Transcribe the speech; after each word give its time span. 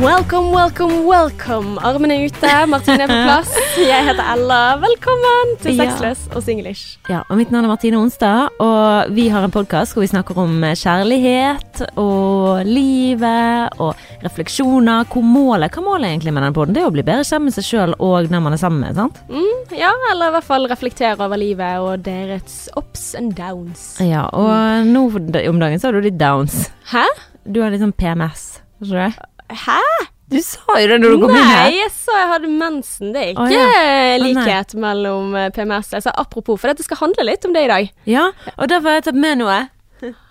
Welcome, 0.00 0.50
welcome, 0.56 1.04
welcome. 1.04 1.74
Armene 1.84 2.14
er 2.14 2.30
ute, 2.30 2.50
Martine 2.72 3.04
er 3.04 3.10
på 3.10 3.16
plass. 3.20 3.50
Jeg 3.76 4.06
heter 4.06 4.22
Ella. 4.32 4.78
Velkommen 4.80 5.50
til 5.60 5.74
Ja. 5.76 5.90
Sexless 5.90 6.22
og 6.32 6.40
singlish. 6.42 6.94
Ja, 7.10 7.18
og 7.28 7.36
mitt 7.36 7.50
navn 7.52 7.66
er 7.66 7.68
Martine 7.68 7.98
Onsdag, 8.00 8.48
og 8.64 9.10
vi 9.12 9.26
har 9.28 9.44
en 9.44 9.52
podkast 9.52 9.92
hvor 9.92 10.00
vi 10.00 10.08
snakker 10.08 10.38
om 10.40 10.64
eh, 10.64 10.72
kjærlighet 10.72 11.82
og 12.00 12.64
livet 12.64 13.76
og 13.76 13.92
refleksjoner. 14.24 15.04
Hvor 15.12 15.20
målet, 15.26 15.68
hva 15.68 15.82
er 15.82 15.88
målet 15.90 16.08
egentlig 16.14 16.32
med 16.32 16.46
denne 16.46 16.56
podden? 16.56 16.78
Det 16.78 16.80
er 16.80 16.88
å 16.88 16.94
bli 16.96 17.04
bedre 17.04 17.28
kjent 17.28 17.44
med 17.50 17.58
seg 17.58 17.68
sjøl 17.68 17.92
og 17.98 18.32
når 18.32 18.44
man 18.46 18.56
er 18.56 18.62
sammen 18.64 18.80
med, 18.86 18.96
sant? 18.96 19.20
Mm, 19.28 19.76
ja, 19.76 19.92
eller 20.14 20.32
i 20.32 20.36
hvert 20.38 20.48
fall 20.48 20.64
reflektere 20.72 21.20
over 21.20 21.36
livet 21.36 21.76
og 21.84 22.06
deres 22.08 22.70
ups 22.80 23.10
and 23.20 23.36
downs. 23.36 23.98
Ja, 24.00 24.24
og 24.32 24.88
nå 24.88 25.04
om 25.12 25.60
dagen 25.60 25.76
så 25.76 25.90
har 25.90 26.00
du 26.00 26.08
litt 26.08 26.16
downs. 26.16 26.70
Hæ? 26.88 27.04
Du 27.44 27.60
har 27.60 27.68
litt 27.68 27.84
sånn 27.84 27.92
PMS, 27.92 28.62
ikke 28.80 28.96
det? 28.96 29.29
Hæ? 29.50 29.82
Du 30.30 30.38
sa 30.46 30.76
jo 30.78 30.86
det 30.92 31.00
når 31.02 31.16
du 31.16 31.24
kom 31.24 31.32
inn 31.34 31.42
her. 31.42 31.64
Nei, 31.66 31.78
jeg 31.80 31.90
sa 31.90 32.18
jeg 32.20 32.28
hadde 32.30 32.50
mensen. 32.54 33.10
Det 33.14 33.22
er 33.22 33.30
ikke 33.32 33.46
ikke 33.50 33.62
ja. 33.80 34.18
Likhet 34.22 34.74
mellom 34.78 35.34
eh, 35.34 35.48
PMS. 35.56 35.90
Jeg 35.96 36.12
apropos, 36.14 36.60
for 36.60 36.70
dette 36.70 36.86
skal 36.86 37.00
handle 37.02 37.26
litt 37.26 37.46
om 37.48 37.56
det 37.56 37.64
i 37.66 37.70
dag. 37.72 37.90
Ja, 38.06 38.28
og 38.54 38.70
derfor 38.70 38.92
har 38.92 39.00
jeg 39.00 39.08
tatt 39.10 39.18
med 39.18 39.40
noe. 39.42 39.58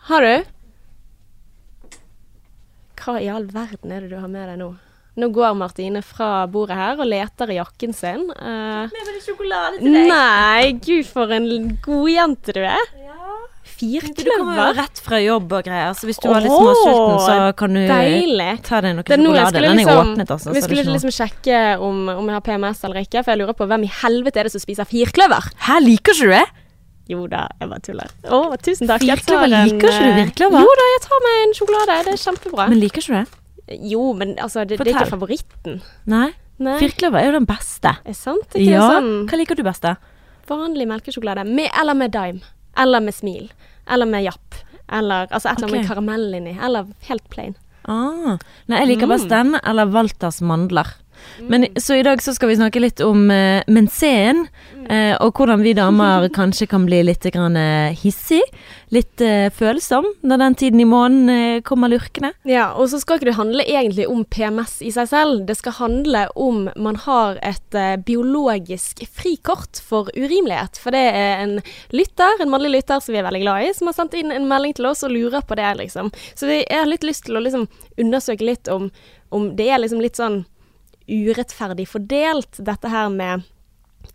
Har 0.09 0.25
du? 0.25 0.47
Hva 2.99 3.17
i 3.19 3.27
all 3.31 3.49
verden 3.51 3.91
er 3.91 4.05
det 4.05 4.13
du 4.13 4.19
har 4.19 4.31
med 4.31 4.47
deg 4.53 4.61
nå? 4.61 4.69
Nå 5.19 5.27
går 5.35 5.55
Martine 5.57 5.99
fra 6.05 6.45
bordet 6.47 6.77
her 6.79 6.99
og 7.01 7.09
leter 7.09 7.51
i 7.51 7.57
jakken 7.57 7.91
sin. 7.95 8.29
Uh, 8.39 8.87
Med 8.87 9.09
sjokolade 9.25 9.81
til 9.81 9.91
deg. 9.97 10.07
nei, 10.07 10.71
gud 10.79 11.09
for 11.09 11.33
en 11.35 11.49
god 11.83 12.09
jente 12.13 12.55
du 12.55 12.61
er. 12.63 12.93
Du 13.79 13.85
kommer 13.87 14.11
Firkløver. 14.11 14.73
rett 14.75 14.99
fra 14.99 15.19
jobb 15.23 15.53
og 15.55 15.63
greier, 15.63 15.93
så 15.95 16.07
hvis 16.09 16.17
du 16.19 16.27
var 16.27 16.43
litt 16.43 16.51
småsulten, 16.51 17.19
så 17.23 17.35
kan 17.55 17.73
du 17.77 17.79
Deilig. 17.87 18.47
ta 18.67 18.81
deg 18.83 18.97
noe 18.97 19.05
sjokolade. 19.07 19.53
Den 19.55 19.63
er 19.69 19.77
liksom, 19.79 20.01
åpnet, 20.13 20.33
altså. 20.35 20.51
vi 20.51 20.63
skulle 20.65 20.83
liksom 20.91 21.13
sjekke 21.15 21.61
om, 21.79 22.01
om 22.11 22.27
jeg 22.27 22.35
har 22.35 22.43
PMS 22.49 22.83
eller 22.83 23.05
ikke, 23.05 23.23
for 23.23 23.31
jeg 23.31 23.39
lurer 23.39 23.55
på 23.55 23.67
hvem 23.71 23.85
i 23.87 23.91
helvete 24.01 24.41
er 24.41 24.49
det 24.49 24.51
som 24.51 24.63
spiser 24.63 24.89
firkløver? 24.89 25.47
Hæ, 25.69 25.79
liker 25.85 26.11
ikke 26.17 26.27
du 26.27 26.33
det? 26.35 26.43
Jo 27.09 27.23
da, 27.31 27.47
jeg 27.57 27.69
bare 27.71 27.85
tuller. 27.87 28.11
Å, 28.27 28.41
tusen 28.61 28.89
takk. 28.91 29.01
Firkløver, 29.01 29.47
tar 29.47 29.57
en, 29.61 29.71
liker 29.71 29.89
ikke 29.89 30.03
du 30.03 30.11
eh, 30.11 30.19
firkløver? 30.25 30.67
Jo 30.67 30.75
da, 30.81 30.89
jeg 30.93 31.01
tar 31.07 31.23
meg 31.25 31.39
en 31.47 31.55
sjokolade. 31.57 31.95
Det 32.05 32.13
er 32.13 32.21
kjempebra. 32.27 32.67
Men 32.69 32.83
liker 32.83 33.01
ikke 33.01 33.13
du 33.15 33.17
det? 33.21 33.27
jo, 33.69 34.13
men 34.17 34.35
altså, 34.41 34.63
det, 34.65 34.79
det 34.79 34.87
er 34.87 34.95
ikke 34.97 35.11
favoritten. 35.13 35.81
Nei. 36.09 36.29
Nei. 36.59 36.75
Firkløver 36.81 37.21
er 37.21 37.29
jo 37.29 37.35
den 37.37 37.47
beste. 37.47 37.95
Er 38.03 38.15
sant? 38.17 38.49
Ikke 38.51 38.65
Ja. 38.73 38.87
det 38.89 38.95
sånn 38.97 39.11
Hva 39.29 39.37
liker 39.39 39.55
du 39.55 39.63
best, 39.63 39.85
da? 39.85 39.95
vanlig 40.49 40.87
melkesjokolade? 40.89 41.45
Med, 41.45 41.69
eller 41.79 41.93
med 41.93 42.11
dime. 42.11 42.41
Eller 42.79 42.99
med 43.03 43.13
smil. 43.15 43.49
Eller 43.91 44.05
med 44.09 44.23
japp. 44.23 44.55
Eller 44.91 45.27
altså 45.29 45.49
et 45.51 45.57
eller 45.57 45.67
annet 45.67 45.71
med 45.71 45.85
Ok. 45.85 45.87
karamell 45.91 46.33
inni. 46.39 46.57
Eller 46.63 46.87
helt 47.09 47.29
plain. 47.29 47.55
Ah. 47.85 48.37
Nei, 48.67 48.79
jeg 48.79 48.87
liker 48.87 49.07
Mm. 49.07 49.09
best 49.15 49.29
den, 49.29 49.55
eller 49.63 49.85
Walters 49.87 50.41
mandler. 50.41 50.87
Men, 51.49 51.67
så 51.79 51.95
i 51.99 52.03
dag 52.03 52.21
så 52.23 52.33
skal 52.35 52.51
vi 52.51 52.59
snakke 52.59 52.81
litt 52.83 53.01
om 53.05 53.29
uh, 53.31 53.61
mensen, 53.67 54.47
Mm. 54.79 54.85
eh, 54.91 55.15
og 55.21 55.35
hvordan 55.37 55.61
vi 55.61 55.73
damer 55.73 56.29
kanskje 56.39 56.67
kan 56.69 56.85
bli 56.87 57.01
litt 57.03 57.25
grann, 57.33 57.57
eh, 57.59 57.95
hissig. 57.99 58.41
Litt 58.89 59.21
eh, 59.21 59.49
følsom 59.53 60.07
når 60.25 60.41
den 60.41 60.55
tiden 60.55 60.79
i 60.81 60.87
måneden 60.87 61.29
eh, 61.29 61.61
kommer 61.61 61.91
lurkende. 61.91 62.31
Ja, 62.47 62.71
og 62.73 62.89
så 62.89 62.99
skal 63.01 63.19
ikke 63.19 63.29
det 63.29 63.35
handle 63.37 63.65
egentlig 63.67 64.07
om 64.09 64.23
PMS 64.25 64.79
i 64.81 64.91
seg 64.95 65.09
selv. 65.11 65.43
Det 65.45 65.57
skal 65.59 65.75
handle 65.77 66.25
om 66.35 66.69
man 66.79 66.97
har 67.05 67.37
et 67.45 67.75
eh, 67.77 67.97
biologisk 68.01 69.03
frikort 69.13 69.81
for 69.85 70.09
urimelighet. 70.15 70.79
For 70.81 70.95
det 70.95 71.05
er 71.11 71.43
en 71.43 71.57
lytter, 71.93 72.39
en 72.41 72.53
mannlig 72.53 72.79
lytter 72.79 73.03
som 73.03 73.13
vi 73.13 73.19
er 73.21 73.27
veldig 73.27 73.43
glad 73.43 73.67
i, 73.67 73.73
som 73.77 73.91
har 73.91 73.97
sendt 73.99 74.17
inn 74.17 74.31
en 74.33 74.47
melding 74.49 74.77
til 74.79 74.89
oss 74.89 75.03
og 75.05 75.13
lurer 75.13 75.45
på 75.45 75.59
det, 75.59 75.69
liksom. 75.83 76.09
Så 76.33 76.49
jeg 76.49 76.65
har 76.71 76.89
litt 76.89 77.05
lyst 77.05 77.27
til 77.27 77.37
å 77.37 77.43
liksom 77.43 77.67
undersøke 77.99 78.47
litt 78.47 78.71
om, 78.71 78.89
om 79.29 79.51
det 79.59 79.69
er 79.69 79.83
liksom 79.83 80.01
litt 80.01 80.17
sånn 80.17 80.45
urettferdig 81.09 81.87
fordelt, 81.89 82.61
dette 82.65 82.91
her 82.91 83.09
med 83.09 83.47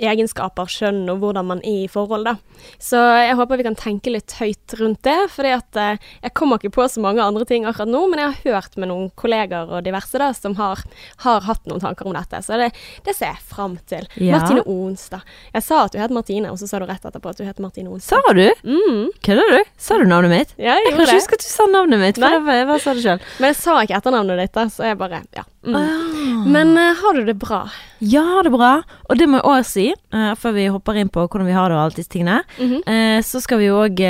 egenskaper, 0.02 0.68
skjønn 0.70 1.04
og 1.12 1.20
hvordan 1.22 1.46
man 1.46 1.62
er 1.64 1.84
i 1.84 1.90
forhold, 1.90 2.26
da. 2.26 2.36
Så 2.82 2.98
jeg 2.98 3.36
håper 3.38 3.60
vi 3.60 3.66
kan 3.66 3.76
tenke 3.78 4.12
litt 4.14 4.34
høyt 4.38 4.74
rundt 4.80 5.02
det, 5.06 5.16
at 5.54 5.78
eh, 5.80 5.98
jeg 6.24 6.34
kommer 6.34 6.58
ikke 6.58 6.72
på 6.78 6.86
så 6.90 7.02
mange 7.04 7.22
andre 7.22 7.44
ting 7.48 7.66
akkurat 7.68 7.90
nå, 7.90 8.04
men 8.10 8.22
jeg 8.22 8.30
har 8.32 8.54
hørt 8.56 8.78
med 8.80 8.90
noen 8.90 9.10
kolleger 9.20 9.70
og 9.70 9.84
diverse 9.86 10.18
da, 10.20 10.30
som 10.36 10.56
har, 10.58 10.82
har 11.24 11.44
hatt 11.46 11.64
noen 11.70 11.82
tanker 11.82 12.08
om 12.08 12.16
dette, 12.16 12.40
så 12.44 12.58
det, 12.60 12.70
det 13.06 13.14
ser 13.16 13.32
jeg 13.34 13.42
fram 13.50 13.76
til. 13.90 14.08
Ja. 14.16 14.38
Martine 14.38 14.64
Onstad. 14.70 15.24
Jeg 15.54 15.66
sa 15.66 15.84
at 15.86 15.94
du 15.94 16.00
het 16.02 16.14
Martine, 16.14 16.50
og 16.52 16.60
så 16.60 16.68
sa 16.70 16.80
du 16.80 16.88
rett 16.88 17.04
etterpå 17.04 17.34
at 17.34 17.40
du 17.40 17.46
het 17.46 17.62
Martine 17.62 17.92
Onstad. 17.92 18.22
Sa 18.24 18.34
du? 18.36 18.46
Mm. 18.64 19.10
Kødder 19.24 19.56
du? 19.56 19.72
Sa 19.80 19.98
du 20.00 20.06
navnet 20.08 20.32
mitt? 20.34 20.54
Ja, 20.58 20.78
jeg 20.78 20.90
Jeg 20.90 20.96
kan 20.96 21.06
ikke 21.06 21.20
huske 21.20 21.38
at 21.38 21.44
du 21.44 21.50
sa 21.50 21.66
navnet 21.70 22.00
mitt, 22.00 22.20
for 22.20 22.44
Nei. 22.44 22.58
jeg 22.58 22.68
bare 22.70 22.82
sa 22.82 22.94
det 22.96 23.04
selv. 23.04 23.32
Men 23.40 23.52
jeg 23.52 23.60
sa 23.60 23.76
ikke 23.82 23.98
etternavnet 23.98 24.40
ditt, 24.44 24.54
da, 24.56 24.68
så 24.72 24.88
jeg 24.88 24.98
bare, 25.00 25.22
ja. 25.36 25.44
Mm. 25.64 26.44
Men 26.52 26.76
eh, 26.76 26.94
har 27.00 27.16
du 27.16 27.24
det 27.24 27.36
bra? 27.40 27.62
Ja, 28.04 28.24
det 28.44 28.50
er 28.50 28.56
bra. 28.56 28.72
Og 29.08 29.18
det 29.18 29.28
må 29.30 29.38
jeg 29.40 29.48
òg 29.48 29.68
si, 29.68 29.83
eh, 29.92 30.32
før 30.40 30.54
vi 30.56 30.64
hopper 30.72 30.96
inn 31.00 31.10
på 31.12 31.26
hvordan 31.26 31.46
vi 31.50 31.56
har 31.56 31.68
det 31.68 31.76
og 31.78 31.84
alt 31.84 32.00
disse 32.00 32.10
tingene. 32.14 32.40
Mhm. 32.58 32.80
eh, 32.86 33.20
så 33.26 33.42
skal 33.44 33.58
vi 33.60 33.70
òg 33.74 34.00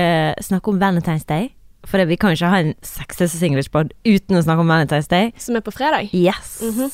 snakke 0.45 0.69
om 0.73 0.81
Valentine's 0.81 1.27
Day. 1.27 1.51
For 1.85 2.01
vi 2.09 2.17
kan 2.17 2.33
jo 2.33 2.39
ikke 2.39 2.49
ha 2.55 2.61
en 2.65 2.75
sexless 2.81 3.43
English-pod 3.45 3.91
uten 4.09 4.39
å 4.39 4.43
snakke 4.45 4.63
om 4.65 4.71
Valentine's 4.73 5.09
Day. 5.11 5.33
Som 5.37 5.57
er 5.57 5.61
på 5.67 5.73
fredag? 5.75 6.09
Yes. 6.15 6.61
Mhm. 6.63 6.89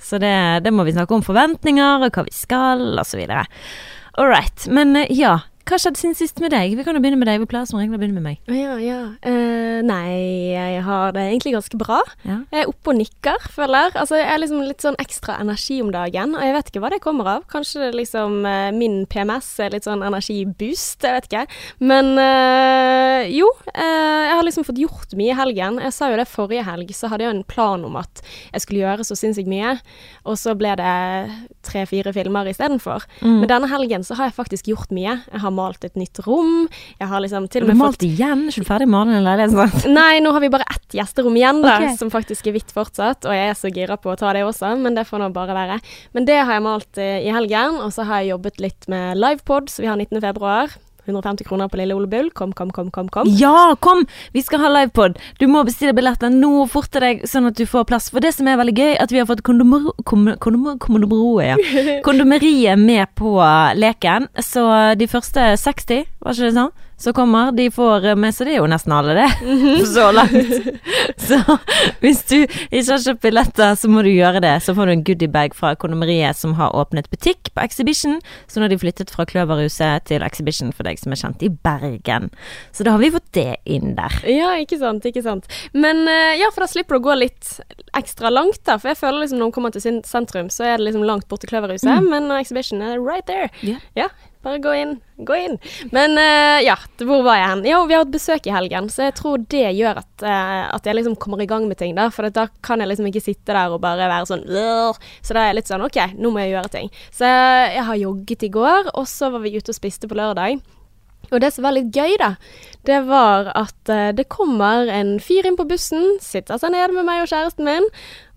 Så 0.00 0.16
det, 0.18 0.64
det 0.64 0.72
må 0.72 0.84
vi 0.86 0.94
snakke 0.96 1.12
om 1.12 1.22
forventninger, 1.22 2.00
og 2.06 2.12
hva 2.16 2.24
vi 2.24 2.32
skal, 2.32 2.80
og 2.98 3.04
så 3.04 3.18
videre. 3.20 3.44
All 4.16 4.30
right. 4.32 4.66
Men 4.72 4.96
eh, 4.96 5.10
ja, 5.12 5.38
hva 5.68 5.78
skjedde 5.78 6.00
siden 6.00 6.16
sist 6.18 6.40
med 6.42 6.52
deg? 6.54 6.72
Vi 6.78 6.84
kan 6.86 6.96
jo 6.96 7.02
begynne 7.02 7.18
med 7.20 7.28
deg. 7.30 7.40
Vi 7.42 7.48
pleier 7.50 7.68
som 7.68 7.78
regel 7.78 7.94
å 7.94 8.00
begynne 8.00 8.18
med 8.18 8.26
meg. 8.26 8.38
Ja, 8.50 8.74
ja. 8.82 8.98
Eh, 9.26 9.80
nei, 9.86 10.52
jeg 10.54 10.80
har 10.86 11.14
det 11.14 11.26
egentlig 11.28 11.52
ganske 11.54 11.78
bra. 11.80 12.00
Ja. 12.24 12.40
Jeg 12.50 12.64
er 12.64 12.70
oppe 12.72 12.92
og 12.92 12.98
nikker, 12.98 13.46
føler. 13.54 13.94
Altså, 13.94 14.18
jeg 14.18 14.28
er 14.32 14.40
liksom 14.42 14.64
litt 14.66 14.84
sånn 14.84 14.98
ekstra 15.02 15.36
energi 15.42 15.78
om 15.84 15.92
dagen, 15.94 16.34
og 16.34 16.42
jeg 16.44 16.56
vet 16.56 16.70
ikke 16.72 16.82
hva 16.82 16.90
det 16.94 17.00
kommer 17.04 17.30
av. 17.36 17.46
Kanskje 17.52 17.84
det 17.84 17.90
liksom 18.00 18.40
eh, 18.48 18.70
min 18.74 19.04
PMS 19.10 19.50
er 19.62 19.76
litt 19.76 19.86
sånn 19.86 20.04
energiboost, 20.06 21.06
jeg 21.06 21.18
vet 21.18 21.28
ikke. 21.30 21.44
Men 21.92 22.12
eh, 22.18 23.30
jo, 23.36 23.50
eh, 23.74 24.26
jeg 24.30 24.34
har 24.40 24.46
liksom 24.48 24.66
fått 24.66 24.82
gjort 24.82 25.14
mye 25.18 25.34
i 25.34 25.38
helgen. 25.38 25.78
Jeg 25.84 25.96
sa 25.96 26.10
jo 26.10 26.18
det 26.20 26.28
forrige 26.30 26.66
helg, 26.66 26.90
så 26.96 27.12
hadde 27.12 27.28
jeg 27.28 27.36
en 27.36 27.46
plan 27.46 27.86
om 27.86 28.00
at 28.00 28.24
jeg 28.50 28.66
skulle 28.66 28.82
gjøre 28.82 29.06
så 29.06 29.18
sinnssykt 29.18 29.50
mye, 29.50 29.76
og 30.26 30.40
så 30.40 30.56
ble 30.58 30.74
det 30.80 30.96
tre-fire 31.66 32.14
filmer 32.16 32.50
istedenfor. 32.50 33.06
Mm. 33.22 33.38
Men 33.42 33.48
denne 33.54 33.70
helgen 33.70 34.06
så 34.06 34.18
har 34.18 34.30
jeg 34.30 34.38
faktisk 34.40 34.70
gjort 34.72 34.90
mye. 34.94 35.20
Jeg 35.30 35.44
har 35.44 35.49
malt 35.54 35.84
et 35.86 35.96
nytt 35.98 36.20
rom. 36.26 36.66
Jeg 37.00 37.10
har 37.10 37.24
liksom 37.24 37.48
til 37.52 37.64
og 37.64 37.70
har 37.70 37.74
med 37.74 37.82
malt 37.82 38.04
igjen? 38.06 38.46
Er 38.48 38.54
ikke 38.54 38.68
ferdig 38.68 38.88
leiligheten 38.90 39.54
snart? 39.56 39.88
Nei, 40.00 40.20
nå 40.24 40.34
har 40.36 40.44
vi 40.44 40.52
bare 40.52 40.68
ett 40.72 40.98
gjesterom 40.98 41.38
igjen, 41.38 41.62
da, 41.64 41.78
okay. 41.78 41.96
som 42.00 42.12
faktisk 42.12 42.50
er 42.50 42.56
hvitt 42.58 42.74
fortsatt. 42.74 43.28
Og 43.28 43.36
jeg 43.36 43.52
er 43.52 43.58
så 43.58 43.72
gira 43.72 43.98
på 44.00 44.12
å 44.12 44.18
ta 44.20 44.34
det 44.36 44.44
også, 44.46 44.74
men 44.80 44.98
det 44.98 45.06
får 45.08 45.24
nå 45.24 45.30
bare 45.36 45.56
være. 45.56 45.80
Men 46.16 46.28
det 46.28 46.38
har 46.42 46.56
jeg 46.56 46.66
malt 46.66 47.00
eh, 47.00 47.24
i 47.26 47.34
helgen, 47.34 47.80
og 47.84 47.94
så 47.94 48.06
har 48.08 48.22
jeg 48.22 48.34
jobbet 48.34 48.62
litt 48.62 48.88
med 48.92 49.20
livepod, 49.20 49.72
så 49.72 49.84
vi 49.84 49.90
har 49.90 50.00
19. 50.00 50.20
februar. 50.22 50.78
150 51.06 51.46
kroner 51.48 51.70
på 51.70 51.80
Lille 51.80 51.96
Ole 51.96 52.08
Bull. 52.10 52.30
Kom, 52.36 52.52
kom, 52.52 52.70
kom, 52.74 52.90
kom. 52.90 53.08
kom. 53.08 53.30
Ja, 53.40 53.74
kom! 53.80 54.04
Vi 54.32 54.42
skal 54.42 54.62
ha 54.64 54.72
livepod. 54.72 55.18
Du 55.40 55.46
må 55.50 55.64
bestille 55.68 55.94
billetter 55.96 56.32
nå 56.32 56.66
til 56.70 57.04
deg, 57.04 57.24
sånn 57.28 57.48
at 57.50 57.58
du 57.58 57.66
får 57.68 57.86
plass. 57.90 58.10
For 58.12 58.22
det 58.24 58.34
som 58.36 58.48
er 58.48 58.60
veldig 58.60 58.76
gøy, 58.76 58.92
at 59.00 59.12
vi 59.12 59.22
har 59.22 59.28
fått 59.30 59.44
kondomero... 59.46 59.94
Kom, 60.04 60.28
kondom, 60.42 60.78
kondomeriet, 60.82 61.54
ja. 61.54 61.98
Kondomeriet 62.06 62.78
med 62.80 63.10
på 63.18 63.36
leken. 63.78 64.28
Så 64.42 64.64
de 64.98 65.10
første 65.10 65.52
60, 65.60 66.06
var 66.20 66.36
ikke 66.36 66.48
det 66.48 66.56
sånn? 66.58 66.72
Så 67.00 67.12
kommer, 67.16 67.52
de 67.52 67.70
får 67.72 68.14
med, 68.20 68.34
så 68.34 68.44
det 68.44 68.52
er 68.54 68.58
jo 68.60 68.68
nesten 68.68 68.92
alle, 68.92 69.14
det. 69.16 69.28
Så 69.94 70.10
langt. 70.12 70.66
Så 71.30 71.38
hvis 72.02 72.20
du 72.28 72.36
ikke 72.42 72.90
har 72.90 73.00
kjøpt 73.04 73.22
billetter, 73.24 73.76
så 73.78 73.88
må 73.88 74.02
du 74.04 74.10
gjøre 74.10 74.42
det. 74.44 74.52
Så 74.64 74.74
får 74.76 74.88
du 74.88 74.92
en 74.92 75.04
goodiebag 75.06 75.56
fra 75.56 75.72
Kondomeriet 75.80 76.36
som 76.36 76.56
har 76.58 76.74
åpnet 76.76 77.08
butikk 77.12 77.52
på 77.54 77.64
Exhibition. 77.64 78.18
Så 78.50 78.60
nå 78.60 78.66
har 78.66 78.74
de 78.74 78.80
flyttet 78.82 79.12
fra 79.14 79.24
Kløverhuset 79.28 80.08
til 80.10 80.24
Exhibition 80.26 80.74
for 80.76 80.88
deg 80.88 81.00
som 81.00 81.14
er 81.14 81.22
kjent 81.22 81.44
i 81.46 81.52
Bergen. 81.52 82.28
Så 82.76 82.84
da 82.84 82.96
har 82.96 83.02
vi 83.02 83.12
fått 83.14 83.30
det 83.36 83.48
inn 83.64 83.94
der. 83.96 84.20
Ja, 84.28 84.52
ikke 84.60 84.80
sant, 84.80 85.06
ikke 85.08 85.24
sant. 85.24 85.48
Men 85.72 86.04
eh, 86.10 86.36
ja, 86.40 86.52
for 86.52 86.66
da 86.66 86.70
slipper 86.72 86.98
du 86.98 87.00
å 87.00 87.08
gå 87.08 87.16
litt 87.22 87.54
ekstra 87.96 88.32
langt, 88.32 88.60
da. 88.68 88.76
For 88.76 88.92
jeg 88.92 89.00
føler 89.00 89.24
liksom 89.24 89.40
når 89.40 89.48
man 89.48 89.56
kommer 89.56 89.76
til 89.76 90.02
sentrum, 90.04 90.52
så 90.52 90.68
er 90.68 90.76
det 90.76 90.90
liksom 90.90 91.06
langt 91.08 91.28
bort 91.30 91.44
til 91.44 91.54
Kløverhuset, 91.54 92.10
men 92.10 92.28
Exhibition 92.36 92.84
er 92.84 93.00
right 93.00 93.24
there. 93.30 93.48
Yeah. 93.64 93.80
Ja, 93.96 94.10
bare 94.44 94.60
gå 94.64 94.72
inn. 94.72 94.94
Gå 95.28 95.36
inn. 95.36 95.58
Men 95.92 96.16
uh, 96.16 96.58
ja, 96.64 96.76
hvor 97.04 97.22
var 97.26 97.36
jeg 97.36 97.50
hen? 97.50 97.64
Jo, 97.68 97.82
vi 97.88 97.96
har 97.96 98.04
hatt 98.04 98.14
besøk 98.14 98.48
i 98.48 98.54
helgen, 98.54 98.88
så 98.92 99.08
jeg 99.08 99.16
tror 99.20 99.44
det 99.52 99.66
gjør 99.76 100.00
at, 100.00 100.10
uh, 100.24 100.66
at 100.72 100.88
jeg 100.88 100.96
liksom 100.96 101.18
kommer 101.20 101.44
i 101.44 101.48
gang 101.50 101.68
med 101.68 101.80
ting, 101.80 101.94
da. 101.98 102.08
For 102.14 102.28
da 102.32 102.46
kan 102.64 102.80
jeg 102.80 102.92
liksom 102.92 103.10
ikke 103.10 103.24
sitte 103.24 103.52
der 103.52 103.74
og 103.74 103.82
bare 103.84 104.08
være 104.08 104.30
sånn 104.32 104.44
«Åh». 104.48 105.00
Så 105.20 105.36
da 105.36 105.44
er 105.44 105.52
jeg 105.52 105.60
litt 105.60 105.72
sånn 105.72 105.84
OK, 105.84 106.00
nå 106.16 106.32
må 106.32 106.44
jeg 106.44 106.54
gjøre 106.54 106.72
ting. 106.72 106.92
Så 107.12 107.28
jeg 107.28 107.86
har 107.90 108.00
jogget 108.00 108.48
i 108.48 108.52
går, 108.56 108.92
og 108.94 109.08
så 109.10 109.32
var 109.34 109.44
vi 109.44 109.56
ute 109.58 109.74
og 109.74 109.80
spiste 109.80 110.08
på 110.08 110.16
lørdag. 110.18 110.60
Og 111.30 111.38
det 111.42 111.52
som 111.54 111.66
var 111.66 111.76
litt 111.76 111.92
gøy, 111.94 112.16
da, 112.18 112.32
det 112.88 113.02
var 113.06 113.52
at 113.58 113.92
uh, 113.92 114.10
det 114.16 114.30
kommer 114.32 114.88
en 114.90 115.18
fyr 115.22 115.46
inn 115.46 115.58
på 115.58 115.68
bussen, 115.68 116.16
sitter 116.24 116.58
seg 116.58 116.72
ned 116.74 116.96
med 116.96 117.06
meg 117.06 117.26
og 117.26 117.30
kjæresten 117.30 117.68
min, 117.68 117.86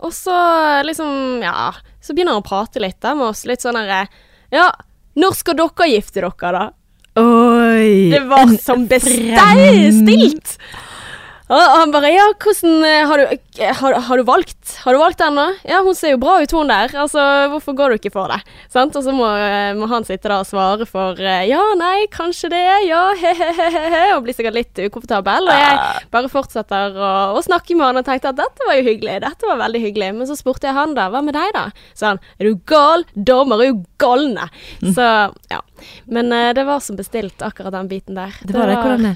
og 0.03 0.11
så 0.13 0.35
liksom, 0.83 1.39
ja 1.45 1.71
Så 2.03 2.11
begynner 2.11 2.35
han 2.35 2.43
å 2.43 2.45
prate 2.45 2.81
litt 2.83 2.99
da 2.99 3.13
med 3.15 3.29
oss, 3.29 3.45
litt 3.47 3.63
sånn 3.63 3.79
herre 3.79 4.03
Ja, 4.51 4.67
når 5.19 5.35
skal 5.37 5.57
dere 5.59 5.89
gifte 5.91 6.23
dere, 6.23 6.51
da? 6.55 6.63
Oi! 7.21 8.09
Det 8.09 8.23
var 8.29 8.55
som 8.61 8.87
bestilt! 8.89 10.57
Og 11.53 11.73
han 11.77 11.91
bare 11.93 12.09
Ja, 12.13 12.25
hvordan 12.41 12.85
eh, 12.87 13.03
Har 13.09 13.21
du, 13.21 13.37
eh, 13.61 13.73
har, 13.77 13.97
har 14.07 14.19
du 14.19 14.25
valgt? 14.27 14.75
Har 14.83 14.95
du 14.95 14.99
valgt 15.01 15.21
ennå? 15.21 15.45
Ja, 15.69 15.81
hun 15.85 15.95
ser 15.97 16.13
jo 16.15 16.19
bra 16.21 16.39
ut, 16.41 16.53
hun 16.55 16.71
der. 16.71 16.93
Altså, 16.97 17.21
hvorfor 17.51 17.75
går 17.77 17.93
du 17.93 17.99
ikke 17.99 18.13
for 18.13 18.31
det? 18.31 18.39
Sant? 18.73 18.95
Og 18.97 19.05
så 19.05 19.13
må, 19.15 19.27
eh, 19.37 19.73
må 19.77 19.87
han 19.91 20.05
sitte 20.07 20.29
der 20.29 20.39
og 20.39 20.49
svare 20.49 20.87
for 20.89 21.19
Ja, 21.21 21.61
nei, 21.79 22.07
kanskje 22.13 22.49
det. 22.53 22.63
Ja, 22.87 23.03
he-he-he. 23.19 24.05
Og 24.15 24.23
blir 24.25 24.37
sikkert 24.37 24.57
litt 24.57 24.81
ukomfortabel. 24.87 25.49
Og 25.51 25.61
jeg 25.61 26.07
bare 26.13 26.31
fortsetter 26.31 26.97
å, 26.97 27.11
å 27.37 27.43
snakke 27.45 27.77
med 27.77 27.89
han 27.89 28.01
og 28.01 28.07
tenkte 28.07 28.31
at 28.33 28.39
dette 28.39 28.69
var 28.69 28.79
jo 28.79 28.87
hyggelig. 28.87 29.19
Dette 29.25 29.49
var 29.49 29.61
veldig 29.61 29.83
hyggelig. 29.83 30.13
Men 30.17 30.29
så 30.29 30.37
spurte 30.39 30.69
jeg 30.69 30.77
han 30.77 30.95
da. 30.97 31.09
Hva 31.13 31.21
med 31.25 31.37
deg, 31.37 31.51
da? 31.55 31.67
Så 31.93 32.09
han 32.13 32.23
Er 32.39 32.49
du 32.49 32.63
gal? 32.69 33.05
Damer 33.13 33.61
er 33.61 33.71
jo 33.73 33.83
galne. 34.01 34.49
Så 34.81 35.11
ja. 35.51 35.61
Men 36.09 36.33
det 36.55 36.65
var 36.65 36.81
som 36.81 36.97
bestilt, 36.97 37.43
akkurat 37.45 37.75
den 37.75 37.91
biten 37.91 38.17
der. 38.17 38.33
Det 38.41 38.55
var 38.57 38.71
det. 38.71 38.79
Hvordan 38.79 39.07
det? 39.11 39.15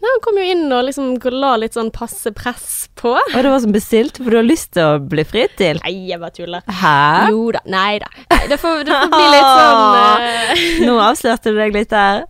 Ja, 0.00 0.08
han 0.08 0.22
kom 0.24 0.38
jo 0.40 0.44
inn 0.48 0.64
og 0.72 0.86
liksom 0.86 1.10
la 1.34 1.52
litt 1.60 1.76
sånn 1.76 1.90
passe 1.92 2.32
press 2.32 2.88
på. 2.96 3.12
Og 3.12 3.36
det 3.36 3.52
var 3.52 3.60
som 3.60 3.74
bestilt, 3.74 4.16
for 4.16 4.32
du 4.32 4.38
har 4.40 4.46
lyst 4.46 4.72
til 4.76 4.86
å 4.86 5.00
bli 5.12 5.24
fridd 5.28 5.52
til? 5.60 5.80
Nei, 5.84 5.92
jeg 6.08 6.20
bare 6.22 6.36
tuller. 6.36 6.64
Hæ? 6.80 7.00
Jo 7.34 7.50
da. 7.56 7.60
Nei 7.68 7.98
da. 8.00 8.08
Det 8.48 8.56
får, 8.60 8.84
det 8.88 8.96
får 8.96 9.12
bli 9.12 9.26
litt 9.34 9.50
sånn 9.60 9.82
uh... 10.00 10.62
Nå 10.88 10.94
avslørte 11.04 11.52
du 11.52 11.60
deg 11.60 11.76
litt 11.76 11.92
der. 11.92 12.24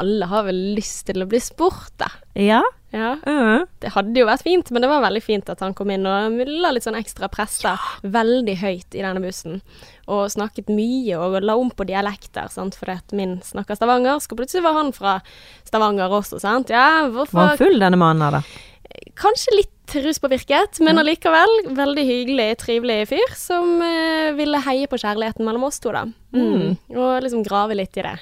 Alle 0.00 0.26
har 0.30 0.48
vel 0.48 0.62
lyst 0.78 1.04
til 1.10 1.22
å 1.22 1.28
bli 1.28 1.38
spurt, 1.44 1.92
da. 2.00 2.08
Ja? 2.40 2.62
Ja. 2.94 3.16
Mhm. 3.26 3.66
Det 3.82 3.90
hadde 3.94 4.20
jo 4.20 4.26
vært 4.28 4.46
fint, 4.46 4.70
men 4.70 4.84
det 4.84 4.90
var 4.90 5.02
veldig 5.02 5.22
fint 5.22 5.48
at 5.50 5.62
han 5.64 5.74
kom 5.74 5.90
inn 5.90 6.06
og 6.06 6.40
la 6.46 6.70
litt 6.74 6.86
sånn 6.86 6.98
ekstra 6.98 7.28
press 7.32 7.58
da. 7.64 7.74
Veldig 8.02 8.56
høyt 8.62 8.94
i 8.94 9.02
denne 9.02 9.22
bussen. 9.22 9.60
Og 10.10 10.26
snakket 10.32 10.68
mye 10.72 11.16
og 11.16 11.38
la 11.40 11.56
om 11.56 11.70
på 11.72 11.86
dialekter, 11.88 12.50
sant. 12.52 12.76
Fordi 12.76 12.98
at 12.98 13.14
min 13.16 13.38
snakker 13.44 13.78
stavanger, 13.78 14.18
og 14.20 14.38
plutselig 14.38 14.64
var 14.66 14.78
han 14.80 14.92
fra 14.96 15.18
Stavanger 15.64 16.12
også, 16.12 16.40
sant. 16.42 16.72
Ja, 16.72 17.06
Var 17.08 17.30
han 17.32 17.58
full, 17.60 17.78
denne 17.80 18.00
mannen 18.00 18.24
her, 18.26 18.40
da? 18.40 18.42
Kanskje 19.18 19.56
litt 19.56 19.94
ruspåvirket, 20.04 20.80
men 20.84 20.98
allikevel 21.00 21.74
veldig 21.76 22.04
hyggelig, 22.08 22.48
trivelig 22.62 23.00
fyr 23.10 23.34
som 23.38 23.82
eh, 23.84 24.30
ville 24.36 24.60
heie 24.64 24.88
på 24.90 24.98
kjærligheten 25.00 25.44
mellom 25.46 25.66
oss 25.68 25.80
to, 25.82 25.92
da. 25.94 26.04
Mm. 26.34 26.76
Og 26.94 27.10
liksom 27.24 27.44
grave 27.46 27.76
litt 27.78 27.96
i 28.00 28.06
det. 28.06 28.16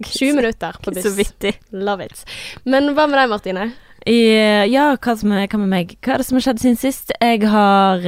20 0.00 0.36
minutter 0.38 0.76
på 0.82 0.94
buss. 0.94 1.04
Så 1.04 1.12
vittig. 1.16 1.54
Love 1.76 2.06
it. 2.08 2.24
Men 2.64 2.94
hva 2.96 3.06
med 3.10 3.20
deg, 3.20 3.30
Martine? 3.32 3.66
I, 4.08 4.18
ja, 4.72 4.86
hva, 4.96 5.14
som 5.18 5.32
er, 5.36 5.46
hva 5.50 5.60
med 5.60 5.70
meg? 5.72 5.94
Hva 6.00 6.14
er 6.14 6.22
det 6.22 6.26
som 6.28 6.38
har 6.38 6.44
skjedd 6.46 6.62
siden 6.62 6.78
sist? 6.80 7.12
Jeg 7.20 7.42
har 7.52 8.04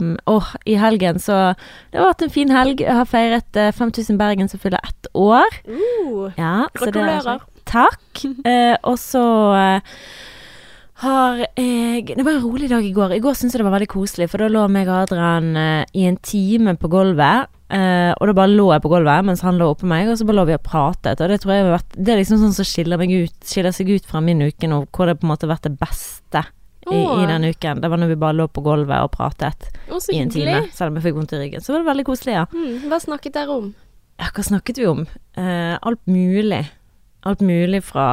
um, 0.00 0.14
Åh, 0.30 0.52
i 0.64 0.78
helgen 0.80 1.20
så 1.20 1.38
Det 1.92 2.00
har 2.00 2.08
vært 2.08 2.24
en 2.26 2.32
fin 2.32 2.54
helg. 2.54 2.84
Jeg 2.84 2.96
har 2.96 3.08
feiret 3.10 3.60
uh, 3.60 3.70
5000 3.76 4.20
Bergen 4.20 4.48
som 4.48 4.62
fyller 4.62 4.80
ett 4.84 5.10
år. 5.12 5.58
Uh, 5.68 6.30
Ja, 6.38 6.68
så 6.72 6.88
det 6.88 7.02
har 7.02 7.20
Gratulerer. 7.20 7.44
Takk. 7.68 8.24
Uh, 8.46 8.76
og 8.90 8.96
så 9.00 9.24
eh, 9.58 9.98
har 11.02 11.40
jeg 11.56 12.06
Det 12.14 12.22
var 12.24 12.36
en 12.36 12.44
rolig 12.44 12.68
dag 12.70 12.84
i 12.86 12.92
går. 12.94 13.16
I 13.16 13.22
går 13.22 13.34
syntes 13.34 13.54
jeg 13.56 13.62
det 13.62 13.66
var 13.66 13.74
veldig 13.78 13.90
koselig, 13.90 14.28
for 14.30 14.42
da 14.42 14.48
lå 14.52 14.64
meg 14.70 14.88
og 14.88 15.02
Adrian 15.02 15.56
eh, 15.58 15.84
i 15.94 16.06
en 16.06 16.16
time 16.22 16.76
på 16.78 16.90
gulvet. 16.92 17.48
eh, 17.74 18.12
og 18.14 18.28
da 18.28 18.34
bare 18.36 18.52
lå 18.54 18.68
jeg 18.72 18.82
på 18.84 18.92
gulvet 18.92 19.24
mens 19.26 19.42
han 19.42 19.58
lå 19.58 19.72
oppå 19.72 19.88
meg, 19.90 20.08
og 20.08 20.18
så 20.18 20.26
bare 20.28 20.38
lå 20.38 20.44
vi 20.52 20.54
og 20.58 20.62
pratet. 20.62 21.20
Og 21.20 21.28
det 21.32 21.40
tror 21.42 21.54
jeg 21.54 21.64
har 21.64 21.78
vært 21.78 21.96
Det 21.98 22.12
er 22.12 22.20
liksom 22.22 22.38
sånn 22.42 22.54
som 22.54 22.68
skiller, 22.68 23.02
ut, 23.02 23.38
skiller 23.42 23.72
seg 23.74 23.90
ut 23.90 24.06
fra 24.06 24.20
min 24.20 24.42
uke 24.42 24.70
nå, 24.70 24.84
hvor 24.94 25.10
det 25.10 25.18
på 25.18 25.26
en 25.26 25.32
måte 25.34 25.48
har 25.48 25.56
vært 25.56 25.66
det 25.70 25.78
beste 25.80 26.44
i, 26.92 27.00
i 27.00 27.26
den 27.26 27.48
uken. 27.48 27.80
Det 27.80 27.90
var 27.90 27.98
når 27.98 28.12
vi 28.12 28.20
bare 28.20 28.38
lå 28.38 28.46
på 28.52 28.62
gulvet 28.62 29.02
og 29.02 29.10
pratet 29.14 29.70
å, 29.88 29.98
så 29.98 30.12
i 30.12 30.20
en 30.20 30.30
time, 30.30 30.66
selv 30.76 30.92
om 30.92 31.00
jeg 31.00 31.08
fikk 31.08 31.18
vondt 31.18 31.34
i 31.34 31.40
ryggen. 31.40 31.64
Så 31.64 31.72
var 31.74 31.82
det 31.82 31.90
veldig 31.90 32.06
koselig, 32.06 32.36
ja. 32.36 32.46
Mm, 32.52 32.86
hva 32.90 33.00
snakket 33.02 33.34
dere 33.34 33.56
om? 33.56 33.74
Ja, 34.20 34.30
hva 34.30 34.44
snakket 34.46 34.78
vi 34.78 34.86
om? 34.86 35.06
Eh, 35.34 35.74
alt 35.80 36.04
mulig. 36.06 36.62
Alt 37.24 37.40
mulig 37.40 37.80
fra 37.86 38.06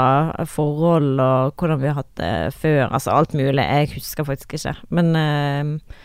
forhold 0.48 1.20
og 1.20 1.60
hvordan 1.60 1.82
vi 1.82 1.90
har 1.90 2.00
hatt 2.00 2.12
det 2.20 2.34
før. 2.56 2.88
Altså 2.88 3.12
alt 3.12 3.36
mulig. 3.36 3.60
Jeg 3.60 3.92
husker 3.98 4.28
faktisk 4.28 4.56
ikke. 4.56 4.76
Men 4.90 5.12
uh, 5.16 5.98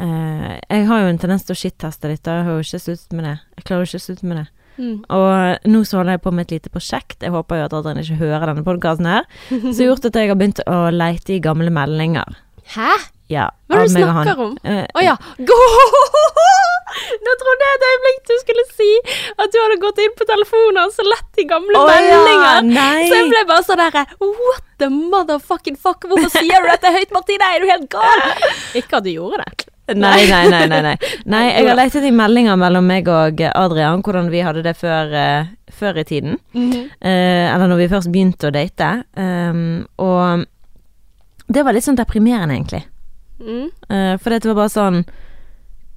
uh, 0.00 0.52
jeg 0.56 0.86
har 0.88 1.02
jo 1.02 1.12
en 1.12 1.20
tendens 1.20 1.44
til 1.44 1.52
å 1.56 1.60
shit-teste 1.60 2.08
litt, 2.08 2.24
og 2.24 2.38
jeg 2.38 2.46
har 2.46 2.56
jo 2.56 2.64
ikke 2.64 2.84
sluttet 2.86 3.16
med 3.18 3.28
det. 3.28 3.38
Jeg 3.58 3.66
klarer 3.68 3.84
jo 3.84 3.90
ikke 3.90 4.00
å 4.00 4.06
slutte 4.06 4.30
med 4.30 4.40
det. 4.40 4.46
Mm. 4.74 4.94
Og 5.14 5.68
nå 5.70 5.82
så 5.86 6.00
holder 6.00 6.16
jeg 6.16 6.24
på 6.24 6.32
med 6.34 6.46
et 6.46 6.56
lite 6.56 6.72
prosjekt. 6.72 7.20
Jeg 7.22 7.34
håper 7.34 7.60
jo 7.60 7.66
at 7.68 7.76
Adrian 7.78 8.00
ikke 8.00 8.22
hører 8.22 8.48
denne 8.50 8.64
podkasten 8.66 9.10
her. 9.12 9.28
Som 9.50 9.68
har 9.68 9.90
gjort 9.90 10.08
at 10.08 10.18
jeg 10.18 10.32
har 10.32 10.40
begynt 10.40 10.64
å 10.64 10.78
leite 10.94 11.36
i 11.36 11.42
gamle 11.44 11.70
meldinger. 11.74 12.40
Hæ? 12.74 12.90
Ja, 13.32 13.48
Hva 13.70 13.80
er 13.80 13.88
det 13.88 13.94
du 13.94 14.04
snakker 14.04 14.40
om? 14.44 14.56
uh, 14.68 14.84
oh, 14.94 15.02
ja. 15.04 15.14
Nå 17.24 17.32
trodde 17.40 17.66
jeg 17.66 17.76
et 17.78 17.84
øyeblikk 17.88 18.18
du 18.28 18.34
skulle 18.38 18.64
si 18.76 18.90
at 19.32 19.50
du 19.50 19.56
hadde 19.58 19.78
gått 19.82 19.98
inn 20.04 20.12
på 20.14 20.26
telefonen 20.28 20.82
og 20.84 20.92
så 20.94 21.02
lett 21.08 21.40
i 21.42 21.46
gamle 21.48 21.80
Å 21.80 21.88
ja, 21.88 21.96
meldinger. 22.04 22.68
nei. 22.68 23.08
Så 23.08 23.18
jeg 23.18 23.30
ble 23.32 23.42
bare 23.48 23.66
sånn 23.66 23.80
derre 23.80 24.04
What 24.20 24.62
the 24.82 24.90
motherfucking 24.92 25.78
fuck? 25.80 26.06
Hvorfor 26.06 26.30
sier 26.36 26.62
du 26.62 26.70
dette 26.70 26.92
høyt, 26.94 27.14
Martine? 27.16 27.48
Er 27.56 27.64
du 27.64 27.70
helt 27.72 27.88
gal? 27.90 28.24
Ikke 28.78 29.00
at 29.00 29.08
du 29.08 29.10
gjorde 29.14 29.42
det. 29.42 29.70
Nei, 29.94 30.24
nei, 30.30 30.46
nei, 30.48 30.62
nei, 30.70 30.80
nei. 30.86 30.94
Nei, 31.28 31.42
jeg 31.56 31.66
har 31.68 31.76
lett 31.76 31.98
i 31.98 32.14
meldinger 32.14 32.56
mellom 32.60 32.86
meg 32.88 33.10
og 33.12 33.42
Adrian, 33.50 34.04
hvordan 34.04 34.30
vi 34.32 34.40
hadde 34.46 34.62
det 34.64 34.76
før, 34.80 35.12
uh, 35.12 35.50
før 35.74 36.00
i 36.00 36.06
tiden. 36.08 36.38
Eh, 36.54 37.44
eller 37.50 37.68
når 37.68 37.82
vi 37.82 37.90
først 37.92 38.12
begynte 38.14 38.48
å 38.48 38.54
date. 38.54 38.90
Um, 39.18 39.84
og 40.00 40.46
det 41.52 41.66
var 41.66 41.76
litt 41.76 41.84
sånn 41.84 41.98
deprimerende, 42.00 42.56
egentlig. 42.56 42.84
Mm. 43.44 43.68
Eh, 43.92 44.14
for 44.18 44.32
det 44.32 44.48
var 44.48 44.62
bare 44.62 44.72
sånn 44.72 45.04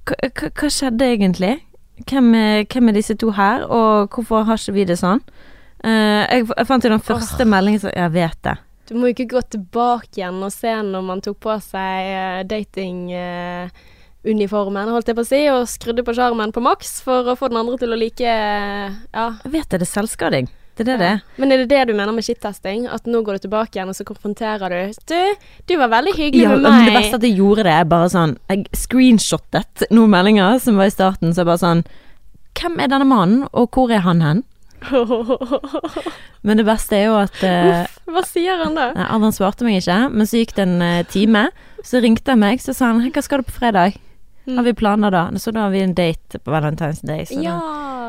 hva, 0.08 0.68
skjedde 0.72 1.04
egentlig? 1.04 1.58
Hvem 2.08 2.30
er, 2.36 2.64
hvem 2.70 2.88
er 2.88 2.94
disse 2.96 3.14
to 3.18 3.30
her, 3.34 3.64
og 3.66 4.08
hvorfor 4.14 4.42
har 4.48 4.56
ikke 4.60 4.76
vi 4.76 4.84
det 4.88 4.98
sånn? 5.00 5.20
Uh, 5.84 6.24
jeg, 6.26 6.46
jeg 6.50 6.66
fant 6.66 6.84
jo 6.84 6.90
den 6.90 7.06
første 7.06 7.44
meldingen 7.46 7.80
som 7.84 7.92
Jeg 7.94 8.10
vet 8.10 8.38
det. 8.42 8.56
Du 8.88 8.94
må 8.98 9.06
jo 9.06 9.14
ikke 9.14 9.34
gå 9.34 9.40
tilbake 9.52 10.18
igjen 10.18 10.42
og 10.42 10.50
se 10.50 10.82
når 10.82 11.02
man 11.06 11.20
tok 11.22 11.38
på 11.44 11.54
seg 11.62 12.08
uh, 12.08 12.42
datinguniformen, 12.50 14.90
holdt 14.94 15.08
jeg 15.10 15.18
på 15.18 15.26
å 15.26 15.28
si, 15.28 15.42
og 15.52 15.70
skrudde 15.70 16.02
på 16.06 16.16
sjarmen 16.16 16.54
på 16.54 16.64
maks 16.64 16.90
for 17.04 17.20
å 17.30 17.38
få 17.38 17.46
den 17.52 17.60
andre 17.60 17.76
til 17.82 17.92
å 17.94 18.00
like 18.00 18.26
eh, 18.26 18.88
Ja. 19.12 19.26
Jeg 19.44 19.52
vet 19.54 19.68
det, 19.68 19.78
det 19.82 19.86
er 19.86 19.92
selvskading. 19.92 20.46
Det 20.78 20.84
er 20.84 20.90
det 20.92 20.98
det. 21.02 21.12
Men 21.42 21.52
er 21.52 21.62
det 21.64 21.68
det 21.72 21.80
du 21.88 21.94
mener 21.98 22.14
med 22.14 22.22
shit-testing? 22.22 22.84
At 22.94 23.08
nå 23.10 23.22
går 23.26 23.38
du 23.38 23.46
tilbake 23.48 23.74
igjen, 23.74 23.90
og 23.90 23.96
så 23.98 24.04
konfronterer 24.06 24.70
du 24.70 25.00
Du, 25.10 25.46
du 25.66 25.74
var 25.80 25.90
veldig 25.90 26.14
hyggelig 26.14 26.44
Ja, 26.44 26.52
med 26.54 26.68
meg. 26.68 26.86
det 26.86 26.94
beste 26.94 27.18
at 27.18 27.26
jeg 27.26 27.34
gjorde 27.40 27.64
det, 27.66 27.72
er 27.74 27.88
bare 27.90 28.10
sånn 28.12 28.36
Jeg 28.46 28.68
screenshottet 28.78 29.88
noen 29.90 30.14
meldinger 30.14 30.60
som 30.62 30.78
var 30.78 30.86
i 30.86 30.94
starten, 30.94 31.34
så 31.34 31.42
jeg 31.42 31.50
bare 31.50 31.64
sånn 31.64 31.82
Hvem 32.58 32.78
er 32.82 32.92
denne 32.94 33.06
mannen, 33.10 33.42
og 33.52 33.74
hvor 33.74 33.90
er 33.90 34.06
han 34.06 34.22
hen? 34.22 34.44
Men 36.46 36.60
det 36.60 36.66
beste 36.68 36.94
er 36.94 37.08
jo 37.08 37.16
at 37.18 37.38
uh, 37.42 37.82
Uff, 37.82 37.96
hva 38.14 38.22
sier 38.26 38.62
han 38.62 38.78
da? 38.78 38.92
Nei, 38.94 39.06
Adrian 39.10 39.34
svarte 39.34 39.66
meg 39.66 39.80
ikke, 39.80 39.98
men 40.14 40.28
så 40.30 40.38
gikk 40.38 40.54
det 40.54 40.64
en 40.64 40.82
eh, 40.84 41.06
time. 41.10 41.48
Så 41.86 41.98
ringte 42.02 42.30
han 42.34 42.42
meg, 42.42 42.62
så 42.62 42.74
sa 42.76 42.92
han 42.92 43.02
'Hva 43.10 43.22
skal 43.26 43.42
du 43.42 43.48
på 43.50 43.58
fredag?' 43.58 43.98
Har 44.56 44.64
vi 44.64 44.74
planer 44.74 45.10
da? 45.10 45.22
Så 45.36 45.52
da 45.52 45.66
har 45.66 45.70
vi 45.74 45.82
en 45.84 45.94
date 45.94 46.38
på 46.38 46.52
Valentine's 46.54 47.02
Day. 47.06 47.26
Så, 47.28 47.40
Ja, 47.42 47.58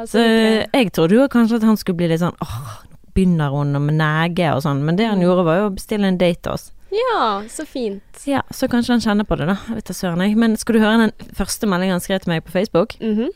så 0.08 0.18
så 0.18 0.26
jeg 0.74 0.92
trodde 0.96 1.18
jo 1.18 1.28
kanskje 1.28 1.60
at 1.60 1.68
han 1.68 1.78
skulle 1.78 1.98
bli 2.00 2.08
litt 2.12 2.22
sånn 2.22 2.36
åh, 2.42 2.60
nå 2.90 2.98
begynner 3.14 3.52
hun 3.52 3.74
med 3.86 3.98
nege 4.00 4.54
og 4.56 4.62
sånn, 4.64 4.84
men 4.86 4.96
det 4.96 5.10
han 5.10 5.20
gjorde 5.24 5.44
var 5.48 5.58
jo 5.60 5.70
å 5.70 5.76
bestille 5.76 6.08
en 6.08 6.18
date 6.22 6.42
til 6.46 6.54
oss. 6.54 6.70
Ja, 6.96 7.44
så 7.50 7.66
fint. 7.70 8.24
Ja, 8.26 8.42
så 8.50 8.68
kanskje 8.72 8.96
han 8.96 9.04
kjenner 9.04 9.28
på 9.28 9.36
det, 9.38 9.46
da. 9.52 9.58
Jeg 9.68 9.76
vet 9.82 9.92
da 9.92 9.94
søren, 9.94 10.24
jeg. 10.26 10.38
Men 10.40 10.56
skal 10.58 10.78
du 10.78 10.82
høre 10.82 11.04
den 11.10 11.34
første 11.38 11.68
meldingen 11.70 11.98
han 12.00 12.04
skrev 12.06 12.24
til 12.24 12.34
meg 12.34 12.46
på 12.48 12.56
Facebook? 12.56 12.96
Mhm. 13.02 13.30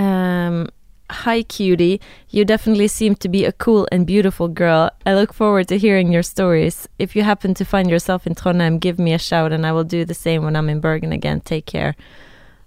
Um, 0.00 0.68
Hi, 1.10 1.42
cutie. 1.42 2.00
You 2.28 2.44
definitely 2.44 2.86
seem 2.86 3.16
to 3.16 3.28
be 3.28 3.44
a 3.44 3.50
cool 3.50 3.88
and 3.90 4.06
beautiful 4.06 4.46
girl. 4.46 4.92
I 5.04 5.14
look 5.14 5.34
forward 5.34 5.66
to 5.68 5.76
hearing 5.76 6.12
your 6.12 6.22
stories. 6.22 6.88
If 7.00 7.16
you 7.16 7.24
happen 7.24 7.52
to 7.54 7.64
find 7.64 7.90
yourself 7.90 8.28
in 8.28 8.36
Trondheim, 8.36 8.78
give 8.78 9.00
me 9.00 9.12
a 9.12 9.18
shout, 9.18 9.52
and 9.52 9.66
I 9.66 9.72
will 9.72 9.82
do 9.82 10.04
the 10.04 10.14
same 10.14 10.44
when 10.44 10.54
I'm 10.54 10.68
in 10.68 10.78
Bergen 10.80 11.12
again. 11.12 11.40
Take 11.40 11.66
care. 11.66 11.94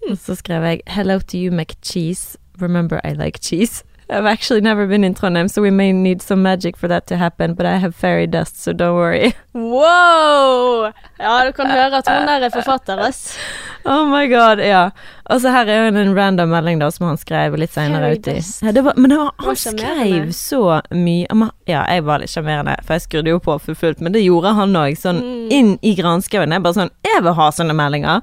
Og 0.09 0.17
så 0.17 0.35
skrev 0.35 0.63
jeg 0.63 0.81
Hello 0.87 1.19
to 1.19 1.37
you, 1.37 1.51
McCheese. 1.51 2.35
Remember, 2.59 2.99
I 3.05 3.13
like 3.13 3.39
cheese. 3.39 3.83
I've 4.09 4.25
actually 4.25 4.61
never 4.61 4.87
been 4.87 5.05
in 5.05 5.13
Trondheim, 5.13 5.49
so 5.49 5.61
we 5.61 5.71
may 5.71 5.93
need 5.93 6.21
some 6.21 6.43
magic 6.43 6.75
for 6.75 6.89
that 6.89 7.07
to 7.07 7.15
happen, 7.15 7.53
but 7.53 7.65
I 7.65 7.77
have 7.77 7.95
fairy 7.95 8.27
dust, 8.27 8.61
so 8.61 8.73
don't 8.73 8.95
worry. 8.95 9.33
Wow! 9.53 10.91
Ja, 11.19 11.45
du 11.45 11.51
kan 11.51 11.71
høre 11.71 11.97
at 11.97 12.07
hun 12.07 12.27
der 12.27 12.45
er 12.45 12.49
forfatter, 12.49 12.97
ass. 12.97 13.37
Oh 13.85 14.05
my 14.07 14.27
god, 14.31 14.59
ja. 14.63 14.89
Og 15.31 15.41
så 15.43 15.51
her 15.51 15.67
er 15.67 15.79
jo 15.89 15.97
en 15.99 16.13
random 16.15 16.49
melding 16.53 16.79
da 16.79 16.87
som 16.91 17.07
han 17.07 17.17
skrev 17.19 17.55
litt 17.59 17.71
Fairy 17.71 18.15
uti. 18.17 18.35
Ja, 18.63 18.71
det 18.75 18.83
var, 18.85 18.93
men 18.95 19.09
det 19.11 19.17
var, 19.19 19.31
han 19.43 19.55
skrev 19.59 20.31
så 20.35 20.81
mye 20.91 21.27
Ja, 21.67 21.81
jeg 21.91 22.03
var 22.07 22.19
litt 22.23 22.31
sjarmerende, 22.31 22.77
for 22.83 22.95
jeg 22.95 23.05
skrudde 23.07 23.33
jo 23.33 23.39
på 23.43 23.57
for 23.61 23.75
fullt, 23.79 23.99
men 24.03 24.13
det 24.15 24.23
gjorde 24.23 24.53
han 24.55 24.75
òg. 24.75 24.95
Sånn 24.99 25.21
Mm. 25.23 25.47
inn 25.51 25.79
i 25.81 25.95
granskauen. 25.95 26.51
Jeg 26.51 26.63
bare 26.63 26.73
sånn 26.73 26.89
Jeg 27.05 27.23
vil 27.23 27.33
ha 27.33 27.49
sånne 27.51 27.73
meldinger! 27.75 28.21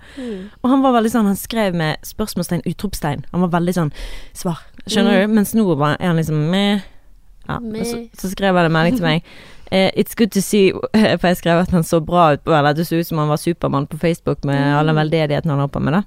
Og 0.62 0.70
han 0.70 0.82
var 0.82 0.92
veldig 0.92 1.10
sånn 1.12 1.26
Han 1.26 1.36
skrev 1.36 1.74
med 1.74 1.96
spørsmålstegn, 2.02 2.62
utropstegn. 2.66 3.24
Han 3.32 3.40
var 3.40 3.60
veldig 3.60 3.74
sånn 3.74 3.92
svar. 4.34 4.58
Skjønner 4.86 5.26
du? 5.26 5.32
Mens 5.34 5.52
nå 5.54 5.66
er 6.00 6.06
han 6.06 6.16
liksom 6.16 6.50
meh. 6.50 6.80
Ja, 7.50 7.80
og 7.80 7.86
så, 7.86 8.00
så 8.22 8.30
skrev 8.32 8.56
han 8.56 8.68
en 8.70 8.72
melding 8.78 8.96
til 9.00 9.06
meg. 9.06 9.26
Uh, 9.70 9.88
it's 10.00 10.16
good 10.18 10.32
to 10.34 10.40
see 10.42 10.72
For 11.20 11.26
jeg 11.30 11.36
skrev 11.38 11.60
at 11.62 11.70
han 11.70 11.84
så 11.86 12.00
bra 12.02 12.32
ut 12.34 12.40
på 12.42 12.50
Eller 12.56 12.72
at 12.72 12.78
det 12.80 12.88
så 12.88 12.98
ut 12.98 13.06
som 13.06 13.18
han 13.22 13.28
var 13.30 13.38
Supermann 13.38 13.86
på 13.86 13.98
Facebook 14.02 14.44
med 14.44 14.58
Mm. 14.58 14.78
all 14.78 14.86
den 14.90 14.96
veldedigheten 14.98 15.50
han 15.50 15.60
har 15.62 15.68
på 15.70 15.78
med, 15.78 15.92
da. 15.94 16.02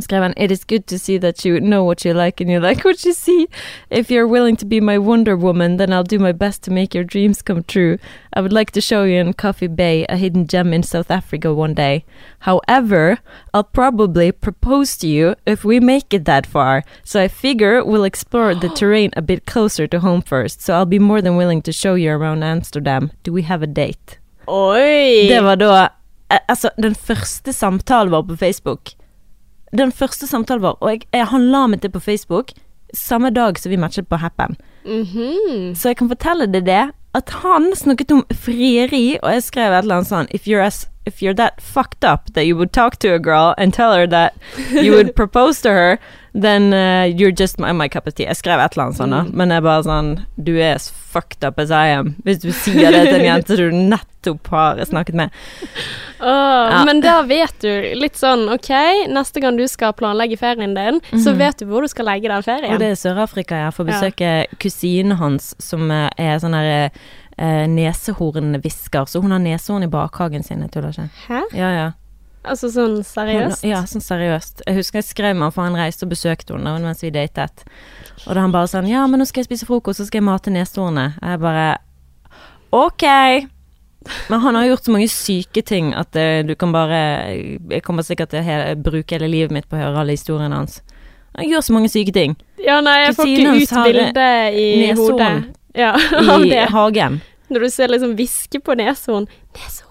Skrev 0.00 0.22
han 0.22 0.34
It 0.36 0.50
is 0.50 0.64
good 0.64 0.86
to 0.86 0.98
see 0.98 1.18
that 1.18 1.44
you 1.44 1.60
know 1.60 1.84
what 1.84 2.04
you 2.04 2.12
like 2.12 2.40
and 2.40 2.50
you 2.50 2.60
like 2.60 2.84
what 2.84 3.04
you 3.04 3.12
see. 3.12 3.46
If 3.90 4.10
you're 4.10 4.26
willing 4.26 4.56
to 4.56 4.66
be 4.66 4.80
my 4.80 4.98
Wonder 4.98 5.36
Woman, 5.36 5.76
then 5.76 5.92
I'll 5.92 6.04
do 6.04 6.18
my 6.18 6.32
best 6.32 6.62
to 6.64 6.70
make 6.70 6.94
your 6.94 7.04
dreams 7.04 7.42
come 7.42 7.62
true. 7.62 7.98
I 8.32 8.40
would 8.40 8.52
like 8.52 8.70
to 8.72 8.80
show 8.80 9.04
you 9.04 9.20
in 9.20 9.32
Coffee 9.32 9.66
Bay, 9.68 10.04
a 10.08 10.16
hidden 10.16 10.46
gem 10.46 10.72
in 10.72 10.82
South 10.82 11.10
Africa 11.10 11.54
one 11.54 11.74
day. 11.74 12.04
However, 12.40 13.18
I'll 13.54 13.64
probably 13.64 14.32
propose 14.32 14.96
to 14.98 15.06
you 15.06 15.34
if 15.46 15.64
we 15.64 15.80
make 15.80 16.12
it 16.12 16.24
that 16.24 16.46
far. 16.46 16.84
So 17.04 17.22
I 17.22 17.28
figure 17.28 17.84
we'll 17.84 18.04
explore 18.04 18.54
the 18.54 18.68
terrain 18.80 19.10
a 19.16 19.22
bit 19.22 19.46
closer 19.46 19.86
to 19.86 20.00
home 20.00 20.22
first. 20.22 20.60
So 20.60 20.74
I'll 20.74 20.86
be 20.86 20.98
more 20.98 21.22
than 21.22 21.36
willing 21.36 21.62
to 21.62 21.72
show 21.72 21.94
you 21.94 22.12
around 22.12 22.42
Amsterdam. 22.42 23.10
Do 23.22 23.32
we 23.32 23.42
have 23.42 23.62
a 23.62 23.66
date? 23.66 24.18
Oi! 24.48 25.28
Det 25.28 25.40
var 25.42 25.56
da 25.56 25.88
eh, 26.30 26.38
Altså, 26.48 26.70
den 26.76 26.94
første 26.94 27.52
samtalen 27.52 28.12
vår 28.12 28.22
på 28.22 28.36
Facebook. 28.36 28.94
Den 29.74 29.92
første 29.92 30.26
samtalen 30.26 30.62
vår, 30.62 30.78
og 30.80 30.90
jeg, 30.90 31.06
jeg, 31.12 31.26
han 31.26 31.50
la 31.50 31.66
meg 31.66 31.80
til 31.82 31.90
på 31.90 32.00
Facebook 32.00 32.52
samme 32.94 33.30
dag 33.34 33.58
som 33.58 33.70
vi 33.70 33.76
matchet 33.80 34.08
på 34.08 34.16
Happen. 34.22 34.56
Mhm. 34.84 35.74
Så 35.74 35.90
jeg 35.90 35.96
kan 35.96 36.08
fortelle 36.08 36.46
deg 36.46 36.66
det, 36.66 36.84
at 37.16 37.30
han 37.42 37.72
snakket 37.74 38.12
om 38.12 38.24
frieri, 38.30 39.18
og 39.22 39.32
jeg 39.32 39.42
skrev 39.42 39.72
et 39.72 39.84
eller 39.84 40.00
annet 40.00 40.10
sånn 40.10 40.28
If 40.36 40.46
you're, 40.46 40.62
as, 40.62 40.86
if 41.06 41.22
you're 41.22 41.34
that 41.34 41.60
fucked 41.60 42.04
up 42.04 42.32
that 42.34 42.46
you 42.46 42.56
would 42.56 42.72
talk 42.72 42.98
to 43.00 43.14
a 43.14 43.18
girl 43.18 43.54
and 43.58 43.72
tell 43.72 43.92
her 43.92 44.06
that 44.06 44.34
you 44.70 44.92
would 44.92 45.14
propose 45.20 45.60
to 45.62 45.70
her, 45.70 45.98
then 46.38 46.72
uh, 46.74 47.04
you're 47.08 47.32
just 47.32 47.58
my, 47.58 47.72
my 47.72 47.88
cup 47.88 48.06
of 48.06 48.14
tea. 48.14 48.26
Jeg 48.26 48.36
skrev 48.36 48.60
et 48.60 48.74
eller 48.76 48.84
annet 48.90 48.98
sånt, 48.98 49.14
da. 49.14 49.22
Men 49.32 49.50
jeg 49.54 49.62
bare 49.64 49.82
sånn 49.86 50.10
Du 50.36 50.52
er 50.58 50.74
as 50.76 50.90
fucked 50.90 51.44
up 51.48 51.58
as 51.62 51.70
I 51.72 51.94
am. 51.96 52.14
Hvis 52.26 52.42
du 52.42 52.50
sier 52.52 52.92
det 52.92 53.06
til 53.08 53.20
en 53.22 53.24
jente 53.30 53.56
du 53.56 53.70
nettopp 53.72 54.50
har 54.52 54.82
snakket 54.84 55.14
med. 55.16 55.30
Åh, 56.20 56.70
Ja. 56.72 56.84
Men 56.84 57.00
da 57.00 57.22
vet 57.22 57.54
du 57.62 57.70
litt 57.96 58.16
sånn 58.18 58.48
OK, 58.52 58.68
neste 59.08 59.40
gang 59.40 59.56
du 59.56 59.64
skal 59.70 59.92
planlegge 59.96 60.36
ferien 60.40 60.74
din, 60.76 61.00
så 61.22 61.32
vet 61.38 61.58
du 61.62 61.66
hvor 61.70 61.82
du 61.86 61.88
skal 61.88 62.08
legge 62.10 62.28
den 62.28 62.42
ferien. 62.44 62.74
Og 62.74 62.80
det 62.82 62.90
er 62.92 62.98
Sør-Afrika 63.00 63.62
jeg 63.64 63.74
får 63.76 63.88
besøke 63.92 64.32
kusinen 64.62 65.16
hans, 65.20 65.54
som 65.62 65.88
eh, 65.94 66.08
er 66.18 66.40
sånn 66.42 66.56
der 66.58 66.90
eh, 67.38 67.66
nesehornhvisker. 67.70 69.06
Så 69.08 69.20
hun 69.22 69.30
har 69.32 69.38
neshorn 69.44 69.86
i 69.86 69.90
bakhagen 69.92 70.42
sin, 70.44 70.60
jeg 70.64 70.72
tuller 70.74 70.90
ikke. 70.92 71.08
Hæ? 71.28 71.42
Ja, 71.56 71.70
ja. 71.76 71.86
Altså 72.46 72.70
sånn 72.70 73.00
seriøst? 73.06 73.64
Ja, 73.66 73.82
sånn 73.90 74.04
seriøst. 74.04 74.62
Jeg 74.66 74.78
husker 74.78 75.00
jeg 75.00 75.08
skrev 75.08 75.36
meg, 75.38 75.52
for 75.54 75.66
han 75.66 75.76
reiste 75.78 76.06
og 76.06 76.12
besøkte 76.14 76.54
henne 76.54 76.76
mens 76.84 77.02
vi 77.02 77.10
datet. 77.14 77.66
Og 78.26 78.32
da 78.34 78.44
han 78.44 78.54
bare 78.54 78.70
sånn 78.70 78.88
Ja, 78.90 79.04
men 79.10 79.20
nå 79.20 79.26
skal 79.28 79.42
jeg 79.42 79.50
spise 79.50 79.68
frokost, 79.68 80.00
så 80.00 80.06
skal 80.08 80.22
jeg 80.22 80.28
mate 80.28 80.54
neshornet. 80.54 81.18
Jeg 81.22 81.42
bare 81.42 81.68
Ok. 82.74 83.04
Men 84.30 84.40
han 84.40 84.54
har 84.54 84.68
gjort 84.70 84.86
så 84.86 84.94
mange 84.94 85.08
syke 85.10 85.62
ting 85.66 85.90
at 85.98 86.14
uh, 86.14 86.42
du 86.46 86.54
kan 86.54 86.70
bare 86.74 86.98
Jeg 87.34 87.82
kommer 87.82 88.06
sikkert 88.06 88.30
til 88.30 88.38
å 88.38 88.46
he 88.46 88.74
bruke 88.78 89.16
hele 89.16 89.30
livet 89.30 89.54
mitt 89.54 89.66
på 89.66 89.78
å 89.78 89.82
høre 89.82 90.04
alle 90.04 90.14
historiene 90.14 90.60
hans. 90.60 90.80
Han 91.36 91.50
gjør 91.50 91.64
så 91.66 91.74
mange 91.74 91.90
syke 91.92 92.14
ting. 92.16 92.36
Ja, 92.62 92.78
nei, 92.80 93.00
jeg 93.04 93.16
får 93.18 93.32
ikke 93.32 93.56
ut 93.56 93.74
bildet 93.90 94.60
i 94.60 94.92
hodet. 94.96 95.32
Ja, 95.76 95.92
I 96.46 96.62
hagen. 96.72 97.20
Når 97.52 97.66
du 97.66 97.70
ser 97.70 97.92
liksom 97.92 98.14
hviske 98.16 98.62
på 98.64 98.78
neshorn. 98.78 99.28
Neshorn. 99.58 99.85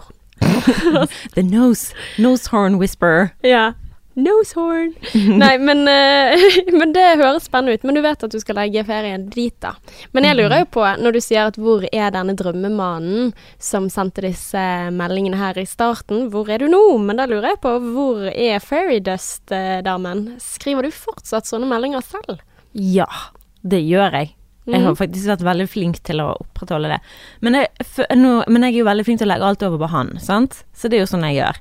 The 1.35 1.43
nose. 1.43 1.93
nose 2.17 2.47
horn 2.51 2.77
whisperer. 2.79 3.33
Ja. 3.43 3.73
Nose 4.15 4.55
horn. 4.55 4.93
Nei, 5.41 5.57
men, 5.59 5.87
eh, 5.91 6.39
men 6.79 6.93
det 6.95 7.03
høres 7.19 7.49
spennende 7.49 7.75
ut. 7.75 7.83
Men 7.83 7.97
du 7.97 8.01
vet 8.05 8.23
at 8.23 8.31
du 8.31 8.39
skal 8.39 8.55
legge 8.61 8.85
ferien 8.87 9.25
dit, 9.33 9.55
da. 9.59 9.73
Men 10.15 10.27
jeg 10.29 10.37
lurer 10.39 10.63
jo 10.63 10.69
på, 10.77 10.85
når 11.01 11.17
du 11.17 11.19
sier 11.23 11.49
at 11.49 11.59
hvor 11.59 11.83
er 11.91 12.13
denne 12.15 12.37
drømmemannen 12.39 13.33
som 13.59 13.89
sendte 13.91 14.23
disse 14.23 14.63
meldingene 14.95 15.39
her 15.41 15.59
i 15.59 15.67
starten, 15.67 16.29
hvor 16.31 16.47
er 16.47 16.63
du 16.63 16.69
nå? 16.71 16.83
Men 17.03 17.19
da 17.19 17.27
lurer 17.27 17.53
jeg 17.53 17.61
på, 17.65 17.75
hvor 17.91 18.23
er 18.31 18.63
Fairy 18.63 19.01
Dust-damen? 19.03 20.29
Skriver 20.43 20.87
du 20.87 20.95
fortsatt 20.95 21.51
sånne 21.51 21.67
meldinger 21.69 22.05
selv? 22.07 22.39
Ja, 22.71 23.09
det 23.67 23.83
gjør 23.83 24.15
jeg. 24.21 24.35
Jeg 24.67 24.81
har 24.81 24.91
Mhm. 24.93 24.97
faktisk 24.97 25.27
vært 25.29 25.43
veldig 25.45 25.67
flink 25.69 25.99
til 26.03 26.17
å 26.23 26.35
opprettholde 26.41 26.89
det. 26.89 26.99
Men 27.41 27.53
jeg, 27.53 27.67
for, 27.85 28.05
nå, 28.15 28.43
men 28.47 28.63
jeg 28.63 28.73
er 28.73 28.77
jo 28.79 28.85
veldig 28.85 29.05
flink 29.05 29.19
til 29.19 29.27
å 29.27 29.33
legge 29.33 29.45
alt 29.45 29.63
over 29.63 29.77
på 29.77 29.89
han, 29.91 30.17
sant? 30.19 30.63
Så 30.73 30.89
det 30.89 30.97
er 30.97 31.05
jo 31.05 31.11
sånn 31.17 31.21
jeg 31.27 31.37
gjør. 31.43 31.55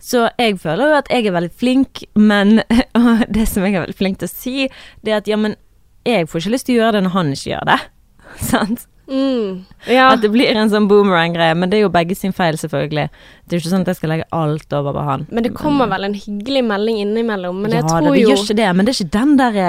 Så 0.00 0.30
jeg 0.38 0.58
føler 0.60 0.88
jo 0.90 0.98
at 0.98 1.08
jeg 1.08 1.26
er 1.26 1.32
veldig 1.32 1.52
flink, 1.52 2.04
men 2.14 2.62
og 2.94 3.24
det 3.32 3.48
som 3.48 3.62
jeg 3.64 3.74
er 3.74 3.86
veldig 3.86 3.96
flink 3.96 4.18
til 4.18 4.28
å 4.28 4.34
si, 4.34 4.68
det 5.02 5.12
er 5.12 5.16
at 5.16 5.26
ja, 5.28 5.36
men 5.36 5.56
jeg 6.04 6.26
får 6.28 6.40
ikke 6.42 6.52
lyst 6.52 6.66
til 6.66 6.76
å 6.76 6.82
gjøre 6.82 6.92
det 6.92 7.04
når 7.04 7.10
han 7.16 7.32
ikke 7.32 7.50
gjør 7.56 7.64
det. 7.72 7.80
Sant? 8.52 8.86
Mm. 9.12 9.64
Ja. 9.92 10.06
At 10.14 10.22
det 10.22 10.30
blir 10.32 10.56
en 10.56 10.70
sånn 10.72 10.86
boomerang-greie, 10.88 11.54
men 11.58 11.68
det 11.68 11.78
er 11.78 11.82
jo 11.84 11.90
begge 11.92 12.16
sin 12.16 12.32
feil, 12.32 12.56
selvfølgelig. 12.56 13.10
Det 13.44 13.52
er 13.52 13.58
jo 13.58 13.62
ikke 13.62 13.72
sånn 13.74 13.84
at 13.84 13.90
jeg 13.92 13.98
skal 13.98 14.12
legge 14.14 14.26
alt 14.32 14.72
over 14.78 14.94
på 14.96 15.02
han. 15.04 15.26
Men 15.28 15.44
det 15.44 15.50
kommer 15.58 15.90
vel 15.90 16.06
en 16.08 16.14
hyggelig 16.16 16.62
melding 16.64 17.00
innimellom. 17.02 17.58
Men 17.60 17.74
jeg 17.76 17.82
ja, 17.82 17.90
tror 17.90 18.06
det, 18.06 18.14
det 18.14 18.22
jo 18.22 18.30
gjør 18.30 18.44
ikke 18.46 18.56
det, 18.62 18.70
men 18.78 18.88
det 18.88 18.94
er 18.94 18.98
ikke 19.02 19.16
den 19.18 19.34
derre 19.40 19.66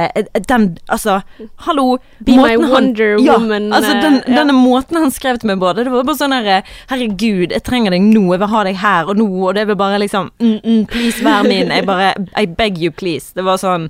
Den, 0.53 0.67
altså 0.87 1.17
Hallo! 1.67 1.87
Be 2.23 2.37
my 2.39 2.55
wonder 2.55 2.63
han- 2.63 2.71
Wonder 2.73 3.11
ja, 3.25 3.37
Woman, 3.37 3.69
Altså, 3.73 3.93
den, 3.99 4.17
eh, 4.21 4.29
ja. 4.29 4.39
denne 4.39 4.55
måten 4.55 5.01
han 5.01 5.11
skrev 5.11 5.41
til 5.41 5.51
meg 5.51 5.59
på, 5.59 5.73
det 5.75 5.89
var 5.91 6.07
bare 6.07 6.21
sånn 6.21 6.35
herre 6.37 6.61
Herregud, 6.91 7.51
jeg 7.51 7.63
trenger 7.67 7.91
deg 7.95 8.05
nå, 8.07 8.23
jeg 8.31 8.43
vil 8.45 8.53
ha 8.53 8.63
deg 8.69 8.79
her 8.79 9.11
og 9.11 9.19
nå, 9.19 9.29
og 9.49 9.55
det 9.57 9.67
vil 9.67 9.79
bare 9.79 9.99
liksom 9.99 10.31
mm, 10.39 10.57
mm, 10.63 10.81
Please, 10.93 11.23
vær 11.25 11.43
min. 11.47 11.73
Jeg 11.73 11.87
bare 11.89 12.13
I 12.39 12.45
beg 12.45 12.79
you, 12.79 12.91
please. 12.91 13.33
Det 13.35 13.43
var 13.43 13.59
sånn 13.61 13.89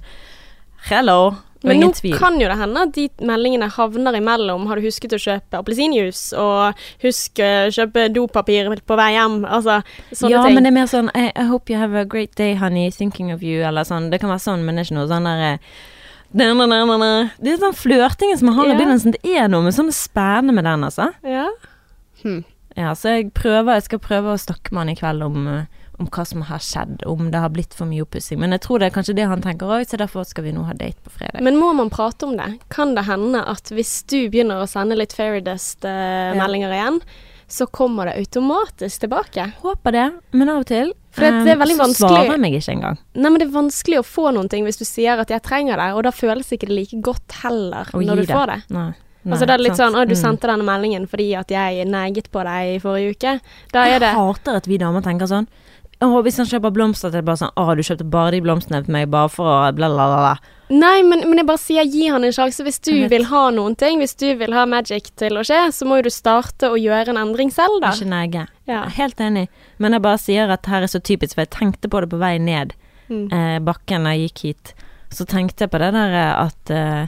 Hello. 0.90 1.36
Men 1.64 1.80
nå 1.80 1.90
tvil. 1.96 2.18
kan 2.20 2.40
jo 2.42 2.48
det 2.52 2.58
hende 2.60 2.82
at 2.88 2.92
de 2.96 3.08
meldingene 3.24 3.70
havner 3.72 4.18
imellom. 4.20 4.68
Har 4.68 4.76
du 4.80 4.88
husket 4.88 5.16
å 5.16 5.22
kjøpe 5.22 5.60
appelsinjuice? 5.62 6.34
Og 6.40 6.84
husk 7.06 7.40
å 7.40 7.52
kjøpe 7.72 8.10
dopapir 8.14 8.70
på 8.84 8.98
vei 9.00 9.14
hjem. 9.16 9.42
Altså 9.46 9.80
sånne 10.12 10.32
ja, 10.32 10.44
ting. 10.44 10.56
men 10.56 10.68
det 10.68 10.74
er 10.74 10.78
mer 10.82 10.92
sånn 10.92 11.10
I, 11.16 11.30
I 11.36 11.48
hope 11.48 11.72
you 11.72 11.80
have 11.80 11.96
a 11.96 12.06
great 12.06 12.36
day, 12.36 12.56
honey. 12.56 12.92
Thinking 12.92 13.32
of 13.34 13.42
you, 13.44 13.64
eller 13.64 13.88
sånn. 13.88 14.12
Det 14.12 14.20
kan 14.20 14.30
være 14.34 14.44
sånn, 14.44 14.66
men 14.68 14.76
det 14.76 14.84
er 14.86 14.92
ikke 14.92 15.00
noe 15.02 15.12
sånn 15.12 15.30
derre 15.32 15.58
det 16.34 16.48
er 16.50 17.60
sånn 17.62 17.76
flørtingen 17.78 18.40
som 18.40 18.48
man 18.50 18.56
har 18.58 18.66
i 18.66 18.70
Ja. 18.72 18.78
begynnelsen. 18.80 19.12
Det 19.14 19.36
er 19.38 19.48
noe 19.48 19.62
med 19.62 19.76
sånn 19.76 19.92
spennende 19.94 20.54
med 20.54 20.66
den, 20.66 20.84
altså. 20.84 21.14
ja. 21.24 21.50
Ja, 22.76 22.94
så 22.96 23.10
jeg 23.20 23.34
prøver 23.34 23.74
Jeg 23.76 23.84
skal 23.84 24.00
prøve 24.00 24.34
å 24.34 24.40
snakke 24.40 24.72
med 24.72 24.80
han 24.80 24.90
i 24.90 24.96
kveld 24.96 25.22
om, 25.22 25.48
eh, 25.48 25.66
om 26.04 26.10
hva 26.12 26.26
som 26.28 26.44
har 26.50 26.60
skjedd, 26.64 27.04
om 27.08 27.32
det 27.34 27.40
har 27.42 27.50
blitt 27.56 27.74
for 27.74 27.88
mye 27.90 28.04
oppussing. 28.06 28.38
Men 28.44 28.52
jeg 28.58 28.62
tror 28.68 28.80
det 28.84 28.92
er 28.92 28.96
kanskje 28.98 29.16
det 29.18 29.28
han 29.32 29.42
tenker 29.42 29.72
òg, 29.78 29.88
så 29.88 29.98
derfor 30.02 30.28
skal 30.28 30.44
vi 30.46 30.52
nå 30.56 30.66
ha 30.68 30.74
date 30.78 31.00
på 31.06 31.10
fredag. 31.16 31.42
Men 31.42 31.56
må 31.58 31.72
man 31.76 31.90
prate 31.94 32.28
om 32.28 32.36
det? 32.38 32.50
Kan 32.70 32.94
det 32.96 33.06
hende 33.08 33.42
at 33.48 33.72
hvis 33.74 34.04
du 34.12 34.28
begynner 34.30 34.62
å 34.62 34.68
sende 34.70 34.98
litt 35.00 35.14
Fairy 35.16 35.42
Dust-meldinger 35.88 36.72
igjen, 36.76 37.00
så 37.48 37.66
kommer 37.70 38.06
det 38.10 38.16
automatisk 38.24 39.04
tilbake? 39.04 39.52
Håper 39.62 39.92
det, 39.94 40.06
men 40.32 40.50
av 40.50 40.64
og 40.64 40.66
til 40.70 40.94
For 41.14 41.22
det- 41.22 41.44
det 41.46 41.52
er 41.52 41.56
eh, 41.56 41.60
veldig 41.62 41.76
så 41.78 41.84
vanskelig. 41.84 42.10
svarer 42.10 42.32
jeg 42.32 42.40
meg 42.42 42.54
ikke 42.54 42.74
engang. 42.74 42.98
Nei, 43.14 43.30
men 43.30 43.40
det 43.40 43.48
er 43.48 43.52
vanskelig 43.62 43.98
å 44.00 44.06
få 44.06 44.34
noen 44.34 44.50
ting 44.50 44.64
hvis 44.66 44.78
du 44.80 44.86
sier 44.86 45.20
at 45.20 45.28
'jeg 45.30 45.44
trenger 45.44 45.78
det', 45.78 45.94
og 45.96 46.04
da 46.04 46.10
føles 46.12 46.50
ikke 46.52 46.68
det 46.68 46.76
like 46.76 47.02
godt 47.02 47.32
heller 47.44 47.86
Å 47.94 48.02
når 48.02 48.16
du 48.16 48.26
du 48.26 48.34
får 48.34 48.48
det. 48.48 48.64
Nei. 48.72 48.94
altså 49.28 49.46
det 49.46 49.50
er 49.52 49.58
litt 49.60 49.76
sant. 49.76 49.94
sånn 49.96 50.02
'Å, 50.02 50.08
du 50.08 50.16
Mm. 50.16 50.22
sendte 50.22 50.48
denne 50.48 50.64
meldingen 50.66 51.08
fordi 51.08 51.38
at 51.38 51.48
jeg 51.50 51.86
neget 51.88 52.32
på 52.32 52.44
deg 52.44 52.76
i 52.76 52.80
forrige 52.80 53.16
uke'. 53.16 53.42
Da 53.72 53.86
er 53.86 54.00
det 54.00 54.10
Jeg 54.10 54.16
hater 54.16 54.56
at 54.56 54.66
vi 54.66 54.78
damer 54.80 55.02
tenker 55.04 55.28
sånn. 55.28 55.48
Å, 56.04 56.20
hvis 56.26 56.38
han 56.42 56.48
kjøper 56.50 56.74
blomster, 56.76 57.10
er 57.14 57.22
det 57.22 57.28
bare 57.28 57.40
sånn 57.40 57.54
Å, 57.56 57.64
du 57.78 57.82
kjøpte 57.86 58.06
bare 58.12 58.34
de 58.36 58.42
blomstene 58.44 58.82
til 58.84 58.94
meg 58.96 59.08
bare 59.14 59.30
for 59.32 59.48
å 59.48 59.56
bla, 59.78 59.88
bla, 59.94 60.08
bla. 60.12 60.20
bla. 60.26 60.54
Nei, 60.74 61.04
men, 61.06 61.22
men 61.30 61.38
jeg 61.42 61.48
bare 61.48 61.62
sier 61.62 61.86
gi 61.86 62.08
han 62.10 62.24
en 62.26 62.34
sjanse. 62.34 62.64
Hvis 62.66 62.80
du 62.84 62.92
vil 63.12 63.28
ha 63.30 63.44
noen 63.54 63.76
ting, 63.78 64.00
hvis 64.02 64.16
du 64.20 64.26
vil 64.40 64.56
ha 64.58 64.64
magic 64.70 65.12
til 65.22 65.38
å 65.38 65.44
skje, 65.46 65.60
så 65.76 65.86
må 65.88 66.00
jo 66.00 66.08
du 66.08 66.14
starte 66.14 66.72
å 66.74 66.80
gjøre 66.80 67.14
en 67.14 67.20
endring 67.22 67.52
selv, 67.54 67.78
da. 67.84 67.92
Ikke 67.94 68.10
nege. 68.10 68.46
Ja. 68.70 68.84
Helt 68.98 69.22
enig. 69.22 69.48
Men 69.78 69.94
jeg 69.94 70.04
bare 70.06 70.22
sier 70.24 70.50
at 70.56 70.66
her 70.72 70.86
er 70.88 70.90
så 70.90 71.00
typisk, 71.04 71.36
for 71.38 71.46
jeg 71.46 71.54
tenkte 71.54 71.92
på 71.94 72.02
det 72.06 72.10
på 72.14 72.22
vei 72.24 72.36
ned 72.42 72.74
Mm. 73.12 73.26
eh, 73.36 73.58
bakken 73.60 74.06
da 74.08 74.14
jeg 74.16 74.30
gikk 74.32 74.42
hit. 74.48 74.70
Så 75.14 75.26
tenkte 75.30 75.66
jeg 75.66 75.72
på 75.74 75.80
det 75.84 75.90
der 75.94 76.14
eh, 76.16 76.46
at 76.48 76.72
eh, 76.72 77.08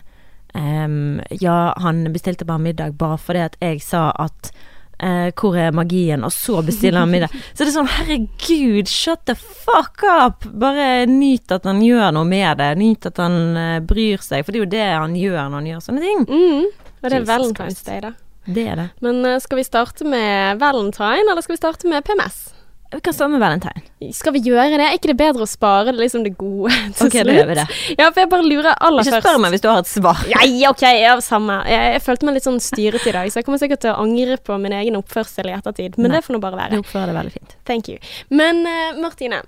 um, 0.54 1.22
Ja, 1.42 1.74
han 1.82 2.04
bestilte 2.14 2.46
bare 2.46 2.60
middag 2.62 2.98
bare 3.00 3.18
fordi 3.18 3.40
at 3.48 3.56
jeg 3.64 3.80
sa 3.82 4.10
at 4.20 4.52
eh, 5.00 5.30
hvor 5.36 5.58
er 5.60 5.75
magien? 5.75 6.24
Og 6.25 6.34
så 6.34 6.62
bestiller 6.66 7.04
han 7.04 7.12
middag. 7.12 7.34
Så 7.54 7.64
det 7.64 7.70
er 7.70 7.75
sånn, 7.78 7.92
herregud, 7.98 8.92
shut 8.92 9.25
the 9.30 9.36
fuck 9.38 10.06
up! 10.08 10.48
Bare 10.52 11.06
nyt 11.10 11.52
at 11.56 11.68
han 11.70 11.82
gjør 11.86 12.14
noe 12.16 12.28
med 12.30 12.62
det. 12.62 12.72
Nyt 12.82 13.10
at 13.12 13.22
han 13.24 13.40
eh, 13.60 13.80
bryr 13.86 14.24
seg, 14.24 14.46
for 14.46 14.54
det 14.54 14.62
er 14.62 14.66
jo 14.66 14.74
det 14.75 14.90
han 14.92 15.18
gjør 15.20 15.42
når 15.44 15.58
han 15.60 15.72
gjør 15.74 15.88
sånne 15.90 16.06
ting. 16.06 16.28
Mm. 16.30 16.86
Og 17.06 17.10
det 17.12 17.20
er 17.20 17.28
Valentine's 17.30 17.84
Day, 17.86 18.02
da. 18.06 18.16
Det 18.46 18.68
er 18.70 18.78
det. 18.78 18.90
Men 19.02 19.24
uh, 19.25 19.40
skal 19.42 19.58
vi 19.58 19.66
starte 19.66 20.06
med 20.06 20.60
Valentine, 20.62 21.25
eller 21.25 21.42
skal 21.42 21.56
vi 21.56 21.62
starte 21.62 21.90
med 21.90 22.06
PMS? 22.06 22.45
Vi 22.94 23.00
kan 23.01 23.13
stå 23.13 23.27
med 23.27 23.39
valentine. 23.42 23.82
Skal 24.13 24.32
vi 24.36 24.39
gjøre 24.46 24.77
det? 24.77 24.86
Er 24.86 24.94
ikke 24.96 25.10
det 25.12 25.15
bedre 25.20 25.44
å 25.44 25.50
spare 25.50 25.89
det, 25.89 25.98
liksom 26.00 26.22
det 26.24 26.32
gode 26.38 26.70
til 26.96 27.08
Ok, 27.10 27.15
da 27.27 27.34
gjør 27.36 27.48
vi 27.50 27.56
det. 27.58 27.65
Ja, 27.98 28.06
for 28.13 28.22
jeg 28.22 28.30
bare 28.32 28.46
lurer 28.46 28.70
aller 28.77 29.01
Ikke 29.04 29.15
først. 29.18 29.25
spør 29.25 29.42
meg 29.44 29.51
hvis 29.56 29.63
du 29.65 29.68
har 29.72 29.82
et 29.82 29.89
svar. 29.89 30.22
Nei, 30.32 30.51
ok, 30.70 30.84
ja, 31.01 31.15
samme. 31.25 31.58
Jeg, 31.68 31.89
jeg 31.98 32.04
følte 32.06 32.30
meg 32.30 32.38
litt 32.38 32.46
sånn 32.48 32.62
styret 32.63 33.08
i 33.10 33.15
dag, 33.18 33.32
så 33.34 33.42
jeg 33.42 33.48
kommer 33.50 33.60
sikkert 33.60 33.82
til 33.84 33.92
å 33.92 33.98
angre 34.06 34.38
på 34.38 34.60
min 34.62 34.77
egen 34.80 34.96
oppførsel 35.01 35.50
i 35.51 35.56
ettertid. 35.58 35.98
Men 35.98 36.13
Nei. 36.13 36.22
det 36.22 36.27
får 36.30 36.38
nå 36.38 36.42
bare 36.46 36.62
være. 36.62 36.77
Du 36.77 36.86
oppfører 36.86 37.12
deg 37.12 37.20
veldig 37.20 37.36
fint. 37.36 37.58
Thank 37.68 37.89
you. 37.92 37.98
Men 38.30 38.62
uh, 38.70 39.01
Martine, 39.01 39.42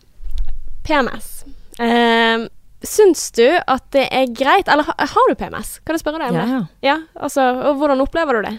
PMS. 0.90 1.30
Uh, 1.80 2.50
syns 2.84 3.30
du 3.38 3.46
at 3.54 3.86
det 3.94 4.08
er 4.12 4.28
greit 4.34 4.68
Eller 4.70 4.86
ha, 4.90 4.94
har 4.98 5.30
du 5.30 5.36
PMS? 5.38 5.76
Kan 5.86 5.94
jeg 5.96 6.02
spørre 6.02 6.26
deg 6.26 6.34
om 6.34 6.38
Ja, 6.42 6.44
det? 6.44 6.52
ja. 6.58 6.66
Ja, 6.90 7.00
altså, 7.22 7.46
og 7.70 7.78
hvordan 7.80 8.02
opplever 8.02 8.42
du 8.42 8.48
det? 8.50 8.58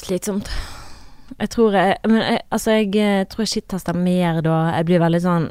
Slitsomt. 0.00 0.48
Jeg 1.38 1.50
tror 1.50 1.72
jeg 1.76 1.96
Men 2.08 2.22
jeg, 2.22 2.40
altså, 2.50 2.70
jeg 2.70 2.96
eh, 2.96 3.24
tror 3.30 3.44
jeg 3.44 3.52
shit-tester 3.54 3.94
mer 3.96 4.40
da. 4.42 4.56
Jeg 4.78 4.86
blir 4.90 5.00
veldig 5.00 5.20
sånn 5.22 5.48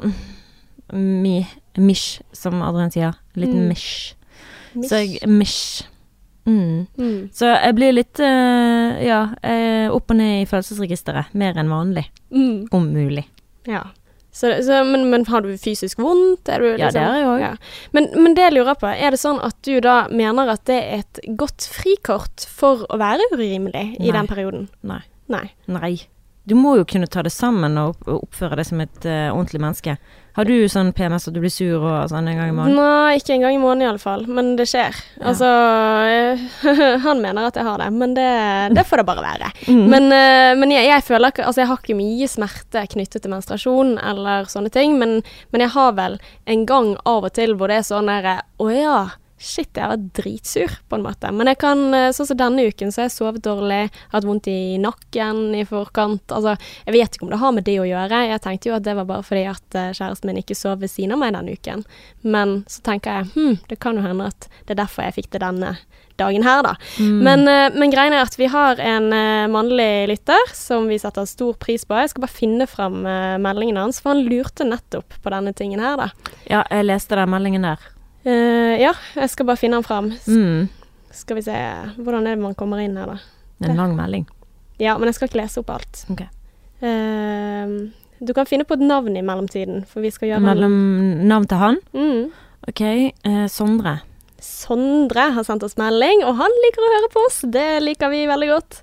mi, 0.92 1.46
mish, 1.78 2.20
som 2.32 2.62
Adrian 2.66 2.90
sier. 2.90 3.14
Litt 3.38 3.52
Mm. 3.54 3.68
mish. 3.68 4.14
Så 4.82 4.98
jeg 5.04 5.28
mish. 5.28 5.82
Mm. 6.46 6.86
Mm. 6.98 7.30
Så 7.32 7.46
jeg 7.46 7.74
blir 7.76 7.92
litt 7.94 8.18
uh, 8.18 8.98
ja, 9.04 9.20
eh, 9.42 9.86
opp 9.92 10.10
og 10.10 10.16
ned 10.16 10.42
i 10.42 10.46
følelsesregisteret. 10.50 11.32
Mer 11.34 11.54
enn 11.60 11.68
vanlig, 11.70 12.06
Mm. 12.32 12.66
om 12.72 12.88
mulig. 12.92 13.26
Ja. 13.68 13.84
Så, 14.32 14.50
så, 14.62 14.84
men, 14.86 15.10
men 15.10 15.24
har 15.26 15.42
du 15.42 15.48
fysisk 15.58 15.98
vondt? 15.98 16.44
Du, 16.46 16.66
Ja, 16.78 16.90
det 16.90 17.02
har 17.02 17.16
jeg 17.18 17.26
også. 17.26 17.40
Ja. 17.40 17.54
Men, 17.92 18.06
men 18.14 18.34
det 18.34 18.44
jeg 18.48 18.52
lurer 18.54 18.74
på, 18.78 18.86
er 18.90 19.10
det 19.10 19.18
sånn 19.20 19.40
at 19.42 19.56
du 19.66 19.80
da 19.82 20.06
mener 20.08 20.48
at 20.52 20.64
det 20.70 20.78
er 20.80 21.02
et 21.04 21.20
godt 21.36 21.66
frikort 21.70 22.46
for 22.48 22.84
å 22.88 22.98
være 22.98 23.26
urimelig 23.34 23.96
i 23.98 24.06
Nei. 24.06 24.12
den 24.14 24.26
perioden? 24.30 24.68
Nei. 24.86 25.00
Nei. 25.30 25.46
Nei. 25.70 25.94
Du 26.48 26.56
må 26.56 26.72
jo 26.78 26.86
kunne 26.88 27.06
ta 27.06 27.22
det 27.22 27.30
sammen 27.34 27.76
og 27.78 28.00
oppføre 28.10 28.56
deg 28.58 28.66
som 28.66 28.80
et 28.82 29.04
uh, 29.04 29.28
ordentlig 29.30 29.60
menneske. 29.60 29.96
Har 30.38 30.46
du 30.46 30.54
sånn 30.70 30.92
PMS 30.96 31.28
at 31.28 31.34
du 31.34 31.40
blir 31.42 31.52
sur 31.52 31.82
og 31.82 32.08
sånn 32.10 32.28
en 32.30 32.38
gang 32.38 32.52
i 32.52 32.54
måneden? 32.54 32.78
Nei, 32.78 33.18
ikke 33.18 33.34
en 33.34 33.44
gang 33.44 33.56
i 33.56 33.60
måneden 33.60 33.84
iallfall, 33.88 34.24
men 34.30 34.54
det 34.58 34.66
skjer. 34.70 34.96
Ja. 35.18 35.32
Altså 35.32 35.50
eh, 36.06 36.44
Han 37.06 37.20
mener 37.22 37.50
at 37.50 37.58
jeg 37.58 37.66
har 37.66 37.82
det, 37.82 37.90
men 37.92 38.14
det, 38.16 38.28
det 38.74 38.86
får 38.88 39.02
det 39.02 39.08
bare 39.12 39.26
være. 39.26 39.52
Mm. 39.70 39.84
Men, 39.92 40.06
uh, 40.10 40.56
men 40.58 40.72
jeg, 40.72 40.86
jeg 40.88 41.04
føler 41.06 41.30
ikke 41.30 41.44
Altså, 41.46 41.60
jeg 41.60 41.68
har 41.68 41.78
ikke 41.78 41.94
mye 41.94 42.26
smerte 42.28 42.80
knyttet 42.90 43.22
til 43.22 43.30
menstruasjon 43.30 43.92
eller 44.02 44.48
sånne 44.50 44.70
ting, 44.74 44.96
men, 44.98 45.20
men 45.54 45.62
jeg 45.62 45.70
har 45.76 45.92
vel 45.98 46.16
en 46.50 46.64
gang 46.66 46.88
av 47.08 47.28
og 47.28 47.34
til 47.36 47.54
hvor 47.58 47.70
det 47.70 47.78
er 47.78 47.86
sånn 47.86 48.10
derre 48.10 48.40
Å 48.58 48.68
ja. 48.72 48.96
Shit, 49.40 49.70
jeg 49.72 49.88
var 49.88 50.00
dritsur, 50.12 50.72
på 50.88 50.98
en 50.98 51.04
måte. 51.06 51.30
Men 51.32 51.48
jeg 51.48 51.56
kan, 51.62 51.78
eh, 51.94 52.10
sånn 52.12 52.26
som 52.28 52.36
denne 52.36 52.66
uken, 52.68 52.90
så 52.92 53.00
har 53.00 53.06
jeg 53.08 53.14
sovet 53.14 53.42
dårlig, 53.42 53.88
hatt 54.12 54.24
vondt 54.28 54.50
i 54.52 54.76
nakken 54.76 55.54
i 55.56 55.62
forkant. 55.64 56.26
Altså, 56.28 56.58
jeg 56.84 56.92
vet 56.92 57.14
ikke 57.16 57.24
om 57.24 57.30
det 57.32 57.38
har 57.40 57.52
med 57.56 57.64
det 57.64 57.78
å 57.80 57.86
gjøre. 57.88 58.18
Jeg 58.28 58.42
tenkte 58.44 58.68
jo 58.68 58.74
at 58.76 58.84
det 58.84 58.94
var 58.98 59.06
bare 59.08 59.24
fordi 59.24 59.46
at 59.48 59.76
eh, 59.80 59.94
kjæresten 59.96 60.28
min 60.28 60.42
ikke 60.42 60.54
sov 60.58 60.82
ved 60.84 60.92
siden 60.92 61.14
av 61.16 61.22
meg 61.22 61.32
denne 61.32 61.54
uken. 61.56 61.84
Men 62.20 62.52
så 62.68 62.82
tenker 62.84 63.16
jeg 63.16 63.30
hm, 63.32 63.54
det 63.70 63.78
kan 63.80 63.96
jo 63.96 64.04
hende 64.04 64.26
at 64.28 64.48
det 64.66 64.74
er 64.76 64.82
derfor 64.82 65.06
jeg 65.06 65.16
fikk 65.16 65.30
det 65.32 65.40
denne 65.40 65.70
dagen 66.20 66.44
her, 66.44 66.60
da. 66.66 66.74
Mm. 67.00 67.22
Men, 67.24 67.44
eh, 67.48 67.78
men 67.80 67.94
greien 67.94 68.12
er 68.12 68.26
at 68.26 68.36
vi 68.36 68.50
har 68.52 68.76
en 68.76 69.08
mannlig 69.48 70.10
lytter 70.10 70.52
som 70.52 70.84
vi 70.90 70.98
setter 71.00 71.24
stor 71.24 71.56
pris 71.56 71.88
på. 71.88 71.96
Jeg 71.96 72.12
skal 72.12 72.26
bare 72.26 72.36
finne 72.42 72.68
fram 72.68 73.00
meldingen 73.40 73.80
hans, 73.80 74.02
for 74.04 74.12
han 74.12 74.20
lurte 74.28 74.68
nettopp 74.68 75.16
på 75.24 75.32
denne 75.32 75.56
tingen 75.56 75.80
her, 75.80 75.96
da. 75.96 76.34
Ja, 76.44 76.60
jeg 76.68 76.90
leste 76.90 77.16
den 77.16 77.32
meldingen 77.32 77.64
der. 77.64 77.88
Eh, 78.24 78.76
ja, 78.82 78.92
jeg 79.16 79.32
skal 79.32 79.48
bare 79.48 79.60
finne 79.60 79.80
den 79.80 79.86
fram. 79.86 80.10
Mm. 80.28 80.68
Skal 81.14 81.40
vi 81.40 81.44
se 81.46 81.54
Hvordan 81.96 82.26
er 82.26 82.36
det 82.36 82.42
man 82.42 82.56
kommer 82.58 82.82
inn 82.82 82.98
her, 83.00 83.16
da? 83.16 83.16
En 83.66 83.80
lang 83.80 83.96
melding. 83.96 84.26
Ja, 84.80 84.96
men 84.98 85.10
jeg 85.10 85.18
skal 85.18 85.28
ikke 85.28 85.40
lese 85.42 85.60
opp 85.60 85.72
alt. 85.74 86.04
Okay. 86.12 86.28
Uh, 86.80 87.90
du 88.24 88.32
kan 88.36 88.48
finne 88.48 88.64
på 88.68 88.76
et 88.76 88.84
navn 88.84 89.16
i 89.16 89.24
mellomtiden, 89.24 89.82
for 89.88 90.04
vi 90.04 90.12
skal 90.12 90.30
gjøre 90.30 90.44
Mellom 90.44 90.76
navn 91.28 91.48
til 91.48 91.60
han. 91.60 91.82
Mm. 91.96 92.30
Ok, 92.70 92.84
Uh, 93.28 93.44
Sondre. 93.52 93.98
Sondre 94.40 95.26
har 95.36 95.44
sendt 95.44 95.66
oss 95.66 95.76
melding, 95.76 96.22
og 96.24 96.38
han 96.38 96.54
liker 96.64 96.84
å 96.84 96.92
høre 96.94 97.10
på 97.12 97.24
oss. 97.28 97.42
Det 97.44 97.66
liker 97.84 98.08
vi 98.08 98.22
veldig 98.24 98.46
godt. 98.48 98.78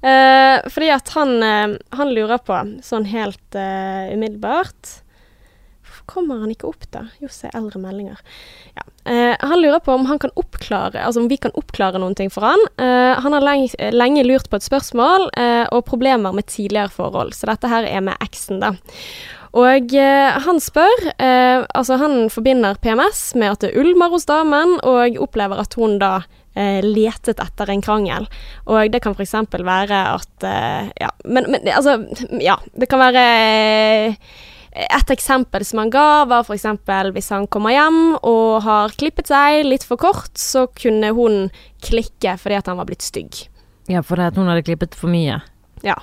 Fordi 0.00 0.88
at 0.94 1.10
han, 1.12 1.34
han 1.92 2.12
lurer 2.16 2.40
på, 2.40 2.56
sånn 2.80 3.04
helt 3.10 3.58
umiddelbart 3.58 5.03
Hvorfor 6.04 6.20
kommer 6.20 6.40
han 6.40 6.52
ikke 6.52 6.68
opp, 6.68 6.84
da? 6.90 7.06
Jo, 7.20 7.28
se 7.28 7.48
eldre 7.54 7.80
meldinger. 7.80 8.18
Ja. 8.74 8.82
Eh, 9.10 9.36
han 9.40 9.60
lurer 9.60 9.80
på 9.80 9.92
om 9.92 10.06
han 10.06 10.18
kan 10.18 10.30
oppklare, 10.34 11.04
altså 11.04 11.20
om 11.20 11.28
vi 11.28 11.36
kan 11.36 11.52
oppklare 11.54 11.98
noen 11.98 12.14
ting 12.14 12.30
for 12.30 12.42
han. 12.44 12.60
Eh, 12.78 13.20
han 13.20 13.32
har 13.32 13.40
lenge, 13.40 13.74
lenge 13.92 14.24
lurt 14.24 14.50
på 14.50 14.56
et 14.56 14.64
spørsmål 14.64 15.30
eh, 15.36 15.66
og 15.70 15.84
problemer 15.84 16.32
med 16.32 16.46
tidligere 16.46 16.90
forhold, 16.90 17.34
så 17.34 17.48
dette 17.50 17.68
her 17.68 17.84
er 17.84 18.00
med 18.04 18.16
eksen, 18.20 18.60
da. 18.60 18.74
Og 19.54 19.92
eh, 19.94 20.38
han 20.42 20.58
spør 20.58 21.04
eh, 21.14 21.62
Altså, 21.62 21.96
han 22.00 22.28
forbinder 22.28 22.74
PMS 22.82 23.36
med 23.38 23.52
at 23.52 23.60
det 23.62 23.76
ulmer 23.78 24.10
hos 24.10 24.26
damen, 24.26 24.80
og 24.82 25.20
opplever 25.22 25.60
at 25.62 25.76
hun 25.78 26.00
da 26.02 26.24
eh, 26.56 26.82
letet 26.82 27.38
etter 27.40 27.70
en 27.70 27.84
krangel. 27.84 28.26
Og 28.66 28.90
det 28.90 29.00
kan 29.04 29.14
f.eks. 29.14 29.36
være 29.54 30.00
at 30.16 30.48
Ja, 31.00 31.12
men, 31.24 31.52
men 31.52 31.70
altså 31.70 32.00
Ja, 32.42 32.58
det 32.74 32.90
kan 32.90 33.00
være 33.00 34.16
et 34.74 35.10
eksempel 35.14 35.62
som 35.64 35.78
han 35.84 35.90
ga, 35.94 36.24
var 36.26 36.42
f.eks. 36.42 36.66
hvis 37.14 37.30
han 37.30 37.46
kommer 37.46 37.74
hjem 37.74 38.00
og 38.18 38.62
har 38.66 38.94
klippet 38.98 39.30
seg 39.30 39.62
litt 39.68 39.86
for 39.86 40.00
kort, 40.00 40.32
så 40.38 40.66
kunne 40.74 41.12
hun 41.14 41.46
klikke 41.84 42.34
fordi 42.40 42.58
at 42.58 42.70
han 42.70 42.80
var 42.80 42.88
blitt 42.90 43.06
stygg. 43.06 43.46
Ja, 43.90 44.02
for 44.02 44.18
at 44.18 44.36
hun 44.40 44.48
hadde 44.50 44.64
klippet 44.66 44.96
for 44.98 45.12
mye. 45.12 45.38
Ja. 45.84 45.98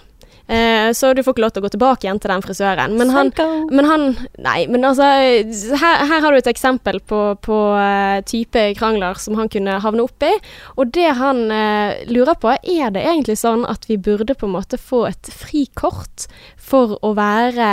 Eh, 0.52 0.92
så 0.94 1.14
du 1.14 1.22
får 1.24 1.32
ikke 1.32 1.44
lov 1.46 1.52
til 1.56 1.62
å 1.62 1.64
gå 1.64 1.72
tilbake 1.72 2.04
igjen 2.08 2.20
til 2.20 2.34
den 2.34 2.42
frisøren. 2.44 2.96
Men 3.00 3.14
han, 3.16 3.30
men 3.72 3.88
han 3.88 4.02
Nei, 4.42 4.66
men 4.68 4.84
altså 4.84 5.06
Her, 5.08 6.02
her 6.10 6.24
har 6.26 6.34
du 6.34 6.40
et 6.40 6.50
eksempel 6.52 7.00
på, 7.08 7.20
på 7.46 7.60
uh, 7.78 8.20
type 8.28 8.64
krangler 8.76 9.20
som 9.22 9.38
han 9.40 9.52
kunne 9.52 9.78
havne 9.84 10.04
opp 10.04 10.26
i. 10.28 10.34
Og 10.76 10.92
det 10.92 11.08
han 11.22 11.46
uh, 11.48 12.02
lurer 12.12 12.36
på, 12.42 12.52
er 12.52 12.92
det 12.92 13.06
egentlig 13.06 13.38
sånn 13.40 13.64
at 13.70 13.88
vi 13.88 14.00
burde 14.02 14.36
på 14.36 14.50
en 14.50 14.56
måte 14.58 14.82
få 14.82 15.06
et 15.08 15.32
frikort 15.32 16.28
for 16.60 16.98
å 17.00 17.14
være 17.16 17.72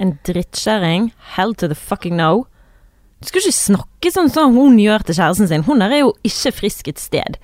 En 0.00 0.16
drittkjerring. 0.24 1.10
Hell 1.36 1.52
to 1.58 1.68
the 1.68 1.76
fucking 1.76 2.16
no. 2.16 2.46
Du 3.20 3.28
skal 3.28 3.42
ikke 3.44 3.58
snakke 3.58 4.14
sånn 4.14 4.32
som 4.32 4.56
hun 4.56 4.80
gjør 4.80 5.04
til 5.04 5.20
kjæresten 5.20 5.50
sin. 5.50 5.68
Hun 5.68 5.84
der 5.84 5.92
er 5.92 6.06
jo 6.06 6.14
ikke 6.24 6.54
frisk 6.62 6.88
et 6.88 7.02
sted. 7.02 7.36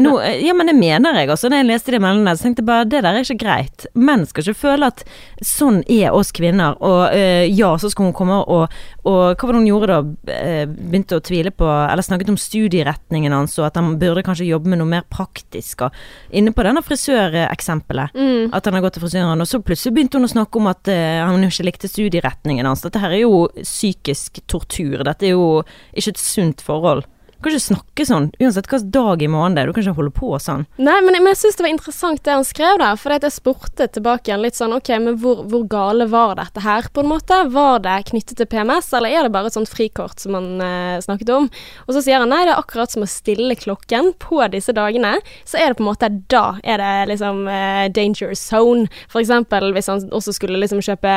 Nå, 0.00 0.20
eh, 0.24 0.46
ja, 0.46 0.54
men 0.56 0.66
det 0.66 0.74
mener 0.74 1.18
jeg 1.20 1.28
også. 1.28 1.50
Når 1.52 1.60
jeg 1.60 1.68
leste 1.68 1.92
de 1.92 1.98
meldingene, 2.00 2.32
så 2.36 2.46
tenkte 2.46 2.62
jeg 2.62 2.68
bare 2.70 2.86
det 2.88 3.02
der 3.04 3.18
er 3.18 3.26
ikke 3.26 3.42
greit. 3.42 3.84
Menn 3.94 4.24
skal 4.26 4.46
ikke 4.46 4.60
føle 4.62 4.88
at 4.88 5.02
sånn 5.44 5.82
er 5.84 6.16
oss 6.16 6.32
kvinner. 6.32 6.78
Og 6.80 7.12
øh, 7.12 7.44
ja, 7.52 7.74
så 7.78 7.90
skal 7.92 8.08
hun 8.08 8.16
komme 8.16 8.38
og, 8.40 8.72
og 9.04 9.20
Hva 9.36 9.48
var 9.48 9.52
det 9.52 9.60
hun 9.60 9.68
gjorde 9.68 9.90
da? 9.92 10.32
Eh, 10.32 10.64
begynte 10.66 11.18
å 11.18 11.24
tvile 11.24 11.52
på 11.52 11.68
Eller 11.68 12.04
snakket 12.06 12.32
om 12.32 12.40
studieretningen 12.40 13.36
hans, 13.36 13.58
og 13.60 13.68
at 13.68 13.76
han 13.76 13.92
burde 14.00 14.24
kanskje 14.26 14.48
jobbe 14.48 14.72
med 14.72 14.80
noe 14.80 14.88
mer 14.94 15.04
praktisk. 15.12 15.84
Og 15.86 16.34
inne 16.40 16.54
på 16.56 16.64
denne 16.64 16.82
frisøreksempelet. 16.86 18.16
mm, 18.16 18.50
At 18.56 18.64
han 18.64 18.78
har 18.78 18.86
gått 18.86 18.96
til 18.96 19.04
frisøren, 19.04 19.44
og 19.44 19.48
så 19.48 19.60
plutselig 19.60 19.94
begynte 19.96 20.18
hun 20.18 20.28
å 20.28 20.32
snakke 20.32 20.60
om 20.60 20.72
at 20.72 20.88
øh, 20.88 21.20
han 21.28 21.44
ikke 21.44 21.68
likte 21.68 21.90
studieretningen 21.92 22.66
hans. 22.66 22.84
Dette 22.86 23.02
her 23.02 23.12
er 23.12 23.26
jo 23.26 23.48
psykisk 23.60 24.40
tortur. 24.48 25.04
Dette 25.04 25.28
er 25.28 25.36
jo 25.36 25.62
ikke 25.92 26.14
et 26.16 26.22
sunt 26.22 26.64
forhold. 26.64 27.04
Du 27.42 27.48
kan 27.48 27.56
ikke 27.58 27.74
snakke 27.74 28.04
sånn, 28.06 28.26
uansett 28.38 28.68
hvilken 28.70 28.90
dag 28.94 29.22
i 29.22 29.26
måneden 29.26 29.56
det 29.56 29.62
er. 29.64 29.66
Du 29.66 29.74
kan 29.74 29.82
ikke 29.82 29.96
holde 29.98 30.12
på 30.14 30.28
sånn. 30.38 30.60
Nei, 30.78 30.94
men, 31.02 31.16
men 31.18 31.32
jeg 31.32 31.40
syns 31.40 31.56
det 31.58 31.64
var 31.66 31.72
interessant 31.72 32.20
det 32.22 32.36
han 32.36 32.44
skrev 32.46 32.78
der. 32.78 32.94
For 33.02 33.10
jeg 33.16 33.32
spurte 33.34 33.88
tilbake 33.90 34.30
igjen 34.30 34.44
litt 34.44 34.54
sånn 34.54 34.76
OK, 34.76 34.90
men 35.02 35.16
hvor, 35.18 35.40
hvor 35.50 35.64
gale 35.66 36.06
var 36.12 36.36
dette 36.38 36.62
her, 36.62 36.86
på 36.94 37.02
en 37.02 37.10
måte? 37.10 37.40
Var 37.50 37.82
det 37.82 37.96
knyttet 38.12 38.38
til 38.38 38.46
PMS, 38.46 38.92
eller 38.94 39.10
er 39.10 39.26
det 39.26 39.32
bare 39.34 39.50
et 39.50 39.56
sånt 39.58 39.70
frikort 39.72 40.22
som 40.22 40.36
han 40.38 40.62
eh, 40.62 41.00
snakket 41.02 41.32
om? 41.34 41.48
Og 41.88 41.96
så 41.96 42.04
sier 42.06 42.22
han 42.22 42.30
nei, 42.30 42.44
det 42.46 42.54
er 42.54 42.62
akkurat 42.62 42.94
som 42.94 43.02
å 43.02 43.10
stille 43.10 43.58
klokken 43.58 44.12
på 44.22 44.38
disse 44.54 44.70
dagene. 44.78 45.16
Så 45.42 45.58
er 45.58 45.72
det 45.74 45.80
på 45.80 45.82
en 45.82 45.90
måte 45.90 46.12
da 46.30 46.44
er 46.62 46.78
det 46.78 46.92
liksom 47.10 47.42
eh, 47.50 47.88
danger 47.98 48.36
zone. 48.38 48.86
For 49.10 49.18
eksempel 49.24 49.72
hvis 49.74 49.90
han 49.90 50.06
også 50.14 50.36
skulle 50.38 50.62
liksom 50.62 50.78
kjøpe 50.86 51.16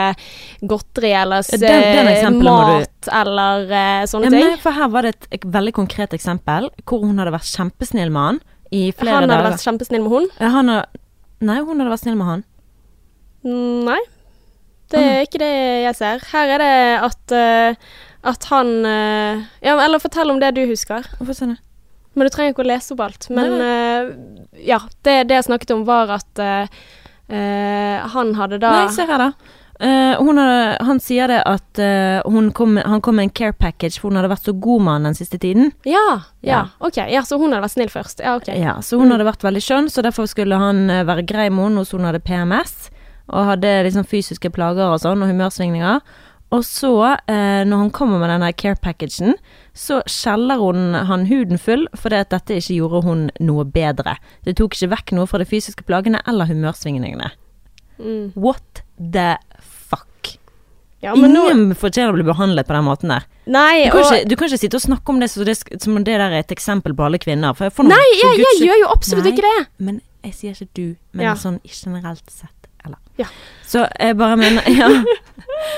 godteri 0.65 1.13
eller 1.21 1.45
Den- 1.53 2.09
den 2.09 2.41
mat 2.43 2.89
du- 3.05 3.11
eller 3.13 3.69
eh, 3.69 4.03
sånne 4.09 4.25
Ja, 4.25 4.29
ting. 4.33 4.39
men 4.49 4.57
for 4.65 4.71
her 4.73 4.89
var 4.89 5.05
det 5.05 5.13
et, 5.15 5.27
et 5.37 5.45
veldig 5.53 5.73
konkret 5.77 6.14
eksempel, 6.17 6.69
hvor 6.87 7.05
hun 7.05 7.21
hadde 7.21 7.33
vært 7.35 7.51
kjempesnill 7.51 8.11
med 8.13 8.21
han 8.29 8.41
i 8.71 8.89
flere 8.95 9.13
Han 9.21 9.29
hadde 9.29 9.35
dager. 9.35 9.53
vært 9.53 9.67
kjempesnill 9.67 10.03
med 10.05 10.13
hun. 10.15 10.27
Han 10.41 10.71
hadde, 10.73 11.01
nei, 11.45 11.59
hun 11.61 11.79
hadde 11.79 11.93
vært 11.93 12.03
snill 12.03 12.19
med 12.19 12.31
han. 12.31 12.45
Mm, 13.45 13.85
Nei. 13.85 14.01
Det 14.93 15.01
er 15.01 15.23
ikke 15.25 15.41
det 15.41 15.53
jeg 15.85 15.97
ser. 15.97 16.25
Her 16.31 16.51
er 16.55 16.61
det 16.61 16.73
at, 17.07 17.33
eh, 17.33 17.93
at 18.31 18.47
han 18.51 18.69
eh, 18.85 19.41
Ja, 19.65 19.77
eller 19.81 20.01
fortell 20.01 20.29
om 20.33 20.39
det 20.41 20.53
du 20.57 20.61
husker. 20.69 21.07
Men 22.15 22.29
du 22.29 22.31
trenger 22.31 22.53
ikke 22.53 22.63
å 22.63 22.69
lese 22.69 22.93
opp 22.95 23.01
alt. 23.07 23.27
Men 23.33 23.57
eh, 23.65 24.11
ja, 24.69 24.79
det, 25.03 25.17
det 25.29 25.39
jeg 25.39 25.47
snakket 25.49 25.73
om, 25.75 25.83
var 25.87 26.13
at 26.15 26.39
uh, 26.39 26.67
han 28.13 28.35
hadde 28.37 28.61
da 28.61 28.71
Nei, 28.77 28.93
se 28.93 29.07
her, 29.09 29.19
da. 29.19 29.57
Hun 29.79 30.37
hadde, 30.39 30.77
han 30.87 30.99
sier 31.03 31.27
det 31.27 31.41
at 31.45 31.79
uh, 31.83 32.51
kom, 32.55 32.77
han 32.79 33.01
kom 33.03 33.17
med 33.19 33.23
en 33.27 33.33
care 33.35 33.53
package, 33.53 33.99
for 33.99 34.07
hun 34.09 34.15
hadde 34.21 34.29
vært 34.31 34.45
så 34.47 34.53
god 34.55 34.81
med 34.85 34.93
han 34.93 35.07
den 35.09 35.17
siste 35.17 35.37
tiden. 35.41 35.73
Ja, 35.83 36.21
ja. 36.41 36.51
Ja. 36.53 36.61
Ok. 36.79 36.97
Ja, 37.11 37.21
så 37.27 37.37
hun 37.41 37.51
hadde 37.51 37.65
vært 37.65 37.75
snill 37.75 37.91
først. 37.91 38.23
Ja, 38.23 38.37
ok. 38.39 38.47
Ja, 38.55 38.77
så 38.81 38.97
hun 38.97 39.09
Mm. 39.09 39.11
hadde 39.17 39.27
vært 39.27 39.43
veldig 39.43 39.63
skjønn, 39.65 39.89
så 39.91 40.01
derfor 40.05 40.27
skulle 40.31 40.55
han 40.57 40.89
eh, 40.89 41.03
være 41.03 41.25
grei 41.27 41.49
med 41.49 41.65
henne, 41.69 41.83
så 41.85 41.97
hun 41.99 42.05
hadde 42.07 42.23
PMS, 42.23 42.89
og 43.27 43.45
hadde 43.51 43.83
liksom 43.83 44.05
fysiske 44.07 44.49
plager 44.55 44.93
og 44.93 44.99
sånn, 45.03 45.21
og 45.21 45.27
humørsvingninger. 45.33 45.99
Og 46.53 46.61
så, 46.63 46.93
uh, 47.27 47.63
når 47.65 47.77
han 47.77 47.89
kommer 47.91 48.19
med 48.21 48.29
denne 48.29 48.53
care 48.55 48.77
packagen, 48.79 49.33
så 49.73 49.99
skjeller 50.07 50.61
hun 50.61 50.93
han 50.93 51.25
huden 51.25 51.57
full, 51.59 51.87
fordi 51.97 52.15
at 52.21 52.29
dette 52.29 52.55
ikke 52.61 52.77
gjorde 52.77 53.01
hun 53.03 53.29
noe 53.41 53.65
bedre. 53.65 54.15
Det 54.45 54.55
tok 54.55 54.71
ikke 54.77 54.91
vekk 54.95 55.11
noe 55.17 55.25
fra 55.27 55.39
de 55.41 55.45
fysiske 55.49 55.83
plagene 55.83 56.21
eller 56.29 56.45
humørsvingningene. 56.45 57.31
Mm. 57.99 58.31
What 58.35 58.83
the? 58.99 59.37
Ja, 61.05 61.13
men 61.15 61.33
nå 61.35 61.45
Ingen 61.51 61.75
fortjener 61.77 62.11
å 62.13 62.17
bli 62.17 62.25
behandlet 62.27 62.67
på 62.67 62.73
den 62.75 62.85
måten 62.87 63.13
der. 63.13 63.27
Nei, 63.45 63.85
Du 63.85 63.91
kan, 63.93 64.01
og 64.01 64.11
ikke, 64.11 64.29
du 64.31 64.35
kan 64.39 64.49
ikke 64.49 64.61
sitte 64.65 64.79
og 64.79 64.85
snakke 64.87 65.13
om 65.13 65.19
det 65.21 65.29
som 65.31 65.45
det, 65.45 65.55
som 65.83 65.95
om 65.95 66.03
det 66.03 66.17
der 66.17 66.25
er 66.31 66.39
et 66.41 66.51
eksempel 66.55 66.95
på 66.97 67.05
alle 67.05 67.19
kvinner. 67.21 67.53
For 67.57 67.69
for 67.69 67.85
noen, 67.85 67.93
Nei, 67.93 68.19
for 68.21 68.33
jeg, 68.33 68.45
jeg 68.45 68.67
gjør 68.69 68.81
jo 68.83 68.91
absolutt 68.95 69.27
Nei. 69.29 69.33
ikke 69.35 69.45
det. 69.45 69.65
Men 69.85 70.01
jeg 70.25 70.33
sier 70.39 70.57
ikke 70.57 70.69
du, 70.81 70.85
men 71.13 71.25
Ja. 71.29 71.35
sånn 71.37 71.59
generelt 71.69 72.25
sett. 72.33 72.51
Eller. 72.85 72.97
Ja. 73.17 73.25
Så 73.65 73.85
jeg 73.99 74.17
bare 74.17 74.37
mener 74.37 74.61
Ja. 74.81 74.89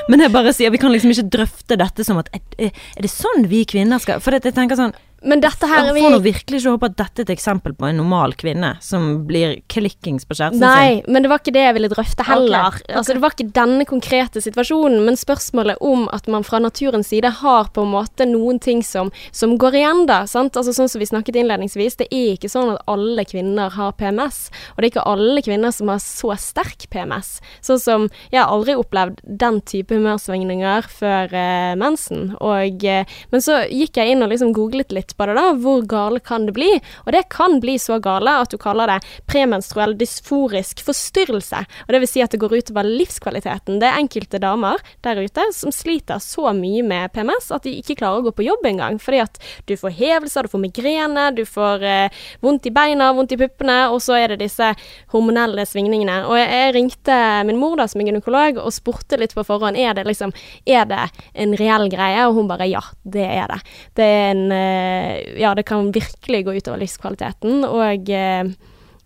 Men 0.10 0.20
jeg 0.24 0.32
bare 0.34 0.52
sier 0.56 0.72
vi 0.74 0.80
kan 0.82 0.92
liksom 0.92 1.12
ikke 1.14 1.30
drøfte 1.38 1.78
dette 1.80 2.04
som 2.04 2.18
at 2.20 2.28
Er 2.58 2.72
er 2.72 3.02
det 3.06 3.12
sånn 3.12 3.46
vi 3.48 3.62
kvinner 3.70 4.00
skal 4.04 4.20
For 4.20 4.32
jeg 4.36 4.42
tenker 4.56 4.76
sånn 4.80 4.92
Men 5.26 5.42
dette 5.42 5.66
her 5.70 5.88
er 5.90 5.96
vi 5.96 6.04
får 6.04 6.14
nå 6.14 6.20
virkelig 6.22 6.60
ikke 6.62 6.74
håpe 6.76 6.90
at 6.92 6.98
dette 7.00 7.24
er 7.24 7.26
et 7.26 7.34
eksempel 7.34 7.74
på 7.78 7.88
en 7.88 7.98
normal 7.98 8.36
kvinne 8.38 8.76
som 8.84 9.08
blir 9.28 9.56
klikkings 9.72 10.28
på 10.30 10.38
kjæresten 10.38 10.62
sin. 10.62 10.66
Nei, 10.68 11.02
men 11.10 11.26
det 11.26 11.32
var 11.32 11.42
ikke 11.42 11.54
det 11.56 11.64
jeg 11.64 11.76
ville 11.78 11.90
drøfte 11.92 12.26
heller. 12.28 12.68
Okay, 12.70 12.84
okay. 12.86 12.98
Altså, 13.00 13.16
det 13.16 13.24
var 13.24 13.34
ikke 13.34 13.48
denne 13.58 13.88
konkrete 13.90 14.44
situasjonen, 14.44 15.00
men 15.08 15.18
spørsmålet 15.18 15.82
om 15.82 16.06
at 16.14 16.30
man 16.30 16.46
fra 16.46 16.62
naturens 16.62 17.10
side 17.10 17.32
har 17.42 17.72
på 17.74 17.86
en 17.86 17.94
måte 17.96 18.28
noen 18.30 18.62
ting 18.62 18.84
som, 18.86 19.10
som 19.32 19.56
går 19.58 19.80
igjen, 19.82 20.04
da. 20.10 20.20
Sant? 20.30 20.58
Altså, 20.60 20.76
sånn 20.78 20.92
som 20.92 21.02
vi 21.02 21.10
snakket 21.10 21.42
innledningsvis, 21.42 21.98
det 22.04 22.10
er 22.12 22.36
ikke 22.36 22.52
sånn 22.54 22.76
at 22.76 22.86
alle 22.92 23.26
kvinner 23.28 23.74
har 23.74 23.98
PMS. 23.98 24.40
Og 24.76 24.82
det 24.82 24.90
er 24.90 24.94
ikke 24.94 25.08
alle 25.10 25.46
kvinner 25.46 25.74
som 25.74 25.92
har 25.92 26.04
så 26.04 26.36
sterk 26.42 26.88
PMS. 26.94 27.38
Sånn 27.66 27.82
som 27.82 28.10
Jeg 28.32 28.42
har 28.42 28.52
aldri 28.52 28.76
opplevd 28.78 29.20
den 29.40 29.60
type 29.68 29.96
humørsvingninger 29.96 30.88
før 30.92 31.34
eh, 31.36 31.74
mensen. 31.80 32.32
Og, 32.44 32.86
eh, 32.86 33.20
men 33.32 33.44
så 33.44 33.64
gikk 33.66 33.98
jeg 34.00 34.14
inn 34.14 34.24
og 34.26 34.32
liksom 34.32 34.54
googlet 34.56 34.94
litt 34.96 35.07
på 35.16 35.28
det, 35.30 35.36
da. 35.38 35.54
Hvor 35.62 35.84
gale 35.88 36.20
kan 36.20 36.48
det 36.48 36.56
bli? 36.58 36.70
Og 37.06 37.14
det 37.16 37.28
kan 37.34 37.60
bli 37.64 37.78
så 37.80 38.00
gale 38.04 38.34
at 38.42 38.52
du 38.52 38.58
kaller 38.62 38.92
det 38.92 39.00
premenstruell 39.30 39.96
dysforisk 39.98 40.84
forstyrrelse. 40.86 41.64
Og 41.86 41.94
det 41.94 42.02
vil 42.04 42.12
si 42.12 42.24
at 42.24 42.34
det 42.34 42.42
går 42.42 42.58
utover 42.58 42.88
livskvaliteten. 42.88 43.80
Det 43.82 43.90
er 43.90 44.02
enkelte 44.02 44.42
damer 44.44 44.82
der 45.06 45.22
ute 45.24 45.48
som 45.56 45.74
sliter 45.76 46.22
så 46.24 46.52
mye 46.58 46.84
med 46.86 47.14
PMS 47.16 47.52
at 47.56 47.68
de 47.68 47.76
ikke 47.80 47.98
klarer 48.02 48.22
å 48.22 48.28
gå 48.28 48.36
på 48.38 48.48
jobb 48.48 48.68
engang. 48.68 49.00
Fordi 49.02 49.22
at 49.24 49.40
du 49.70 49.76
får 49.80 49.96
hevelser, 49.98 50.48
du 50.48 50.54
får 50.54 50.64
migrene, 50.66 51.30
du 51.38 51.44
får 51.48 51.86
eh, 51.88 52.24
vondt 52.44 52.70
i 52.70 52.74
beina, 52.74 53.12
vondt 53.16 53.36
i 53.36 53.40
puppene, 53.40 53.80
og 53.94 54.02
så 54.04 54.18
er 54.20 54.34
det 54.34 54.42
disse 54.44 54.74
hormonelle 55.14 55.66
svingningene. 55.68 56.24
Og 56.28 56.38
jeg, 56.40 56.50
jeg 56.52 56.76
ringte 56.78 57.20
min 57.48 57.60
mor 57.62 57.78
da 57.80 57.88
som 57.90 58.02
er 58.02 58.12
gynekolog 58.12 58.62
og 58.64 58.74
spurte 58.76 59.20
litt 59.20 59.36
på 59.38 59.46
forhånd 59.48 59.78
er 59.78 59.96
det 59.98 60.08
liksom, 60.08 60.34
er 60.66 60.88
det 60.90 61.04
en 61.38 61.56
reell 61.60 61.88
greie, 61.92 62.26
og 62.28 62.38
hun 62.38 62.50
bare 62.50 62.68
ja, 62.70 62.82
det 63.04 63.26
er 63.28 63.52
det. 63.52 63.60
Det 63.98 64.08
er 64.08 64.32
en 64.32 64.44
eh, 64.56 64.97
Ja, 65.40 65.54
det 65.58 65.68
kan 65.70 65.92
virkelig 65.96 66.46
gå 66.48 66.58
utover 66.58 66.82
livskvaliteten. 66.82 67.64
Og 67.68 68.12
eh, 68.14 68.52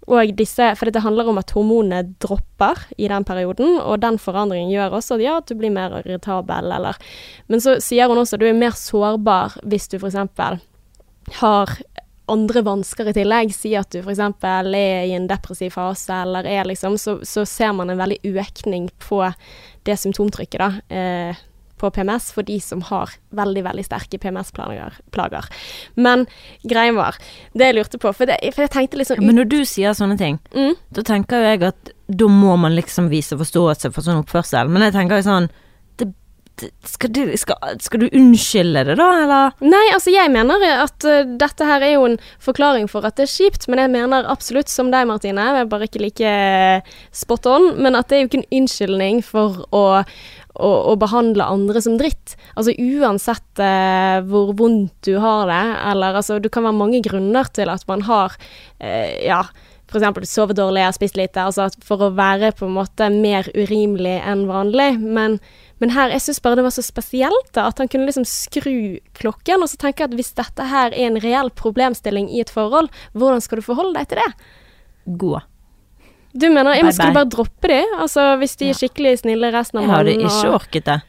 og 0.09 0.31
disse, 0.35 0.65
for 0.75 0.89
dette 0.89 1.03
handler 1.03 1.29
om 1.29 1.39
at 1.39 1.53
hormonene 1.53 2.15
dropper 2.23 2.79
i 2.97 3.07
den 3.11 3.25
perioden, 3.27 3.77
og 3.79 4.01
den 4.01 4.17
forandringen 4.19 4.71
gjør 4.73 4.97
også 4.97 5.19
at 5.29 5.47
du 5.47 5.55
blir 5.59 5.71
mer 5.73 5.99
irritabel, 6.01 6.71
eller 6.73 6.97
Men 7.47 7.61
så 7.61 7.77
sier 7.79 8.09
hun 8.09 8.17
også 8.17 8.35
at 8.35 8.41
du 8.41 8.47
er 8.49 8.57
mer 8.57 8.73
sårbar 8.75 9.59
hvis 9.63 9.87
du 9.87 9.99
f.eks. 9.99 10.17
har 11.37 11.75
andre 12.31 12.63
vansker 12.63 13.11
i 13.11 13.13
tillegg. 13.13 13.53
Si 13.53 13.75
at 13.77 13.91
du 13.93 14.01
f.eks. 14.01 14.19
er 14.41 14.71
i 15.05 15.13
en 15.13 15.29
depressiv 15.29 15.75
fase, 15.75 16.13
eller 16.23 16.47
er 16.49 16.65
liksom 16.65 16.97
Så, 16.97 17.19
så 17.23 17.45
ser 17.45 17.73
man 17.73 17.89
en 17.89 18.01
veldig 18.01 18.19
økning 18.23 18.89
på 18.99 19.21
det 19.85 19.99
symptomtrykket, 19.99 20.59
da. 20.59 20.71
Eh, 20.89 21.47
på 21.81 21.91
PMS 21.93 22.29
for 22.35 22.47
de 22.47 22.59
som 22.63 22.83
har 22.91 23.15
veldig 23.37 23.65
veldig 23.65 23.85
sterke 23.87 24.19
PMS-plager. 24.21 25.49
Men 25.95 26.27
greien 26.67 26.97
var 26.97 27.17
Det 27.55 27.67
jeg 27.67 27.77
lurte 27.77 27.99
på 28.01 28.11
For, 28.15 28.29
det, 28.29 28.37
for 28.53 28.65
jeg 28.65 28.73
tenkte 28.73 28.99
liksom 28.99 29.21
Ja, 29.21 29.25
men 29.27 29.39
når 29.39 29.49
du 29.51 29.59
sier 29.67 29.97
sånne 29.97 30.17
ting, 30.19 30.39
mm, 30.53 30.77
da 30.95 31.03
tenker 31.07 31.41
jo 31.41 31.51
jeg 31.51 31.65
at 31.71 31.91
da 32.11 32.27
må 32.27 32.55
man 32.59 32.75
liksom 32.75 33.09
vise 33.11 33.37
forståelse 33.39 33.91
for 33.95 34.05
sånn 34.05 34.21
oppførsel. 34.23 34.71
Men 34.71 34.87
jeg 34.87 34.97
tenker 34.97 35.21
jo 35.21 35.27
sånn 35.27 35.47
det, 35.99 36.07
det, 36.59 36.69
skal, 36.89 37.11
du, 37.15 37.21
skal, 37.39 37.77
skal 37.83 38.03
du 38.03 38.07
unnskylde 38.09 38.83
det, 38.89 38.97
da, 38.99 39.07
eller? 39.23 39.55
Nei, 39.63 39.83
altså 39.95 40.13
jeg 40.13 40.31
mener 40.33 40.65
at 40.73 41.07
uh, 41.07 41.21
dette 41.39 41.67
her 41.67 41.85
er 41.85 41.93
jo 41.95 42.07
en 42.09 42.17
forklaring 42.43 42.89
for 42.91 43.07
at 43.07 43.17
det 43.19 43.27
er 43.27 43.33
kjipt, 43.33 43.69
men 43.71 43.83
jeg 43.83 43.93
mener 43.93 44.27
absolutt 44.31 44.71
som 44.71 44.91
deg, 44.93 45.07
Martine, 45.09 45.47
jeg 45.47 45.63
er 45.63 45.71
bare 45.71 45.87
ikke 45.87 46.03
like 46.03 46.33
eh, 46.35 46.93
spot 47.15 47.47
on, 47.49 47.71
men 47.81 47.97
at 47.97 48.09
det 48.09 48.17
er 48.17 48.23
jo 48.23 48.31
ikke 48.31 48.41
en 48.43 48.61
unnskyldning 48.61 49.23
for 49.25 49.63
å, 49.71 49.85
å, 50.61 50.71
å 50.91 50.95
behandle 51.01 51.49
andre 51.49 51.81
som 51.83 51.97
dritt. 51.99 52.35
Altså 52.55 52.75
uansett 52.77 53.63
eh, 53.63 54.21
hvor 54.29 54.53
vondt 54.59 54.93
du 55.07 55.15
har 55.23 55.49
det, 55.49 55.63
eller 55.91 56.21
altså 56.21 56.39
det 56.41 56.53
kan 56.53 56.67
være 56.67 56.79
mange 56.79 57.01
grunner 57.05 57.49
til 57.55 57.71
at 57.73 57.83
man 57.89 58.05
har 58.07 58.37
eh, 58.79 59.17
ja, 59.25 59.41
f.eks. 59.91 60.29
sovet 60.29 60.57
dårlig, 60.57 60.85
har 60.85 60.95
spist 60.95 61.17
lite, 61.19 61.43
altså 61.43 61.67
for 61.83 62.05
å 62.05 62.13
være 62.15 62.53
på 62.55 62.67
en 62.67 62.77
måte 62.77 63.09
mer 63.13 63.49
urimelig 63.57 64.17
enn 64.23 64.45
vanlig. 64.49 64.95
Men, 65.01 65.37
men 65.83 65.93
her, 65.95 66.13
jeg 66.15 66.25
syns 66.25 66.41
bare 66.43 66.59
det 66.59 66.67
var 66.67 66.75
så 66.75 66.85
spesielt 66.85 67.51
da, 67.57 67.67
at 67.67 67.81
han 67.81 67.91
kunne 67.91 68.07
liksom 68.09 68.27
skru 68.27 69.01
klokken. 69.17 69.63
Og 69.63 69.71
så 69.71 69.79
tenke 69.81 70.07
at 70.07 70.15
hvis 70.15 70.33
dette 70.39 70.71
her 70.71 70.95
er 70.95 71.09
en 71.09 71.21
reell 71.23 71.51
problemstilling 71.51 72.31
i 72.31 72.43
et 72.43 72.53
forhold, 72.53 72.91
hvordan 73.11 73.43
skal 73.43 73.59
du 73.59 73.67
forholde 73.67 73.97
deg 73.99 74.11
til 74.11 74.23
det? 74.23 74.31
Gå. 75.21 75.35
Du 76.33 76.47
mener 76.49 76.77
jeg 76.77 76.93
skulle 76.95 77.15
bare 77.15 77.29
droppe 77.31 77.71
de? 77.71 77.79
Altså 77.99 78.35
hvis 78.41 78.55
de 78.59 78.69
er 78.71 78.77
skikkelig 78.77 79.17
snille 79.23 79.51
resten 79.53 79.81
av 79.81 79.87
Jeg 79.87 79.93
hadde 79.95 80.13
ikke 80.17 80.53
orket 80.55 80.85
det. 80.87 80.99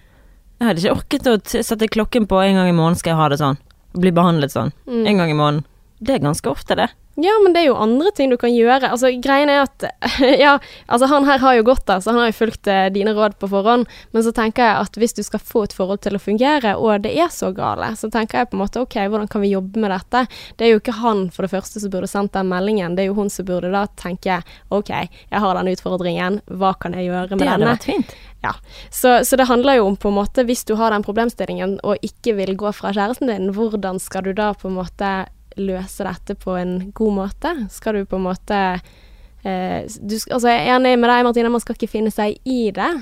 Jeg 0.59 0.69
hadde 0.69 0.83
ikke 0.83 0.97
orket 0.97 1.29
å 1.31 1.37
sette 1.69 1.91
klokken 1.91 2.27
på 2.31 2.41
en 2.43 2.59
gang 2.59 2.71
i 2.71 2.75
måneden 2.75 2.99
skal 2.99 3.15
jeg 3.15 3.21
ha 3.21 3.29
det 3.33 3.39
sånn. 3.43 3.61
Bli 3.99 4.13
behandlet 4.15 4.55
sånn. 4.55 4.73
Mm. 4.89 5.05
En 5.11 5.23
gang 5.23 5.31
i 5.31 5.39
måneden. 5.39 5.65
Det 6.03 6.17
er 6.17 6.25
ganske 6.25 6.51
ofte, 6.51 6.77
det. 6.79 6.89
Ja, 7.15 7.33
men 7.43 7.53
det 7.53 7.61
er 7.61 7.67
jo 7.67 7.77
andre 7.77 8.09
ting 8.17 8.31
du 8.33 8.39
kan 8.41 8.55
gjøre. 8.55 8.89
Altså, 8.89 9.11
greien 9.21 9.51
er 9.53 9.67
at 9.67 9.85
Ja, 10.45 10.57
altså 10.87 11.09
han 11.11 11.27
her 11.29 11.43
har 11.43 11.59
jo 11.59 11.67
gått 11.67 11.85
der, 11.87 12.01
så 12.01 12.13
han 12.13 12.23
har 12.23 12.31
jo 12.31 12.39
fulgt 12.39 12.71
eh, 12.71 12.87
dine 12.95 13.13
råd 13.17 13.37
på 13.41 13.51
forhånd. 13.53 13.91
Men 14.17 14.25
så 14.25 14.33
tenker 14.33 14.65
jeg 14.65 14.87
at 14.87 14.97
hvis 15.01 15.17
du 15.19 15.21
skal 15.27 15.43
få 15.45 15.67
et 15.67 15.77
forhold 15.77 16.01
til 16.07 16.17
å 16.17 16.23
fungere, 16.23 16.75
og 16.81 17.05
det 17.05 17.13
er 17.13 17.29
så 17.33 17.53
gale, 17.57 17.93
så 18.01 18.09
tenker 18.13 18.41
jeg 18.41 18.51
på 18.53 18.57
en 18.57 18.63
måte 18.65 18.81
OK, 18.81 18.97
hvordan 19.13 19.29
kan 19.29 19.45
vi 19.45 19.53
jobbe 19.53 19.83
med 19.83 19.93
dette? 19.93 20.25
Det 20.57 20.67
er 20.67 20.73
jo 20.73 20.81
ikke 20.81 20.97
han 21.03 21.27
for 21.35 21.45
det 21.45 21.53
første 21.53 21.83
som 21.83 21.93
burde 21.93 22.09
sendt 22.09 22.33
den 22.37 22.49
meldingen, 22.49 22.97
det 22.97 23.05
er 23.05 23.13
jo 23.13 23.19
hun 23.21 23.33
som 23.33 23.49
burde 23.49 23.73
da 23.75 23.85
tenke 24.01 24.41
OK, 24.73 24.93
jeg 24.97 25.45
har 25.45 25.61
den 25.61 25.73
utfordringen, 25.75 26.41
hva 26.49 26.73
kan 26.81 26.97
jeg 26.97 27.11
gjøre 27.11 27.37
med 27.37 27.45
Det 27.45 27.53
hadde 27.53 27.71
vært 27.75 27.89
fint. 27.91 28.17
Ja, 28.43 28.57
så, 28.91 29.21
så 29.23 29.37
det 29.39 29.47
handler 29.47 29.79
jo 29.79 29.87
om 29.91 30.01
på 30.01 30.11
en 30.11 30.17
måte, 30.17 30.43
hvis 30.49 30.65
du 30.67 30.75
har 30.81 30.91
den 30.91 31.05
problemstillingen 31.07 31.77
og 31.87 32.03
ikke 32.03 32.35
vil 32.41 32.57
gå 32.59 32.73
fra 32.75 32.91
kjæresten 32.97 33.31
din, 33.31 33.53
hvordan 33.55 34.01
skal 34.03 34.27
du 34.27 34.33
da 34.35 34.51
på 34.57 34.73
en 34.73 34.81
måte 34.81 35.13
løse 35.61 36.07
dette 36.07 36.37
på 36.39 36.57
en 36.59 36.77
god 36.97 37.17
måte? 37.17 37.55
Skal 37.73 37.99
du 37.99 38.07
på 38.09 38.21
en 38.21 38.29
måte 38.29 38.61
eh, 38.73 39.81
du, 39.99 40.17
Altså, 40.17 40.49
jeg 40.49 40.63
er 40.63 40.77
enig 40.77 40.95
med 40.99 41.11
deg, 41.11 41.27
Martine, 41.27 41.53
man 41.53 41.63
skal 41.65 41.77
ikke 41.79 41.91
finne 41.91 42.13
seg 42.15 42.39
i 42.49 42.71
det. 42.75 42.93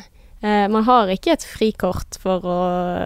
Eh, 0.42 0.66
man 0.72 0.86
har 0.86 1.10
ikke 1.12 1.34
et 1.34 1.44
frikort 1.44 2.16
for 2.20 2.44
å 2.48 2.60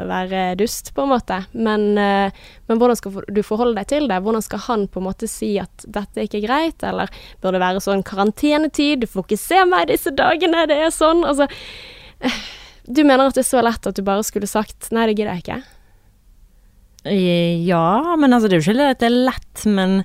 være 0.06 0.52
dust, 0.60 0.92
på 0.94 1.02
en 1.02 1.10
måte. 1.10 1.40
Men, 1.52 1.98
eh, 1.98 2.30
men 2.68 2.78
hvordan 2.78 2.98
skal 3.00 3.24
du 3.26 3.42
forholde 3.42 3.74
deg 3.80 3.88
til 3.90 4.06
det? 4.08 4.20
Hvordan 4.22 4.44
skal 4.44 4.62
han 4.68 4.86
på 4.86 5.02
en 5.02 5.08
måte 5.08 5.26
si 5.30 5.56
at 5.58 5.86
dette 5.86 6.28
ikke 6.28 6.38
er 6.38 6.46
greit, 6.46 6.86
eller 6.86 7.10
bør 7.42 7.56
det 7.56 7.64
være 7.64 7.82
sånn 7.82 8.06
karantenetid, 8.06 9.02
du 9.02 9.10
får 9.10 9.26
ikke 9.26 9.42
se 9.42 9.64
meg 9.66 9.90
disse 9.90 10.14
dagene, 10.14 10.66
det 10.70 10.78
er 10.78 10.94
sånn. 10.94 11.24
Altså, 11.26 11.50
eh, 12.20 12.38
du 12.86 13.02
mener 13.02 13.26
at 13.26 13.34
det 13.34 13.42
er 13.42 13.50
så 13.50 13.64
lett 13.64 13.86
at 13.86 13.96
du 13.96 14.04
bare 14.06 14.22
skulle 14.22 14.46
sagt 14.46 14.92
nei, 14.92 15.08
det 15.08 15.18
gidder 15.18 15.34
jeg 15.34 15.46
ikke? 15.48 15.62
Eh, 17.04 17.64
Ja, 17.64 18.16
men 18.18 18.32
altså 18.32 18.48
det 18.48 18.56
er 18.56 18.62
jo 18.62 18.70
ikke 18.70 18.80
det 18.80 18.92
at 18.94 19.02
det 19.02 19.10
er 19.10 19.18
lett, 19.30 19.64
men 19.66 20.04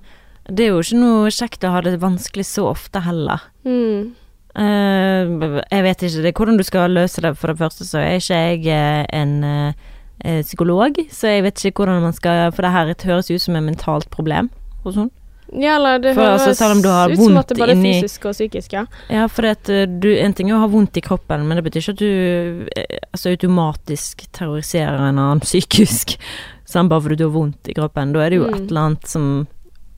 det 0.49 0.65
er 0.65 0.73
jo 0.73 0.81
ikke 0.83 0.99
noe 0.99 1.33
kjekt 1.33 1.65
å 1.67 1.73
ha 1.75 1.83
det 1.85 1.99
vanskelig 2.01 2.47
så 2.49 2.69
ofte 2.71 3.03
heller. 3.05 3.43
Mm. 3.67 4.15
Uh, 4.57 5.59
jeg 5.69 5.85
vet 5.85 6.03
ikke 6.03 6.23
det, 6.25 6.33
hvordan 6.35 6.57
du 6.57 6.65
skal 6.65 6.91
løse 6.97 7.21
det. 7.23 7.35
For 7.37 7.51
det 7.51 7.61
første 7.61 7.85
så 7.85 8.01
er 8.01 8.17
ikke 8.17 8.39
jeg 8.39 8.65
eh, 8.73 9.05
en 9.15 9.35
uh, 9.45 10.41
psykolog, 10.41 10.97
så 11.13 11.35
jeg 11.35 11.45
vet 11.45 11.63
ikke 11.69 11.85
hvordan 11.85 12.01
man 12.03 12.17
skal 12.17 12.49
For 12.51 12.65
det 12.65 12.73
her 12.73 12.89
det 12.89 13.07
høres 13.07 13.29
ut 13.29 13.39
som 13.39 13.55
et 13.55 13.63
mentalt 13.63 14.09
problem 14.11 14.49
hos 14.83 14.97
henne. 14.99 15.13
Ja, 15.49 15.79
eller 15.79 15.97
det 15.97 16.11
For, 16.13 16.27
altså, 16.29 16.51
høres 16.51 16.59
har 16.85 17.09
ut 17.09 17.21
som 17.23 17.37
at 17.39 17.49
det 17.49 17.57
bare 17.57 17.73
er 17.73 17.79
fysisk 17.81 18.27
og 18.29 18.35
psykisk, 18.35 18.73
ja. 18.75 18.83
Ja, 19.09 19.23
for 19.25 19.47
at 19.49 19.65
du, 19.65 20.09
en 20.13 20.35
ting 20.37 20.51
er 20.51 20.59
å 20.59 20.61
ha 20.61 20.67
vondt 20.69 20.99
i 20.99 21.01
kroppen, 21.01 21.47
men 21.49 21.57
det 21.57 21.63
betyr 21.65 21.87
ikke 21.87 21.95
at 21.95 22.03
du 22.03 22.91
altså, 23.09 23.31
automatisk 23.33 24.27
terroriserer 24.29 25.07
en 25.07 25.17
annen 25.17 25.41
psykisk. 25.47 26.19
Sånn, 26.69 26.89
bare 26.91 27.01
fordi 27.01 27.17
du 27.17 27.25
har 27.25 27.33
vondt 27.33 27.69
i 27.71 27.73
kroppen. 27.77 28.13
Da 28.13 28.19
er 28.27 28.29
det 28.29 28.37
jo 28.43 28.47
Mm. 28.49 28.55
et 28.59 28.67
eller 28.69 28.81
annet 28.89 29.07
som 29.09 29.47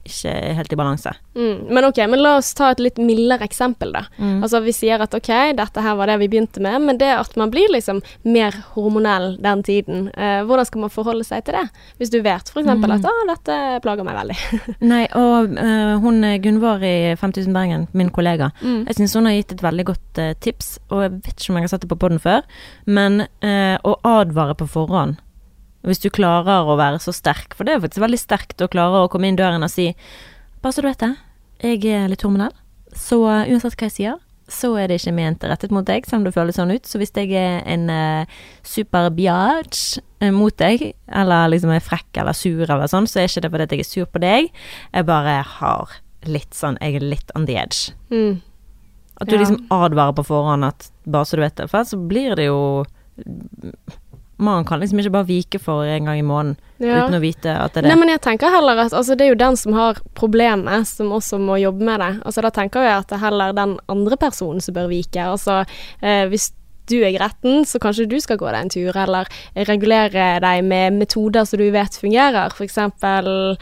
ikke 0.02 0.32
er 0.34 0.56
helt 0.58 0.72
i 0.74 0.78
balanse. 0.80 1.12
Mm. 1.38 1.68
Men 1.70 1.86
ok, 1.86 1.98
men 2.10 2.24
la 2.24 2.32
oss 2.40 2.56
ta 2.58 2.72
et 2.74 2.80
litt 2.82 2.98
mildere 2.98 3.46
eksempel, 3.46 3.92
da. 3.94 4.00
Mm. 4.18 4.40
Altså 4.42 4.58
vi 4.66 4.72
sier 4.74 5.00
at 5.00 5.14
ok, 5.14 5.30
dette 5.60 5.84
her 5.86 5.94
var 5.96 6.10
det 6.10 6.16
vi 6.24 6.28
begynte 6.32 6.60
med, 6.60 6.82
men 6.82 6.98
det 6.98 7.12
at 7.14 7.36
man 7.38 7.52
blir 7.54 7.70
liksom 7.70 8.00
mer 8.26 8.52
hormonell 8.74 9.36
den 9.44 9.62
tiden, 9.62 10.08
eh, 10.18 10.42
hvordan 10.42 10.66
skal 10.66 10.82
man 10.82 10.90
forholde 10.90 11.24
seg 11.24 11.46
til 11.46 11.54
det? 11.60 11.70
Hvis 12.00 12.10
du 12.10 12.18
vet 12.26 12.50
f.eks. 12.50 12.66
Mm. 12.66 12.84
at 12.98 13.06
å, 13.06 13.14
dette 13.30 13.60
plager 13.86 14.04
meg 14.04 14.18
veldig. 14.18 14.40
Nei, 14.92 15.06
og 15.14 15.54
uh, 15.54 15.94
hun 16.02 16.24
eh, 16.24 16.40
Gunvor 16.42 16.82
i 16.82 17.14
5000 17.22 17.54
Bergen, 17.54 17.88
min 17.94 18.10
kollega, 18.10 18.50
Mm. 18.64 18.88
jeg 18.88 18.96
syns 18.98 19.14
hun 19.14 19.26
har 19.30 19.34
gitt 19.38 19.52
et 19.52 19.62
veldig 19.70 19.86
godt 19.86 20.18
uh, 20.18 20.34
tips, 20.42 20.80
og 20.90 21.04
jeg 21.06 21.12
vet 21.22 21.36
ikke 21.38 21.50
om 21.54 21.58
jeg 21.62 21.64
har 21.70 21.76
sett 21.78 21.82
det 21.86 21.90
på 21.94 22.00
poden 22.02 22.20
før, 22.20 22.42
men 22.88 23.28
uh, 23.46 23.78
å 23.86 24.00
advare 24.18 24.56
på 24.58 24.66
forhånd. 24.68 25.18
Hvis 25.88 26.02
du 26.04 26.10
klarer 26.14 26.68
å 26.70 26.78
være 26.78 27.00
så 27.02 27.14
sterk, 27.16 27.56
for 27.58 27.66
det 27.66 27.74
er 27.76 27.84
faktisk 27.84 28.04
veldig 28.04 28.20
sterkt 28.22 28.62
å 28.62 28.70
klare 28.72 29.04
å 29.04 29.10
komme 29.12 29.30
inn 29.32 29.40
døren 29.40 29.64
og 29.66 29.72
si 29.74 29.92
Bare 30.62 30.76
så 30.76 30.84
du 30.84 30.88
vet 30.92 31.02
det, 31.02 31.16
jeg 31.64 31.86
er 31.90 32.10
litt 32.12 32.22
hormonell, 32.22 32.54
så 32.94 33.18
eh, 33.32 33.48
uansett 33.50 33.74
hva 33.80 33.88
jeg 33.88 33.96
sier, 33.96 34.20
så 34.52 34.76
er 34.78 34.92
det 34.92 35.00
ikke 35.00 35.14
ment 35.16 35.46
rettet 35.48 35.72
mot 35.74 35.86
deg, 35.88 36.06
selv 36.06 36.20
om 36.20 36.28
det 36.28 36.34
føles 36.36 36.58
sånn 36.60 36.74
ut. 36.76 36.86
Så 36.86 37.00
hvis 37.02 37.14
jeg 37.16 37.32
er 37.40 37.64
en 37.72 37.88
uh, 37.90 38.30
super 38.68 39.08
biatch 39.16 39.96
eh, 40.22 40.30
mot 40.36 40.54
deg, 40.60 40.92
eller 41.08 41.50
liksom 41.54 41.72
er 41.74 41.82
frekk 41.82 42.20
eller 42.22 42.38
sur 42.38 42.62
eller 42.68 42.92
sånn, 42.92 43.08
så 43.10 43.22
er 43.24 43.30
ikke 43.32 43.46
det 43.46 43.52
fordi 43.56 43.68
at 43.68 43.74
jeg 43.74 43.86
er 43.86 43.90
sur 43.90 44.10
på 44.12 44.22
deg. 44.22 44.52
Jeg 44.92 45.08
bare 45.10 45.40
har 45.58 45.98
litt 46.30 46.54
sånn 46.54 46.78
Jeg 46.78 47.00
er 47.00 47.08
litt 47.16 47.32
on 47.34 47.48
the 47.50 47.58
edge. 47.58 47.96
Mm. 48.14 48.42
At 49.22 49.30
du 49.30 49.36
Ja. 49.36 49.42
liksom 49.42 49.64
advarer 49.74 50.14
på 50.18 50.28
forhånd 50.30 50.66
at 50.66 50.92
bare 51.06 51.26
så 51.26 51.38
du 51.38 51.42
vet 51.42 51.56
det. 51.56 51.70
For 51.72 51.86
så 51.86 51.98
blir 51.98 52.36
det 52.38 52.46
jo 52.52 52.86
Man 54.42 54.66
kan 54.66 54.82
liksom 54.82 55.00
ikke 55.04 55.14
bare 55.14 55.28
vike 55.30 55.60
for 55.62 55.86
en 55.86 56.08
gang 56.10 56.18
i 56.20 56.26
måneden 56.26 56.58
Ja. 56.82 57.04
uten 57.06 57.14
å 57.14 57.22
vite 57.22 57.52
at 57.54 57.76
det 57.76 57.84
er 57.84 57.86
det. 57.86 57.90
Nei, 57.94 58.00
men 58.00 58.10
jeg 58.10 58.22
tenker 58.26 58.50
heller 58.50 58.80
at 58.88 58.92
altså, 58.98 59.14
det 59.16 59.28
er 59.28 59.36
jo 59.36 59.42
den 59.44 59.58
som 59.60 59.74
har 59.78 60.00
problemet, 60.18 60.88
som 60.90 61.12
også 61.14 61.38
må 61.40 61.60
jobbe 61.62 61.86
med 61.86 62.00
det. 62.02 62.10
Altså, 62.26 62.42
da 62.42 62.50
tenker 62.50 62.82
jeg 62.82 62.96
at 63.04 63.08
det 63.12 63.20
er 63.20 63.26
heller 63.28 63.54
den 63.54 63.78
andre 63.88 64.18
personen 64.18 64.60
som 64.66 64.74
bør 64.74 64.90
vike. 64.90 65.22
Altså, 65.22 65.60
eh, 66.02 66.26
hvis 66.32 66.50
du 66.90 66.98
er 67.06 67.14
gretten, 67.14 67.62
så 67.70 67.78
kanskje 67.80 68.10
du 68.10 68.18
skal 68.20 68.38
gå 68.42 68.50
deg 68.50 68.64
en 68.66 68.70
tur, 68.74 68.98
eller 68.98 69.30
regulere 69.70 70.40
deg 70.42 70.64
med 70.66 70.98
metoder 70.98 71.46
som 71.46 71.62
du 71.62 71.70
vet 71.72 71.94
fungerer. 72.02 72.50
Eksempel 72.66 73.58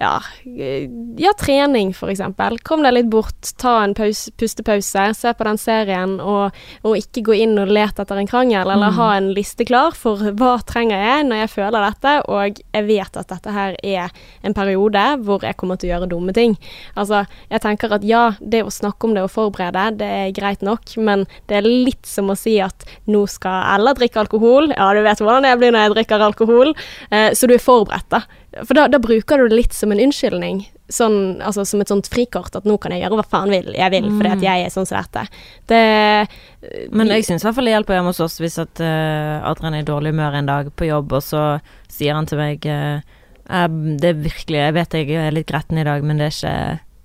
ja, 0.00 0.22
eh, 0.58 0.88
ja, 1.16 1.32
trening 1.38 1.92
eksempel. 1.92 2.56
Kom 2.64 2.80
deg 2.82 2.94
litt 2.94 3.10
bort, 3.12 3.50
ta 3.60 3.82
en 3.84 3.92
pause, 3.94 4.32
pustepause, 4.40 5.02
se 5.16 5.32
på 5.36 5.44
den 5.44 5.60
serien, 5.60 6.14
og, 6.24 6.56
og 6.88 6.96
ikke 6.96 7.24
gå 7.28 7.36
inn 7.42 7.60
og 7.60 7.68
lete 7.68 8.00
etter 8.00 8.16
en 8.16 8.30
krangel, 8.30 8.64
eller 8.64 8.96
ha 8.96 9.10
en 9.18 9.28
liste 9.36 9.66
klar 9.68 9.92
for 9.96 10.32
hva 10.40 10.54
trenger 10.64 11.04
jeg 11.04 11.26
når 11.28 11.42
jeg 11.42 11.52
føler 11.52 11.84
dette, 11.84 12.16
og 12.32 12.62
jeg 12.64 12.88
vet 12.88 13.20
at 13.20 13.28
dette 13.34 13.54
her 13.54 13.76
er 13.84 14.24
en 14.46 14.56
periode 14.56 15.04
hvor 15.26 15.44
jeg 15.44 15.58
kommer 15.60 15.76
til 15.76 15.90
å 15.90 15.94
gjøre 15.94 16.10
dumme 16.14 16.34
ting. 16.36 16.56
Altså, 16.96 17.26
jeg 17.52 17.64
tenker 17.66 17.92
at 17.92 18.06
ja, 18.08 18.24
det 18.40 18.64
å 18.64 18.72
snakke 18.72 19.04
om 19.04 19.16
det 19.16 19.26
og 19.28 19.34
forberede, 19.36 19.98
det 20.00 20.10
er 20.24 20.36
greit 20.36 20.64
nok, 20.64 20.96
men 20.96 21.28
det 21.52 21.60
er 21.60 21.68
litt 21.68 22.08
som 22.08 22.32
å 22.32 22.38
si 22.38 22.56
at 22.64 22.88
nå 23.04 23.26
skal 23.28 23.68
Ella 23.76 23.92
drikke 23.94 24.24
alkohol. 24.24 24.72
Ja, 24.72 24.88
du 24.96 25.04
vet 25.04 25.20
hvordan 25.20 25.44
jeg 25.44 25.60
blir 25.60 25.76
når 25.76 25.90
jeg 25.90 25.96
drikker 25.98 26.24
alkohol, 26.24 26.72
eh, 27.12 27.34
så 27.36 27.44
du 27.44 27.58
er 27.58 27.62
forberedt, 27.62 28.08
da. 28.08 28.24
For 28.50 28.74
da, 28.74 28.88
da 28.90 28.98
bruker 28.98 29.38
du 29.38 29.48
det 29.48 29.56
litt 29.60 29.74
som 29.76 29.92
en 29.94 30.00
unnskyldning. 30.02 30.64
Sånn, 30.90 31.38
altså 31.46 31.62
som 31.68 31.82
et 31.84 31.90
sånt 31.92 32.08
frikort, 32.10 32.56
at 32.58 32.64
nå 32.66 32.74
kan 32.82 32.90
jeg 32.90 33.04
gjøre 33.04 33.20
hva 33.20 33.26
faen 33.30 33.52
vil, 33.52 33.68
jeg 33.78 33.92
vil, 33.94 34.08
fordi 34.16 34.32
at 34.32 34.42
jeg 34.42 34.64
er 34.66 34.72
sånn 34.74 34.88
som 34.90 34.98
dette. 34.98 35.22
Det 35.70 36.90
Men 36.90 37.12
jeg 37.14 37.28
syns 37.28 37.44
i 37.44 37.46
hvert 37.46 37.58
fall 37.60 37.70
det 37.70 37.76
hjelper 37.76 37.98
hjemme 37.98 38.10
hos 38.10 38.22
oss 38.24 38.40
hvis 38.42 38.58
at 38.58 38.82
uh, 38.82 39.46
Adrian 39.46 39.78
er 39.78 39.84
i 39.84 39.86
dårlig 39.86 40.10
humør 40.16 40.40
en 40.40 40.50
dag 40.50 40.72
på 40.74 40.88
jobb, 40.90 41.14
og 41.14 41.22
så 41.22 41.44
sier 41.86 42.18
han 42.18 42.26
til 42.26 42.40
meg 42.42 42.66
eh, 42.66 43.06
eh, 43.46 43.68
Det 44.02 44.08
er 44.10 44.18
virkelig 44.24 44.58
Jeg 44.60 44.74
vet 44.76 44.96
jeg 44.98 45.14
er 45.20 45.34
litt 45.34 45.48
gretten 45.50 45.78
i 45.78 45.86
dag, 45.86 46.02
men 46.06 46.18
det 46.18 46.30
er 46.30 46.36
ikke 46.36 46.56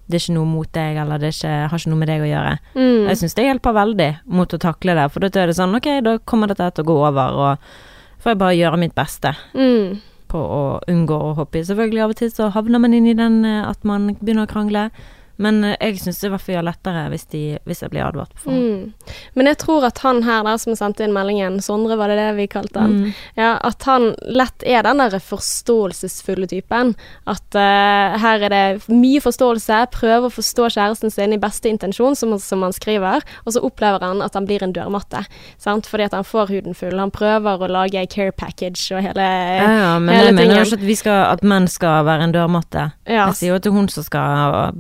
det 0.06 0.20
er 0.20 0.22
ikke 0.22 0.36
noe 0.36 0.46
mot 0.46 0.70
deg, 0.70 0.98
eller 1.02 1.22
det 1.22 1.32
ikke, 1.34 1.54
har 1.72 1.82
ikke 1.82 1.90
noe 1.90 1.98
med 1.98 2.10
deg 2.12 2.22
å 2.22 2.28
gjøre. 2.30 2.58
mm, 2.76 3.08
Jeg 3.10 3.18
syns 3.22 3.34
det 3.38 3.46
hjelper 3.48 3.74
veldig 3.74 4.10
mot 4.38 4.54
å 4.54 4.60
takle 4.62 4.94
det, 5.00 5.06
for 5.14 5.26
da 5.26 5.42
er 5.42 5.50
det 5.50 5.56
sånn 5.58 5.78
Ok, 5.78 5.88
da 6.06 6.18
kommer 6.30 6.52
dette 6.52 6.68
til 6.78 6.86
å 6.86 6.90
gå 6.92 6.98
over, 7.08 7.40
og 7.42 8.22
får 8.22 8.36
jeg 8.36 8.42
bare 8.44 8.60
gjøre 8.60 8.82
mitt 8.82 8.94
beste 8.98 9.34
mm, 9.58 9.98
på 10.32 10.40
å 10.40 10.62
unngå 10.92 11.18
å 11.18 11.34
hoppe 11.40 11.62
i. 11.62 11.66
Selvfølgelig 11.68 12.04
av 12.06 12.16
og 12.16 12.20
til 12.22 12.32
så 12.34 12.50
havner 12.56 12.82
man 12.82 12.96
inn 12.98 13.10
i 13.10 13.18
den 13.18 13.44
eh, 13.48 13.62
at 13.66 13.86
man 13.88 14.14
begynner 14.20 14.48
å 14.48 14.52
krangle, 14.52 14.90
men 15.38 15.64
eh, 15.64 15.76
jeg 15.82 16.00
syns 16.04 16.20
det 16.22 16.28
i 16.28 16.32
hvert 16.34 16.42
fall 16.46 16.56
gjør 16.56 16.68
lettere 16.70 17.06
hvis, 17.12 17.26
de, 17.32 17.44
hvis 17.66 17.82
jeg 17.84 17.92
blir 17.94 18.06
advart 18.08 18.34
på 18.36 18.46
forhånd. 18.46 18.64
mm. 18.64 19.16
Men 19.36 19.50
jeg 19.52 19.58
tror 19.62 19.86
at 19.90 20.00
han 20.06 20.24
her 20.24 20.44
der 20.48 20.58
som 20.62 20.76
sendte 20.76 21.04
inn 21.04 21.14
meldingen, 21.16 21.60
Sondre 21.62 21.98
var 22.00 22.08
det 22.12 22.18
det 22.22 22.30
vi 22.38 22.48
kalte 22.52 22.80
han, 22.80 22.94
Mm. 22.96 23.14
ja, 23.36 23.52
at 23.64 23.84
han 23.84 24.14
lett 24.22 24.64
er 24.64 24.84
den 24.86 24.98
der 25.04 25.20
forståelsesfulle 25.20 26.48
typen. 26.48 26.94
At 27.28 27.56
uh, 27.58 28.16
her 28.22 28.46
er 28.46 28.54
det 28.54 28.88
mye 28.92 29.22
forståelse, 29.24 29.82
prøver 29.94 30.28
å 30.30 30.34
forstå 30.34 30.70
kjæresten 30.76 31.12
sin 31.14 31.34
i 31.36 31.40
beste 31.42 31.70
intensjon, 31.72 32.16
som, 32.16 32.36
som 32.40 32.64
han 32.66 32.74
skriver, 32.76 33.26
og 33.46 33.56
så 33.56 33.64
opplever 33.66 34.04
han 34.06 34.22
at 34.26 34.34
han 34.38 34.48
blir 34.48 34.64
en 34.66 34.74
dørmatte, 34.76 35.26
sant? 35.62 35.88
fordi 35.90 36.08
at 36.08 36.14
han 36.18 36.24
får 36.28 36.52
huden 36.54 36.78
full. 36.78 36.98
Han 37.00 37.12
prøver 37.14 37.66
å 37.66 37.72
lage 37.72 38.06
care 38.12 38.32
package 38.36 38.92
og 38.96 39.04
hele 39.06 39.26
Ja, 39.26 39.72
ja, 39.80 40.00
men 40.00 40.16
hele 40.16 40.30
jeg 40.32 40.38
mener 40.40 40.56
jo 40.62 40.68
ikke 40.70 40.80
at, 40.80 40.88
vi 40.88 40.96
skal, 41.00 41.20
at 41.34 41.44
menn 41.44 41.68
skal 41.72 42.06
være 42.08 42.30
en 42.30 42.36
dørmatte. 42.36 42.90
Ja, 43.08 43.28
Jeg 43.32 43.40
sier 43.42 43.54
jo 43.54 43.60
at 43.60 43.66
det 43.66 43.72
er 43.74 43.78
hun 43.80 43.90
som 43.92 44.06
skal 44.06 44.74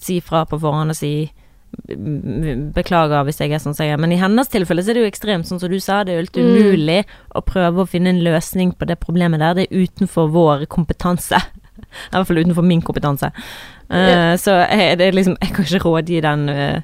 si 0.00 0.20
fra 0.24 0.44
på 0.48 0.58
forhånd 0.60 0.94
og 0.94 0.98
si 0.98 1.12
beklager 2.74 3.24
hvis 3.26 3.40
jeg 3.42 3.52
er 3.54 3.62
sånn 3.62 3.76
som 3.76 3.86
jeg 3.86 3.94
er. 3.94 4.00
Men 4.02 4.12
i 4.14 4.18
hennes 4.20 4.48
tilfelle 4.50 4.82
så 4.82 4.90
er 4.92 4.98
det 4.98 5.04
jo 5.04 5.10
ekstremt, 5.10 5.48
sånn 5.48 5.60
som 5.62 5.70
du 5.70 5.78
sa. 5.82 6.02
Det 6.04 6.12
er 6.12 6.18
jo 6.18 6.24
helt 6.24 6.36
Mm. 6.40 6.50
umulig 6.50 7.04
å 7.34 7.42
prøve 7.46 7.84
å 7.84 7.88
finne 7.88 8.10
en 8.10 8.22
løsning 8.24 8.72
på 8.76 8.86
det 8.86 8.98
problemet 9.00 9.38
der. 9.40 9.54
Det 9.54 9.68
er 9.70 9.84
utenfor 9.86 10.30
vår 10.30 10.66
kompetanse. 10.66 11.38
I 12.10 12.16
hvert 12.16 12.26
fall 12.26 12.42
utenfor 12.42 12.62
min 12.66 12.82
kompetanse. 12.82 13.30
Eh, 13.90 14.36
Så 14.36 14.50
jeg, 14.68 14.98
det 14.98 15.06
er 15.06 15.12
liksom, 15.12 15.36
jeg 15.40 15.54
kan 15.54 15.64
ikke 15.64 15.84
rådgi 15.84 16.20
den, 16.22 16.48
uh, 16.48 16.80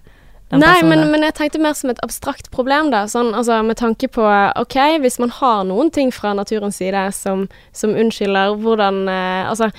Nei, 0.53 0.81
men, 0.83 1.11
men 1.11 1.23
jeg 1.23 1.35
tenkte 1.35 1.59
mer 1.59 1.73
som 1.75 1.91
et 1.91 1.99
abstrakt 2.05 2.53
problem, 2.53 2.93
da. 2.93 3.07
Sånn, 3.11 3.35
altså, 3.35 3.65
med 3.67 3.77
tanke 3.77 4.07
på 4.07 4.23
OK, 4.57 4.77
hvis 5.03 5.19
man 5.19 5.31
har 5.31 5.65
noen 5.67 5.91
ting 5.91 6.13
fra 6.15 6.35
naturens 6.39 6.77
side 6.79 7.13
som, 7.13 7.49
som 7.73 7.91
unnskylder 7.91 8.55
hvordan 8.63 9.09
eh, 9.11 9.49
Altså 9.51 9.73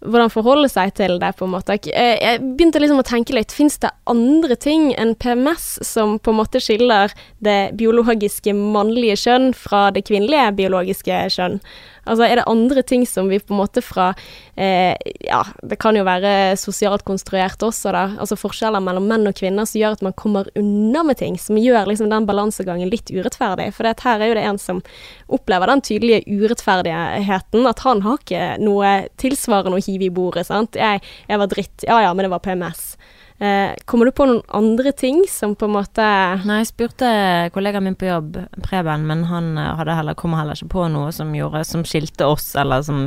hvordan 0.00 0.32
forholde 0.32 0.68
seg 0.72 0.94
til 0.96 1.18
det, 1.20 1.32
på 1.36 1.46
en 1.46 1.52
måte. 1.54 1.76
Jeg, 1.84 2.16
jeg 2.22 2.40
begynte 2.56 2.80
liksom 2.82 3.02
å 3.02 3.06
tenke 3.06 3.36
litt, 3.36 3.52
fins 3.54 3.78
det 3.82 3.92
andre 4.10 4.56
ting 4.56 4.90
enn 5.00 5.14
PMS 5.20 5.80
som 5.86 6.16
på 6.18 6.32
en 6.32 6.40
måte 6.40 6.62
skiller 6.62 7.12
det 7.44 7.76
biologiske 7.80 8.54
mannlige 8.56 9.18
kjønn 9.26 9.50
fra 9.56 9.88
det 9.94 10.06
kvinnelige 10.08 10.50
biologiske 10.62 11.24
kjønn? 11.36 11.60
Altså, 12.04 12.24
er 12.26 12.40
det 12.40 12.46
andre 12.50 12.82
ting 12.86 13.04
som 13.08 13.28
vi 13.30 13.40
på 13.40 13.54
en 13.54 13.60
måte 13.60 13.82
fra 13.84 14.10
eh, 14.56 14.96
Ja, 15.26 15.42
det 15.62 15.78
kan 15.82 15.96
jo 15.98 16.04
være 16.06 16.56
sosialt 16.60 17.04
konstruert 17.08 17.62
også, 17.64 17.92
da. 17.94 18.04
Altså 18.20 18.38
forskjeller 18.40 18.82
mellom 18.84 19.08
menn 19.10 19.28
og 19.28 19.36
kvinner 19.38 19.68
som 19.68 19.80
gjør 19.80 19.98
at 19.98 20.04
man 20.06 20.16
kommer 20.18 20.50
unna 20.58 21.04
med 21.06 21.20
ting. 21.20 21.38
Som 21.40 21.60
gjør 21.60 21.88
liksom 21.90 22.10
den 22.12 22.28
balansegangen 22.28 22.90
litt 22.92 23.12
urettferdig. 23.12 23.70
For 23.76 23.86
det 23.86 23.98
her 24.04 24.20
er 24.20 24.32
jo 24.32 24.38
det 24.38 24.46
en 24.48 24.60
som 24.60 24.82
opplever 25.30 25.70
den 25.70 25.84
tydelige 25.86 26.24
urettferdigheten. 26.28 27.68
At 27.70 27.84
han 27.86 28.04
har 28.06 28.20
ikke 28.20 28.44
noe 28.62 28.94
tilsvarende 29.20 29.80
å 29.80 29.84
hive 29.84 30.08
i 30.08 30.14
bordet, 30.14 30.48
sant. 30.48 30.78
Jeg, 30.78 31.02
jeg 31.28 31.42
var 31.42 31.50
dritt. 31.50 31.88
Ja 31.88 32.02
ja, 32.06 32.14
men 32.14 32.26
det 32.26 32.34
var 32.34 32.44
PMS. 32.44 32.94
Eh, 33.40 33.72
kommer 33.88 34.04
du 34.04 34.12
på 34.12 34.26
noen 34.28 34.42
andre 34.52 34.92
ting 34.92 35.22
som 35.28 35.54
på 35.56 35.64
en 35.64 35.72
måte 35.78 36.04
Nei, 36.44 36.58
jeg 36.60 36.66
spurte 36.74 37.08
kollegaen 37.54 37.86
min 37.86 37.96
på 37.96 38.04
jobb, 38.04 38.34
Preben, 38.60 39.06
men 39.08 39.22
han 39.30 39.54
eh, 39.56 39.70
hadde 39.78 39.94
heller, 39.96 40.18
kom 40.18 40.34
heller 40.36 40.58
ikke 40.58 40.68
på 40.74 40.84
noe 40.92 41.08
som 41.16 41.32
gjorde 41.32 41.62
Som 41.64 41.86
skilte 41.88 42.28
oss, 42.28 42.50
eller 42.60 42.84
som, 42.84 43.06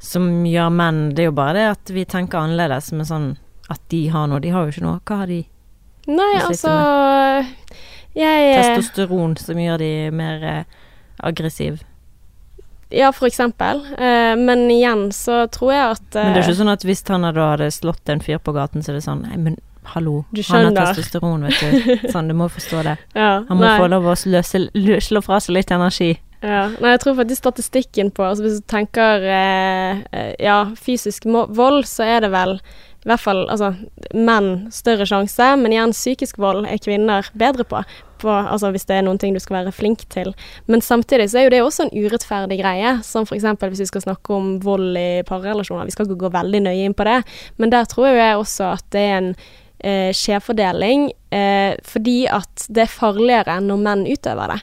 som 0.00 0.30
gjør 0.48 0.72
menn 0.72 1.02
Det 1.12 1.26
er 1.26 1.28
jo 1.28 1.36
bare 1.36 1.58
det 1.58 1.66
at 1.74 1.92
vi 1.92 2.06
tenker 2.08 2.40
annerledes, 2.40 2.88
med 2.96 3.10
sånn 3.10 3.28
at 3.70 3.84
de 3.92 4.00
har 4.10 4.26
noe. 4.26 4.40
De 4.42 4.50
har 4.50 4.64
jo 4.64 4.72
ikke 4.72 4.82
noe. 4.82 4.96
Hva 5.06 5.20
har 5.20 5.28
de? 5.30 5.44
Nei, 6.10 6.32
altså 6.40 6.72
Jeg 8.16 8.56
Testosteron 8.56 9.36
som 9.38 9.60
gjør 9.60 9.84
de 9.84 9.92
mer 10.16 10.42
eh, 10.42 10.80
aggressiv. 11.20 11.84
Ja, 12.90 13.12
for 13.14 13.30
eksempel. 13.30 13.84
Eh, 13.94 14.34
men 14.36 14.66
igjen 14.70 15.08
så 15.14 15.44
tror 15.52 15.72
jeg 15.72 15.96
at 15.96 16.06
Men 16.16 16.34
det 16.34 16.40
er 16.40 16.42
eh, 16.42 16.48
ikke 16.48 16.60
sånn 16.60 16.72
at 16.72 16.86
hvis 16.86 17.04
han 17.08 17.26
da 17.26 17.50
hadde 17.52 17.70
slått 17.74 18.10
en 18.10 18.22
fyr 18.24 18.40
på 18.42 18.54
gaten, 18.56 18.82
så 18.82 18.92
er 18.92 18.98
det 18.98 19.04
sånn 19.06 19.22
Nei, 19.28 19.38
men 19.38 19.58
hallo, 19.94 20.24
han 20.50 20.70
har 20.70 20.92
testosteron, 20.94 21.46
vet 21.46 21.60
du. 21.60 21.94
Sånn, 22.14 22.28
du 22.30 22.34
må 22.36 22.50
forstå 22.52 22.82
det. 22.86 22.96
ja, 23.16 23.30
Han 23.48 23.58
må 23.58 23.64
nei. 23.64 23.76
få 23.80 23.88
lov 23.90 24.10
å 24.10 24.16
løse, 24.32 24.66
løse, 24.74 25.06
slå 25.08 25.22
fra 25.24 25.40
seg 25.42 25.56
litt 25.56 25.72
energi. 25.74 26.12
Ja, 26.40 26.68
nei, 26.80 26.94
jeg 26.94 27.02
tror 27.02 27.18
faktisk 27.18 27.42
statistikken 27.42 28.08
på 28.16 28.24
altså 28.24 28.46
Hvis 28.46 28.62
du 28.62 28.68
tenker 28.70 29.26
eh, 29.28 29.98
eh, 30.16 30.30
ja, 30.40 30.62
fysisk 30.78 31.26
vold, 31.28 31.84
så 31.88 32.06
er 32.06 32.24
det 32.24 32.30
vel 32.32 32.56
i 32.60 33.08
hvert 33.08 33.22
fall 33.22 33.42
altså, 33.48 33.74
menn 34.12 34.70
større 34.72 35.06
sjanse, 35.08 35.46
men 35.60 35.72
igjen, 35.72 35.92
psykisk 35.96 36.40
vold 36.40 36.66
er 36.68 36.80
kvinner 36.84 37.28
bedre 37.32 37.64
på. 37.68 37.80
På 38.20 38.30
altså 38.30 38.70
Hvis 38.74 38.86
det 38.88 38.98
er 38.98 39.06
noen 39.06 39.18
ting 39.20 39.34
du 39.34 39.40
skal 39.42 39.60
være 39.60 39.74
flink 39.74 40.04
til. 40.12 40.32
Men 40.70 40.84
samtidig 40.84 41.30
så 41.30 41.40
er 41.40 41.48
jo 41.48 41.54
det 41.54 41.62
også 41.64 41.86
en 41.86 41.94
urettferdig 41.96 42.60
greie, 42.60 42.96
som 43.06 43.26
f.eks. 43.26 43.48
hvis 43.62 43.84
vi 43.84 43.88
skal 43.90 44.04
snakke 44.04 44.36
om 44.36 44.52
vold 44.64 44.98
i 44.98 45.22
parrelasjoner. 45.28 45.88
Vi 45.88 45.96
skal 45.96 46.08
ikke 46.08 46.20
gå 46.26 46.32
veldig 46.36 46.62
nøye 46.68 46.86
inn 46.88 46.96
på 46.96 47.08
det, 47.08 47.20
men 47.56 47.72
der 47.72 47.88
tror 47.90 48.12
jeg 48.12 48.38
også 48.38 48.74
at 48.76 48.86
det 48.94 49.02
er 49.06 49.18
en 49.18 49.34
eh, 49.84 50.10
skjevfordeling, 50.16 51.10
eh, 51.34 51.74
fordi 51.86 52.24
at 52.30 52.66
det 52.68 52.86
er 52.86 52.94
farligere 52.94 53.60
når 53.64 53.84
menn 53.84 54.06
utøver 54.08 54.54
det. 54.54 54.60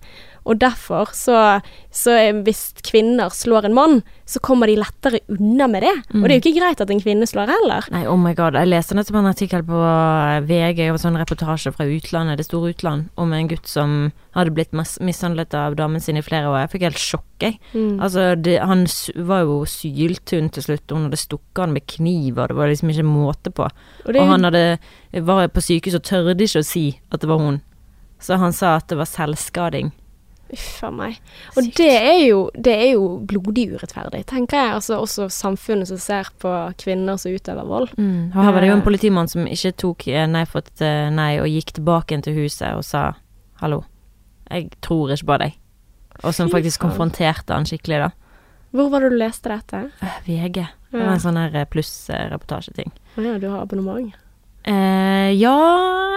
Og 0.48 0.60
derfor 0.62 1.12
så, 1.16 1.60
så 1.92 2.16
hvis 2.46 2.70
kvinner 2.88 3.34
slår 3.34 3.68
en 3.68 3.76
mann, 3.76 3.98
så 4.28 4.40
kommer 4.44 4.68
de 4.68 4.78
lettere 4.80 5.20
unna 5.32 5.68
med 5.72 5.84
det. 5.84 5.94
Og 6.16 6.24
det 6.24 6.32
er 6.32 6.40
jo 6.40 6.44
ikke 6.44 6.60
greit 6.60 6.82
at 6.84 6.92
en 6.92 7.02
kvinne 7.04 7.28
slår 7.28 7.52
heller. 7.52 7.88
Nei, 7.94 8.04
oh 8.08 8.18
my 8.20 8.34
god. 8.36 8.58
Jeg 8.60 8.72
leste 8.72 8.96
nettopp 8.96 9.20
en 9.22 9.30
artikkel 9.30 9.64
på 9.68 9.82
eh, 9.88 10.40
VG 10.48 10.82
og 10.92 11.00
sånn 11.04 11.20
reportasje 11.20 11.72
fra 11.76 11.88
utlandet, 11.88 12.40
det 12.40 12.48
store 12.48 12.74
utland, 12.76 13.08
om 13.20 13.36
en 13.36 13.52
gutt 13.52 13.68
som 13.72 13.98
hadde 14.38 14.54
blitt 14.56 14.76
mishandlet 14.76 15.56
av 15.58 15.78
damen 15.80 16.04
sin 16.04 16.20
i 16.20 16.26
flere 16.26 16.52
år. 16.52 16.60
Jeg 16.66 16.74
fikk 16.76 16.88
helt 16.88 17.02
sjokk, 17.02 17.30
jeg. 17.44 17.60
Mm. 17.74 18.02
Altså, 18.04 18.30
det, 18.40 18.58
han 18.64 18.86
var 19.28 19.46
jo 19.48 19.62
syltynn 19.68 20.52
til 20.54 20.68
slutt, 20.68 20.92
hun 20.94 21.08
hadde 21.08 21.22
stukket 21.22 21.64
han 21.64 21.76
med 21.76 21.88
kniv, 21.90 22.38
og 22.38 22.52
det 22.52 22.60
var 22.60 22.72
liksom 22.72 22.92
ikke 22.94 23.08
måte 23.08 23.54
på. 23.56 23.68
Og 24.06 24.12
det, 24.12 24.22
Og 24.22 24.34
han 24.34 24.48
hadde, 24.48 24.66
var 25.28 25.48
på 25.52 25.64
sykehus 25.64 26.00
og 26.00 26.06
tørde 26.08 26.38
ikke 26.44 26.64
å 26.64 26.68
si 26.68 26.90
at 27.12 27.24
det 27.24 27.32
var 27.32 27.42
hun. 27.42 27.62
Så 28.20 28.38
han 28.42 28.54
sa 28.56 28.78
at 28.78 28.90
det 28.90 28.98
var 29.00 29.10
selvskading. 29.10 29.92
Uff 30.54 30.84
a 30.88 30.92
meg. 30.94 31.18
Og 31.58 31.66
det 31.78 31.90
er, 31.92 32.20
jo, 32.28 32.40
det 32.56 32.74
er 32.74 32.92
jo 32.94 33.08
blodig 33.28 33.68
urettferdig, 33.74 34.24
tenker 34.30 34.60
jeg. 34.62 34.74
Altså 34.78 35.00
også 35.02 35.28
samfunnet 35.34 35.90
som 35.90 36.00
ser 36.02 36.30
på 36.40 36.54
kvinner 36.80 37.20
som 37.20 37.36
utøver 37.36 37.68
vold. 37.68 37.92
Og 37.98 38.38
her 38.40 38.54
var 38.56 38.64
det 38.64 38.72
jo 38.72 38.78
en 38.78 38.86
politimann 38.86 39.32
som 39.32 39.48
ikke 39.50 39.74
tok 39.84 40.08
eh, 40.12 40.28
nei 40.30 40.46
for 40.50 40.64
et 40.64 40.84
eh, 40.86 41.10
nei, 41.14 41.34
og 41.44 41.52
gikk 41.52 41.76
tilbake 41.80 42.20
til 42.24 42.38
huset 42.40 42.78
og 42.78 42.86
sa 42.88 43.10
hallo, 43.62 43.82
jeg 44.50 44.70
tror 44.86 45.12
ikke 45.16 45.32
på 45.32 45.40
deg. 45.44 45.58
Og 46.24 46.34
som 46.34 46.50
faktisk 46.50 46.82
konfronterte 46.82 47.54
han 47.54 47.68
skikkelig, 47.68 48.08
da. 48.08 48.10
Hvor 48.76 48.90
var 48.92 49.04
det 49.04 49.12
du 49.14 49.18
leste 49.20 49.52
dette? 49.52 49.84
Eh, 50.04 50.22
VG. 50.28 50.64
Det 50.92 51.02
var 51.02 51.14
en 51.14 51.22
sånn 51.24 51.38
her 51.40 51.68
pluss-reportasjeting. 51.72 52.94
Å 53.18 53.26
ja, 53.26 53.36
du 53.42 53.50
har 53.52 53.66
abonnement. 53.66 54.14
Eh, 54.68 55.32
ja, 55.40 55.58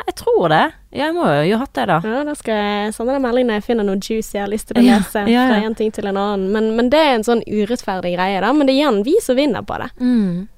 jeg 0.07 0.15
tror 0.19 0.49
det. 0.51 0.65
Jeg 0.91 1.15
må 1.15 1.23
jo 1.47 1.55
ha 1.55 1.63
hatt 1.63 1.75
det, 1.79 1.85
da. 1.87 1.99
Ja, 2.03 2.23
da 2.27 2.35
skal 2.35 2.57
jeg 2.59 2.95
sende 2.97 3.15
deg 3.15 3.23
melding 3.23 3.47
når 3.47 3.61
jeg 3.61 3.67
finner 3.69 3.87
noe 3.87 4.01
juicy 4.03 4.35
jeg 4.35 4.43
har 4.43 4.51
lyst 4.51 4.71
til 4.71 4.81
å 4.81 4.83
Ja, 4.83 4.97
lese 4.99 5.23
ja, 5.31 5.45
fra 5.53 5.61
en 5.69 5.77
ting 5.79 5.93
til 5.95 6.09
en 6.11 6.19
annen. 6.19 6.49
Men, 6.55 6.73
men 6.79 6.91
det 6.91 6.99
er 6.99 7.13
en 7.19 7.27
sånn 7.27 7.45
urettferdig 7.47 8.17
greie, 8.17 8.41
da. 8.43 8.51
Men 8.57 8.67
det 8.67 8.75
er 8.75 8.81
igjen 8.81 9.03
vi 9.07 9.15
som 9.23 9.39
vinner 9.39 9.63
på 9.67 9.79
det. 9.83 9.91
Mm. 10.03 10.49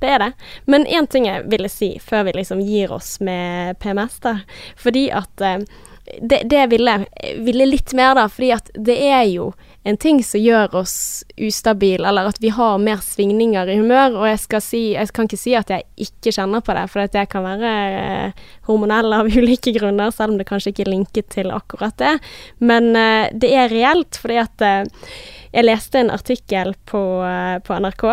Det 0.00 0.12
er 0.14 0.22
det. 0.22 0.30
Men 0.70 0.86
én 0.86 1.10
ting 1.10 1.26
jeg 1.26 1.44
ville 1.50 1.68
si 1.68 1.90
før 2.00 2.28
vi 2.28 2.38
liksom 2.38 2.62
gir 2.64 2.94
oss 2.94 3.16
med 3.20 3.80
PMS, 3.82 4.20
da. 4.24 4.36
Fordi 4.78 5.08
at 5.12 5.44
eh, 5.44 5.66
det, 6.22 6.44
det 6.50 6.68
ville, 6.70 7.00
ville 7.42 7.66
litt 7.66 7.92
mer, 7.98 8.14
da. 8.16 8.28
Fordi 8.30 8.54
at 8.54 8.70
det 8.78 8.96
er 9.10 9.26
jo 9.28 9.50
en 9.82 9.96
ting 9.96 10.18
som 10.24 10.40
gjør 10.40 10.74
oss 10.82 10.94
ustabil, 11.40 12.04
eller 12.04 12.28
at 12.28 12.40
vi 12.42 12.50
har 12.52 12.80
mer 12.82 13.00
svingninger 13.04 13.70
i 13.72 13.78
humør. 13.80 14.18
Og 14.20 14.26
jeg, 14.28 14.60
si, 14.60 14.80
jeg 14.92 15.12
kan 15.16 15.28
ikke 15.28 15.40
si 15.40 15.54
at 15.56 15.72
jeg 15.72 15.86
ikke 16.04 16.34
kjenner 16.36 16.64
på 16.64 16.76
det, 16.76 16.84
for 16.92 17.04
at 17.04 17.16
jeg 17.16 17.30
kan 17.32 17.46
være 17.46 17.72
eh, 18.00 18.42
hormonell 18.68 19.16
av 19.16 19.30
ulike 19.40 19.72
grunner, 19.76 20.12
selv 20.12 20.34
om 20.34 20.40
det 20.40 20.48
kanskje 20.50 20.74
ikke 20.74 20.84
er 20.84 20.92
linket 20.92 21.30
til 21.32 21.52
akkurat 21.54 21.96
det. 22.02 22.16
Men 22.60 22.92
eh, 22.92 23.30
det 23.32 23.54
er 23.56 23.72
reelt, 23.72 24.20
fordi 24.20 24.40
at 24.42 24.66
eh, 24.66 25.06
jeg 25.54 25.66
leste 25.66 26.02
en 26.02 26.12
artikkel 26.12 26.74
på, 26.90 27.04
eh, 27.24 27.56
på 27.64 27.80
NRK 27.80 28.04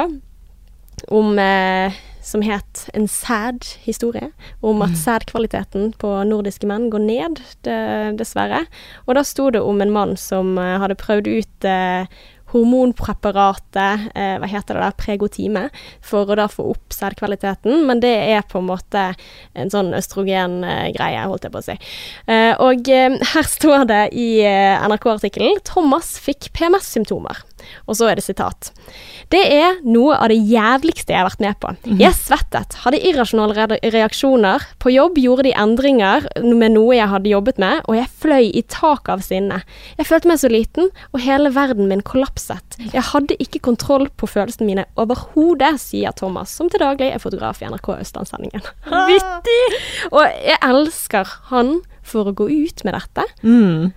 om 1.13 1.35
eh, 1.39 1.99
som 2.27 2.43
het 2.43 2.85
En 2.93 3.07
sad 3.07 3.65
historie. 3.85 4.31
Om 4.61 4.81
at 4.85 4.97
sædkvaliteten 4.99 5.93
på 6.01 6.11
nordiske 6.27 6.67
menn 6.67 6.89
går 6.91 7.03
ned, 7.03 7.41
det, 7.65 7.77
dessverre. 8.19 8.65
Og 9.07 9.15
da 9.15 9.23
sto 9.27 9.49
det 9.53 9.63
om 9.63 9.81
en 9.81 9.93
mann 9.93 10.17
som 10.19 10.57
eh, 10.59 10.77
hadde 10.81 10.99
prøvd 10.99 11.29
ut 11.31 11.67
eh, 11.67 12.09
hormonpreparatet, 12.53 14.07
eh, 14.15 14.35
hva 14.39 14.47
heter 14.47 14.77
det 14.77 14.83
da, 14.83 14.91
Pregotime, 14.95 15.65
for 16.05 16.29
å 16.29 16.37
da 16.39 16.47
få 16.51 16.69
opp 16.71 16.95
sædkvaliteten, 16.95 17.83
men 17.89 18.01
det 18.03 18.13
er 18.31 18.45
på 18.47 18.61
en 18.61 18.69
måte 18.69 19.03
en 19.57 19.73
sånn 19.73 19.91
østrogengreie, 19.97 21.25
holdt 21.27 21.47
jeg 21.47 21.55
på 21.55 21.63
å 21.63 21.67
si. 21.67 21.77
Eh, 22.31 22.53
og 22.63 22.87
eh, 22.93 23.17
her 23.33 23.51
står 23.51 23.87
det 23.91 24.03
i 24.15 24.29
eh, 24.47 24.87
NRK-artikkelen 24.87 25.59
'Thomas 25.67 26.15
fikk 26.23 26.51
PMS-symptomer'. 26.55 27.43
Og 27.87 27.97
så 27.99 28.09
er 28.09 28.19
det 28.19 28.25
sitat. 28.25 28.71
Det 29.33 29.41
er 29.57 29.79
noe 29.87 30.15
av 30.15 30.31
det 30.31 30.37
jævligste 30.47 31.13
jeg 31.13 31.19
har 31.21 31.27
vært 31.27 31.43
med 31.43 31.57
på. 31.63 31.73
Jeg 31.99 32.15
svettet, 32.15 32.77
hadde 32.83 33.01
irrasjonale 33.09 33.79
reaksjoner. 33.93 34.63
På 34.83 34.93
jobb 34.93 35.19
gjorde 35.21 35.47
de 35.49 35.55
endringer 35.57 36.27
med 36.43 36.75
noe 36.75 36.95
jeg 36.95 37.11
hadde 37.11 37.31
jobbet 37.33 37.59
med, 37.61 37.81
og 37.87 37.97
jeg 37.97 38.11
fløy 38.23 38.51
i 38.51 38.63
taket 38.71 39.13
av 39.17 39.25
sinne. 39.25 39.61
Jeg 39.99 40.09
følte 40.09 40.31
meg 40.31 40.41
så 40.41 40.51
liten, 40.51 40.91
og 41.11 41.23
hele 41.25 41.51
verden 41.55 41.89
min 41.91 42.05
kollapset. 42.05 42.79
Jeg 42.93 43.03
hadde 43.11 43.39
ikke 43.43 43.63
kontroll 43.67 44.07
på 44.19 44.29
følelsene 44.29 44.69
mine 44.69 44.87
overhodet, 44.99 45.75
sier 45.83 46.15
Thomas, 46.17 46.53
som 46.55 46.71
til 46.71 46.83
daglig 46.83 47.11
er 47.11 47.23
fotograf 47.23 47.61
i 47.61 47.69
NRK 47.69 47.91
Østlandssendingen. 47.97 48.65
Vittig! 49.11 49.61
Og 50.11 50.23
jeg 50.23 50.59
elsker 50.63 51.37
han 51.51 51.77
for 52.07 52.29
å 52.29 52.35
gå 52.35 52.47
ut 52.47 52.83
med 52.87 52.95
dette. 52.95 53.25
Mm. 53.43 53.89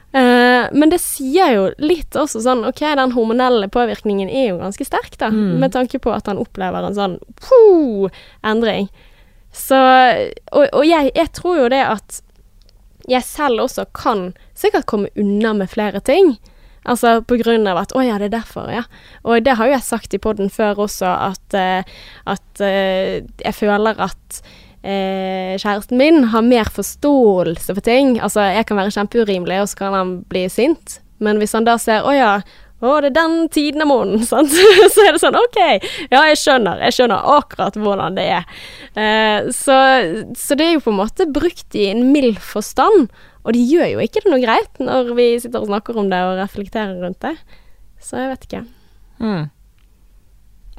Eh, 0.61 0.73
men 0.73 0.93
det 0.93 1.01
sier 1.03 1.55
jo 1.55 1.67
litt 1.83 2.17
også 2.17 2.43
sånn 2.45 2.65
Ok, 2.69 2.83
den 2.83 3.15
hormonelle 3.17 3.69
påvirkningen 3.73 4.31
er 4.31 4.51
jo 4.53 4.61
ganske 4.63 4.87
sterk, 4.87 5.17
da. 5.21 5.31
Mm. 5.35 5.61
Med 5.63 5.75
tanke 5.77 6.01
på 6.03 6.13
at 6.15 6.31
han 6.31 6.41
opplever 6.41 6.87
en 6.87 6.97
sånn 6.97 7.19
puh, 7.41 8.11
endring. 8.47 8.91
Så 9.53 9.79
Og, 10.53 10.67
og 10.67 10.85
jeg, 10.87 11.13
jeg 11.17 11.33
tror 11.37 11.65
jo 11.65 11.71
det 11.73 11.85
at 11.87 12.23
jeg 13.11 13.25
selv 13.27 13.65
også 13.65 13.89
kan 13.97 14.31
sikkert 14.55 14.87
komme 14.87 15.11
unna 15.19 15.55
med 15.57 15.71
flere 15.73 16.03
ting. 16.05 16.37
Altså 16.89 17.19
på 17.27 17.37
grunn 17.41 17.67
av 17.69 17.81
at 17.83 17.93
'Å 17.93 18.05
ja, 18.07 18.19
det 18.19 18.31
er 18.31 18.39
derfor', 18.39 18.71
ja. 18.73 18.85
Og 19.25 19.45
det 19.45 19.57
har 19.57 19.67
jo 19.67 19.73
jeg 19.73 19.85
sagt 19.85 20.15
i 20.15 20.19
poden 20.19 20.51
før 20.51 20.87
også, 20.87 21.09
at, 21.33 21.55
eh, 21.55 21.83
at 22.27 22.61
eh, 22.61 23.21
jeg 23.45 23.55
føler 23.55 24.01
at 24.01 24.43
eh, 24.83 25.59
kjæresten 25.61 26.01
min 26.01 26.25
har 26.33 26.47
mer 26.47 26.71
forståelse 26.73 27.77
for 27.77 27.85
ting. 27.85 28.19
Altså, 28.21 28.45
jeg 28.55 28.67
kan 28.67 28.81
være 28.81 28.95
kjempeurimelig, 28.97 29.61
og 29.63 29.71
så 29.71 29.81
kan 29.83 29.97
han 29.97 30.17
bli 30.31 30.49
sint. 30.53 31.01
Men 31.21 31.41
hvis 31.41 31.53
han 31.53 31.69
da 31.69 31.77
ser 31.79 32.03
'Å 32.03 32.17
ja'. 32.17 32.43
Å, 32.81 32.95
det 33.05 33.11
er 33.11 33.17
den 33.19 33.49
tiden 33.53 33.83
av 33.85 33.91
måneden, 33.91 34.23
sant. 34.31 34.49
så 34.49 35.03
er 35.05 35.13
det 35.13 35.21
sånn, 35.21 35.37
OK. 35.37 35.59
Ja, 36.09 36.23
jeg 36.31 36.39
skjønner. 36.41 36.81
Jeg 36.87 36.97
skjønner 36.97 37.27
akkurat 37.37 37.77
hvordan 37.77 38.17
det 38.17 38.25
er. 38.39 38.47
Eh, 38.97 39.51
så, 39.53 39.77
så 40.33 40.57
det 40.57 40.65
er 40.65 40.73
jo 40.79 40.85
på 40.87 40.95
en 40.95 41.01
måte 41.03 41.29
brukt 41.29 41.77
i 41.77 41.91
en 41.91 42.07
mild 42.15 42.41
forstand. 42.41 43.13
Og 43.45 43.53
det 43.53 43.67
gjør 43.69 43.87
jo 43.95 44.01
ikke 44.05 44.25
det 44.25 44.33
noe 44.33 44.41
greit 44.41 44.81
når 44.81 45.13
vi 45.17 45.29
sitter 45.41 45.61
og 45.61 45.69
snakker 45.69 46.01
om 46.01 46.09
det 46.13 46.25
og 46.25 46.41
reflekterer 46.41 46.97
rundt 47.05 47.21
det. 47.21 47.37
Så 48.01 48.17
jeg 48.17 48.33
vet 48.33 48.49
ikke. 48.49 48.65
Mm. 49.21 49.51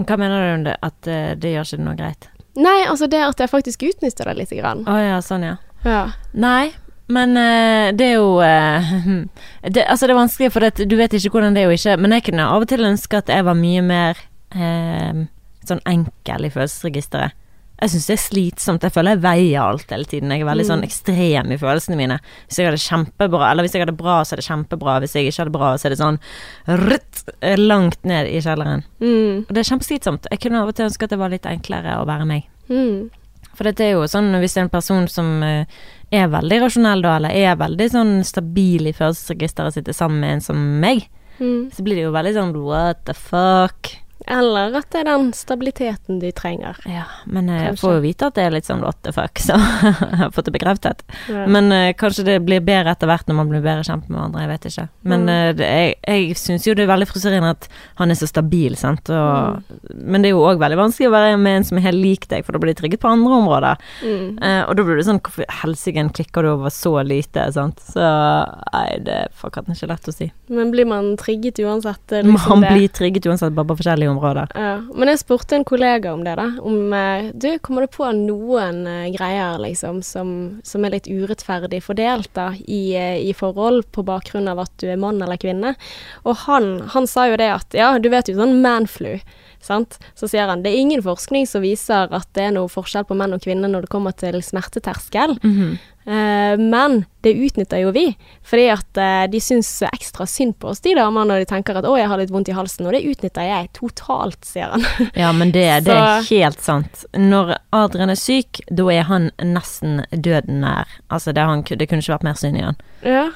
Hva 0.02 0.18
mener 0.18 0.42
du 0.42 0.54
om 0.56 0.66
det, 0.66 0.78
at 0.82 1.10
eh, 1.10 1.34
det 1.38 1.54
gjør 1.54 1.70
ikke 1.70 1.82
det 1.84 1.86
noe 1.86 2.00
greit? 2.02 2.31
Nei, 2.60 2.82
altså 2.90 3.08
det 3.08 3.22
at 3.24 3.40
jeg 3.40 3.52
faktisk 3.52 3.84
utnytter 3.88 4.28
det 4.28 4.38
lite 4.42 4.58
grann. 4.60 4.84
Å 4.90 4.96
ja, 5.00 5.20
sånn 5.24 5.46
ja. 5.48 5.58
Ja. 5.88 6.02
Nei, 6.38 6.74
men 7.12 7.36
uh, 7.38 7.92
det 7.96 8.10
er 8.12 8.18
jo 8.20 8.38
uh, 8.40 8.92
det, 9.74 9.86
Altså, 9.86 10.08
det 10.08 10.14
er 10.14 10.20
vanskelig, 10.20 10.52
for 10.54 10.66
det, 10.66 10.88
du 10.88 10.98
vet 11.00 11.16
ikke 11.18 11.34
hvordan 11.36 11.56
det 11.56 11.64
er 11.64 11.72
jo 11.72 11.78
ikke 11.80 11.96
Men 11.98 12.14
jeg 12.16 12.28
kunne 12.30 12.50
av 12.54 12.64
og 12.64 12.70
til 12.70 12.86
ønske 12.88 13.22
at 13.22 13.32
jeg 13.32 13.48
var 13.48 13.58
mye 13.58 13.84
mer 13.86 14.20
uh, 14.56 15.24
sånn 15.68 15.84
enkel 15.90 16.48
i 16.48 16.52
følelsesregisteret. 16.54 17.38
Jeg 17.82 17.90
syns 17.96 18.06
det 18.08 18.14
er 18.14 18.22
slitsomt. 18.22 18.84
Jeg 18.86 18.94
føler 18.94 19.16
jeg 19.16 19.22
veier 19.24 19.62
alt 19.66 19.90
hele 19.90 20.06
tiden. 20.06 20.30
Jeg 20.30 20.44
er 20.44 20.50
veldig 20.52 20.66
sånn 20.68 20.84
ekstrem 20.86 21.52
i 21.52 21.58
følelsene 21.58 21.98
mine. 21.98 22.20
Hvis 22.46 22.60
jeg 22.62 22.68
hadde 22.70 22.82
kjempebra, 22.84 23.48
eller 23.50 23.66
hvis 23.66 23.74
jeg 23.74 23.82
hadde 23.86 23.96
bra, 23.98 24.20
så 24.22 24.36
er 24.36 24.42
det 24.42 24.46
kjempebra. 24.46 25.00
Hvis 25.02 25.16
jeg 25.18 25.26
ikke 25.32 25.42
hadde 25.42 25.56
bra, 25.56 25.72
så 25.82 25.88
er 25.90 25.96
det 25.96 26.02
sånn 26.02 26.20
rutt, 26.88 27.24
langt 27.58 28.04
ned 28.06 28.30
i 28.30 28.42
kjelleren. 28.46 28.84
Mm. 29.02 29.48
Og 29.48 29.50
det 29.56 29.64
er 29.64 29.70
kjempeslitsomt. 29.72 30.30
Jeg 30.30 30.44
kunne 30.44 30.62
av 30.62 30.70
og 30.70 30.78
til 30.78 30.86
ønske 30.86 31.08
at 31.10 31.16
det 31.16 31.20
var 31.24 31.34
litt 31.34 31.50
enklere 31.50 31.98
å 31.98 32.06
være 32.10 32.28
meg. 32.30 32.46
Mm. 32.70 33.10
For 33.58 33.68
dette 33.68 33.84
er 33.84 33.96
jo 33.98 34.06
sånn 34.08 34.30
hvis 34.40 34.54
det 34.56 34.62
er 34.62 34.68
en 34.70 34.72
person 34.78 35.08
som 35.12 35.32
eh, 35.44 35.66
er 36.16 36.30
veldig 36.32 36.62
rasjonell 36.64 37.02
da, 37.04 37.18
eller 37.18 37.34
er 37.36 37.58
veldig 37.60 37.90
sånn 37.92 38.14
stabil 38.24 38.88
i 38.88 38.94
følelsesregisteret 38.96 39.76
sitt 39.76 39.90
sammen 39.98 40.22
med 40.24 40.38
en 40.38 40.46
som 40.52 40.62
meg, 40.86 41.08
Mm. 41.42 41.72
så 41.74 41.82
blir 41.82 41.96
det 41.98 42.04
jo 42.04 42.12
veldig 42.14 42.34
sånn 42.36 42.52
what 42.62 43.00
the 43.08 43.16
fuck. 43.18 43.88
Eller 44.28 44.76
at 44.78 44.90
det 44.94 45.02
er 45.02 45.08
den 45.10 45.32
stabiliteten 45.34 46.20
de 46.22 46.32
trenger. 46.36 46.78
Ja, 46.90 47.06
men 47.26 47.50
eh, 47.50 47.58
jeg 47.64 47.72
Kanskje. 47.72 47.82
får 47.86 47.96
jo 47.96 48.04
vite 48.06 48.28
at 48.30 48.38
det 48.38 48.44
er 48.46 48.54
litt 48.56 48.68
sånn 48.70 48.82
what 48.86 49.00
så 49.02 49.56
jeg 49.58 50.18
har 50.20 50.32
fått 50.36 50.46
det 50.50 50.54
bekreftet. 50.56 51.04
Ja. 51.30 51.46
Men 51.50 51.72
uh, 51.74 51.92
kanskje 51.98 52.26
det 52.28 52.38
blir 52.46 52.62
bedre 52.66 52.94
etter 52.94 53.10
hvert 53.10 53.28
når 53.30 53.36
man 53.40 53.50
blir 53.52 53.64
bedre 53.66 53.84
kjent 53.88 54.08
med 54.10 54.18
hverandre, 54.20 54.44
jeg 54.46 54.52
vet 54.54 54.70
ikke. 54.72 54.88
Men 55.04 55.22
Mm. 55.22 55.30
uh, 55.30 55.54
det, 55.54 55.68
jeg, 55.70 55.96
jeg 56.08 56.38
syns 56.40 56.66
jo 56.66 56.74
det 56.78 56.84
er 56.86 56.90
veldig 56.90 57.08
frustrerende 57.10 57.52
at 57.54 57.68
han 58.00 58.10
er 58.12 58.18
så 58.18 58.28
stabil, 58.30 58.76
sant. 58.80 59.10
Og, 59.14 59.62
Men 59.94 60.22
det 60.24 60.32
er 60.32 60.36
jo 60.36 60.46
òg 60.48 60.62
veldig 60.62 60.80
vanskelig 60.80 61.10
å 61.10 61.14
være 61.14 61.38
med 61.42 61.60
en 61.60 61.68
som 61.68 61.78
er 61.78 61.86
helt 61.90 62.02
lik 62.02 62.28
deg, 62.32 62.46
for 62.46 62.56
da 62.56 62.62
blir 62.64 62.74
de 62.74 62.80
trygget 62.82 63.02
på 63.04 63.12
andre 63.12 63.38
områder. 63.42 63.84
Mm. 64.02 64.38
Uh, 64.42 64.64
og 64.68 64.76
da 64.78 64.86
blir 64.88 64.98
det 65.02 65.08
sånn 65.08 65.22
Hvorfor 65.22 65.46
i 65.46 65.52
helsike 65.62 66.02
klikker 66.18 66.44
du 66.46 66.50
over 66.56 66.74
så 66.74 66.96
lite? 67.06 67.44
Sant? 67.54 67.82
Så 67.86 68.02
nei, 68.02 68.88
det 69.06 69.18
er 69.26 69.34
fuck 69.38 69.60
ikke 69.62 69.90
lett 69.92 70.10
å 70.10 70.14
si. 70.16 70.28
Men 70.52 70.72
blir 70.74 70.88
man 70.90 71.14
trigget 71.22 71.60
uansett? 71.62 72.02
liksom 72.12 72.60
Man 72.62 72.66
det. 72.66 72.72
blir 72.76 72.88
trigget 72.96 73.28
uansett, 73.30 73.54
bare 73.56 73.70
på 73.70 73.78
forskjellige 73.80 74.11
områder. 74.12 74.52
Ja. 74.56 74.74
Men 74.94 75.12
jeg 75.12 75.22
spurte 75.22 75.58
en 75.58 75.66
kollega 75.68 76.14
om 76.14 76.24
det, 76.26 76.36
da. 76.40 76.48
Om 76.62 76.94
eh, 76.94 77.30
Du, 77.34 77.50
kommer 77.64 77.86
du 77.86 77.94
på 77.96 78.08
noen 78.16 78.84
eh, 78.88 79.12
greier, 79.16 79.60
liksom, 79.64 80.02
som, 80.06 80.34
som 80.68 80.86
er 80.86 80.98
litt 80.98 81.10
urettferdig 81.10 81.82
fordelt, 81.86 82.32
da, 82.38 82.52
i, 82.66 82.82
eh, 82.98 83.20
i 83.22 83.34
forhold, 83.38 83.88
på 83.96 84.06
bakgrunn 84.08 84.50
av 84.52 84.64
at 84.66 84.74
du 84.82 84.90
er 84.92 85.00
mann 85.02 85.22
eller 85.22 85.40
kvinne? 85.42 85.76
Og 86.26 86.44
han, 86.48 86.74
han 86.94 87.08
sa 87.10 87.30
jo 87.32 87.40
det 87.42 87.52
at 87.52 87.78
Ja, 87.78 87.94
du 88.00 88.12
vet 88.12 88.30
jo 88.30 88.38
sånn 88.40 88.62
manflu. 88.64 89.18
Sant? 89.62 90.00
Så 90.18 90.28
sier 90.30 90.50
han 90.50 90.64
det 90.66 90.72
er 90.74 90.82
ingen 90.82 91.04
forskning 91.06 91.46
som 91.50 91.62
viser 91.62 92.10
at 92.10 92.28
det 92.38 92.48
er 92.48 92.56
noe 92.56 92.72
forskjell 92.72 93.06
på 93.08 93.18
menn 93.18 93.36
og 93.36 93.44
kvinner 93.46 93.70
når 93.70 93.86
det 93.86 93.92
kommer 93.94 94.16
til 94.18 94.42
smerteterskel. 94.46 95.38
Eh, 95.38 95.78
men 96.58 97.04
det 97.22 97.34
utnytter 97.38 97.84
jo 97.84 97.92
vi, 97.94 98.08
fordi 98.48 98.64
at 98.74 98.98
eh, 98.98 99.26
de 99.30 99.42
syns 99.44 99.70
ekstra 99.86 100.26
synd 100.26 100.56
på 100.60 100.72
oss, 100.72 100.82
de 100.82 100.96
damene, 100.98 101.28
når 101.30 101.44
de 101.44 101.50
tenker 101.52 101.78
at 101.78 101.86
'å, 101.86 101.94
jeg 102.00 102.10
har 102.10 102.18
litt 102.18 102.34
vondt 102.34 102.50
i 102.50 102.56
halsen', 102.58 102.88
og 102.90 102.96
det 102.96 103.04
utnytter 103.06 103.46
jeg 103.46 103.70
totalt, 103.78 104.40
sier 104.46 104.74
han. 104.74 104.86
Ja, 105.22 105.30
men 105.32 105.54
det, 105.54 105.68
det 105.86 105.94
er 105.94 106.26
helt 106.32 106.62
sant. 106.62 107.06
Når 107.14 107.56
Adrian 107.72 108.10
er 108.10 108.18
syk, 108.20 108.64
da 108.72 108.88
er 108.90 109.06
han 109.12 109.30
nesten 109.38 110.02
døden 110.10 110.62
nær. 110.66 110.90
Altså, 111.10 111.36
det, 111.38 111.46
han, 111.46 111.62
det 111.62 111.88
kunne 111.90 112.02
ikke 112.02 112.18
vært 112.18 112.28
mer 112.32 112.42
synd 112.42 112.58
i 112.58 112.66
han. 112.66 112.82
ja. 113.06 113.30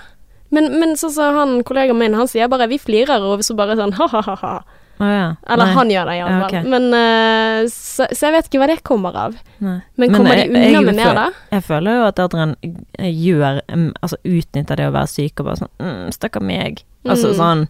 Men, 0.54 0.80
men 0.80 0.94
så 0.96 1.10
som 1.12 1.36
han 1.36 1.64
kollegaen 1.68 1.98
min, 2.00 2.14
han 2.16 2.30
sier 2.30 2.48
bare 2.48 2.68
'vi 2.70 2.78
flirer', 2.80 3.24
og 3.26 3.42
så 3.44 3.56
bare 3.58 3.76
sånn 3.76 3.96
ha-ha-ha. 3.98 4.64
Å 5.00 5.08
ja. 5.12 5.24
Eller 5.52 5.66
Nei. 5.66 5.74
han 5.76 5.90
gjør 5.92 6.06
det 6.10 6.14
Ja, 6.18 6.28
okay. 6.46 6.60
ok. 6.62 6.68
Men 6.72 6.86
uh, 6.94 7.68
så, 7.68 8.06
så 8.16 8.28
jeg 8.30 8.36
vet 8.38 8.46
ikke 8.48 8.60
hva 8.62 8.68
det 8.72 8.78
kommer 8.88 9.18
av. 9.26 9.34
Nei. 9.60 9.80
Men 10.00 10.14
kommer 10.16 10.36
de 10.40 10.46
jeg- 10.46 10.76
unna 10.76 10.82
med 10.88 10.96
mer, 11.02 11.14
da? 11.16 11.26
Jeg 11.52 11.64
føler 11.68 11.98
jo 12.00 12.06
at 12.08 12.20
Adrian 12.24 12.56
gjør 13.00 13.60
mm, 13.68 13.90
Altså 14.02 14.18
utnytter 14.24 14.76
det 14.80 14.88
å 14.88 14.94
være 14.96 15.12
syk 15.12 15.40
og 15.44 15.50
bare 15.50 15.60
sånn 15.64 15.74
mm, 15.84 16.06
'Stakkar 16.16 16.42
meg'. 16.48 16.84
Altså 17.06 17.34
Mm. 17.34 17.38
sånn 17.42 17.68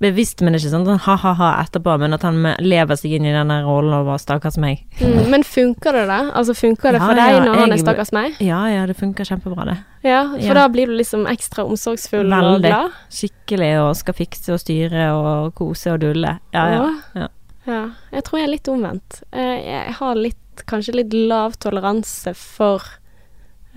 bevisst, 0.00 0.40
men 0.46 0.54
ikke 0.54 0.70
sånn 0.70 0.86
ha-ha-ha 1.04 1.48
etterpå, 1.64 1.96
men 1.98 2.14
at 2.14 2.22
han 2.22 2.42
lever 2.62 2.94
seg 2.96 3.16
inn 3.16 3.24
i 3.26 3.32
den 3.34 3.50
rollen 3.66 3.92
og 3.96 4.06
bare 4.06 4.18
'stakkars 4.22 4.58
meg'. 4.62 4.84
Mm, 5.00 5.30
men 5.30 5.42
funker 5.42 5.92
det, 5.92 6.06
da? 6.06 6.30
Altså 6.38 6.54
Funker 6.54 6.92
det 6.92 7.00
Ja, 7.00 7.06
for 7.06 7.14
deg 7.14 7.32
ja, 7.34 7.40
når 7.44 7.54
han 7.58 7.72
er 7.72 7.76
jeg- 7.76 7.84
stakkars 7.84 8.12
meg? 8.12 8.36
Ja 8.40 8.66
ja, 8.68 8.86
det 8.86 8.96
funker 8.96 9.24
kjempebra, 9.24 9.64
det. 9.66 9.78
Ja, 10.04 10.22
for 10.46 10.54
da 10.54 10.68
blir 10.68 10.86
du 10.86 10.92
liksom 10.96 11.26
ekstra 11.26 11.64
omsorgsfull 11.68 12.32
og 12.32 12.62
Veldig. 12.62 12.70
glad? 12.70 12.92
Skikkelig 13.10 13.80
og 13.82 13.96
skal 13.96 14.14
fikse 14.14 14.52
og 14.52 14.60
styre 14.60 15.10
og 15.12 15.54
kose 15.54 15.92
og 15.92 16.00
dulle. 16.00 16.38
Ja 16.54 16.68
ja. 16.70 16.94
Ja. 17.16 17.28
Ja, 17.66 17.90
jeg 18.12 18.24
tror 18.24 18.38
jeg 18.38 18.44
er 18.48 18.52
litt 18.52 18.68
omvendt. 18.68 19.22
Eh, 19.32 19.60
Jeg 19.86 19.94
har 19.94 20.14
litt 20.14 20.36
kanskje 20.66 20.94
litt 20.94 21.12
lav 21.12 21.52
toleranse 21.58 22.34
for 22.34 22.80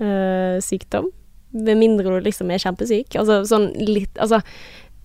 øh, 0.00 0.58
sykdom. 0.62 1.10
Med 1.52 1.76
mindre 1.76 2.04
du 2.04 2.20
liksom 2.24 2.50
er 2.50 2.58
kjempesyk. 2.62 3.14
Altså 3.20 3.42
sånn 3.44 3.66
litt 3.86 4.14
Altså, 4.18 4.40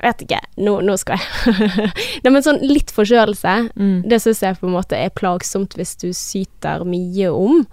vet 0.03 0.23
ikke. 0.25 0.39
Nå, 0.61 0.77
nå 0.85 0.95
skal 1.01 1.17
jeg 1.21 1.91
Nei, 2.23 2.31
men 2.31 2.43
sånn 2.45 2.59
litt 2.65 2.91
forkjølelse, 2.93 3.55
Mm. 3.77 4.01
det 4.09 4.19
syns 4.23 4.41
jeg 4.43 4.57
på 4.59 4.67
en 4.69 4.75
måte 4.75 4.97
er 4.97 5.09
plagsomt 5.15 5.73
hvis 5.77 5.95
du 6.01 6.09
syter 6.15 6.83
mye 6.87 7.29
om. 7.33 7.63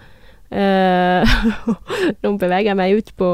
Uh, 0.55 1.25
nå 2.23 2.35
beveger 2.39 2.71
jeg 2.71 2.79
meg 2.79 2.99
ut 3.01 3.09
på 3.19 3.29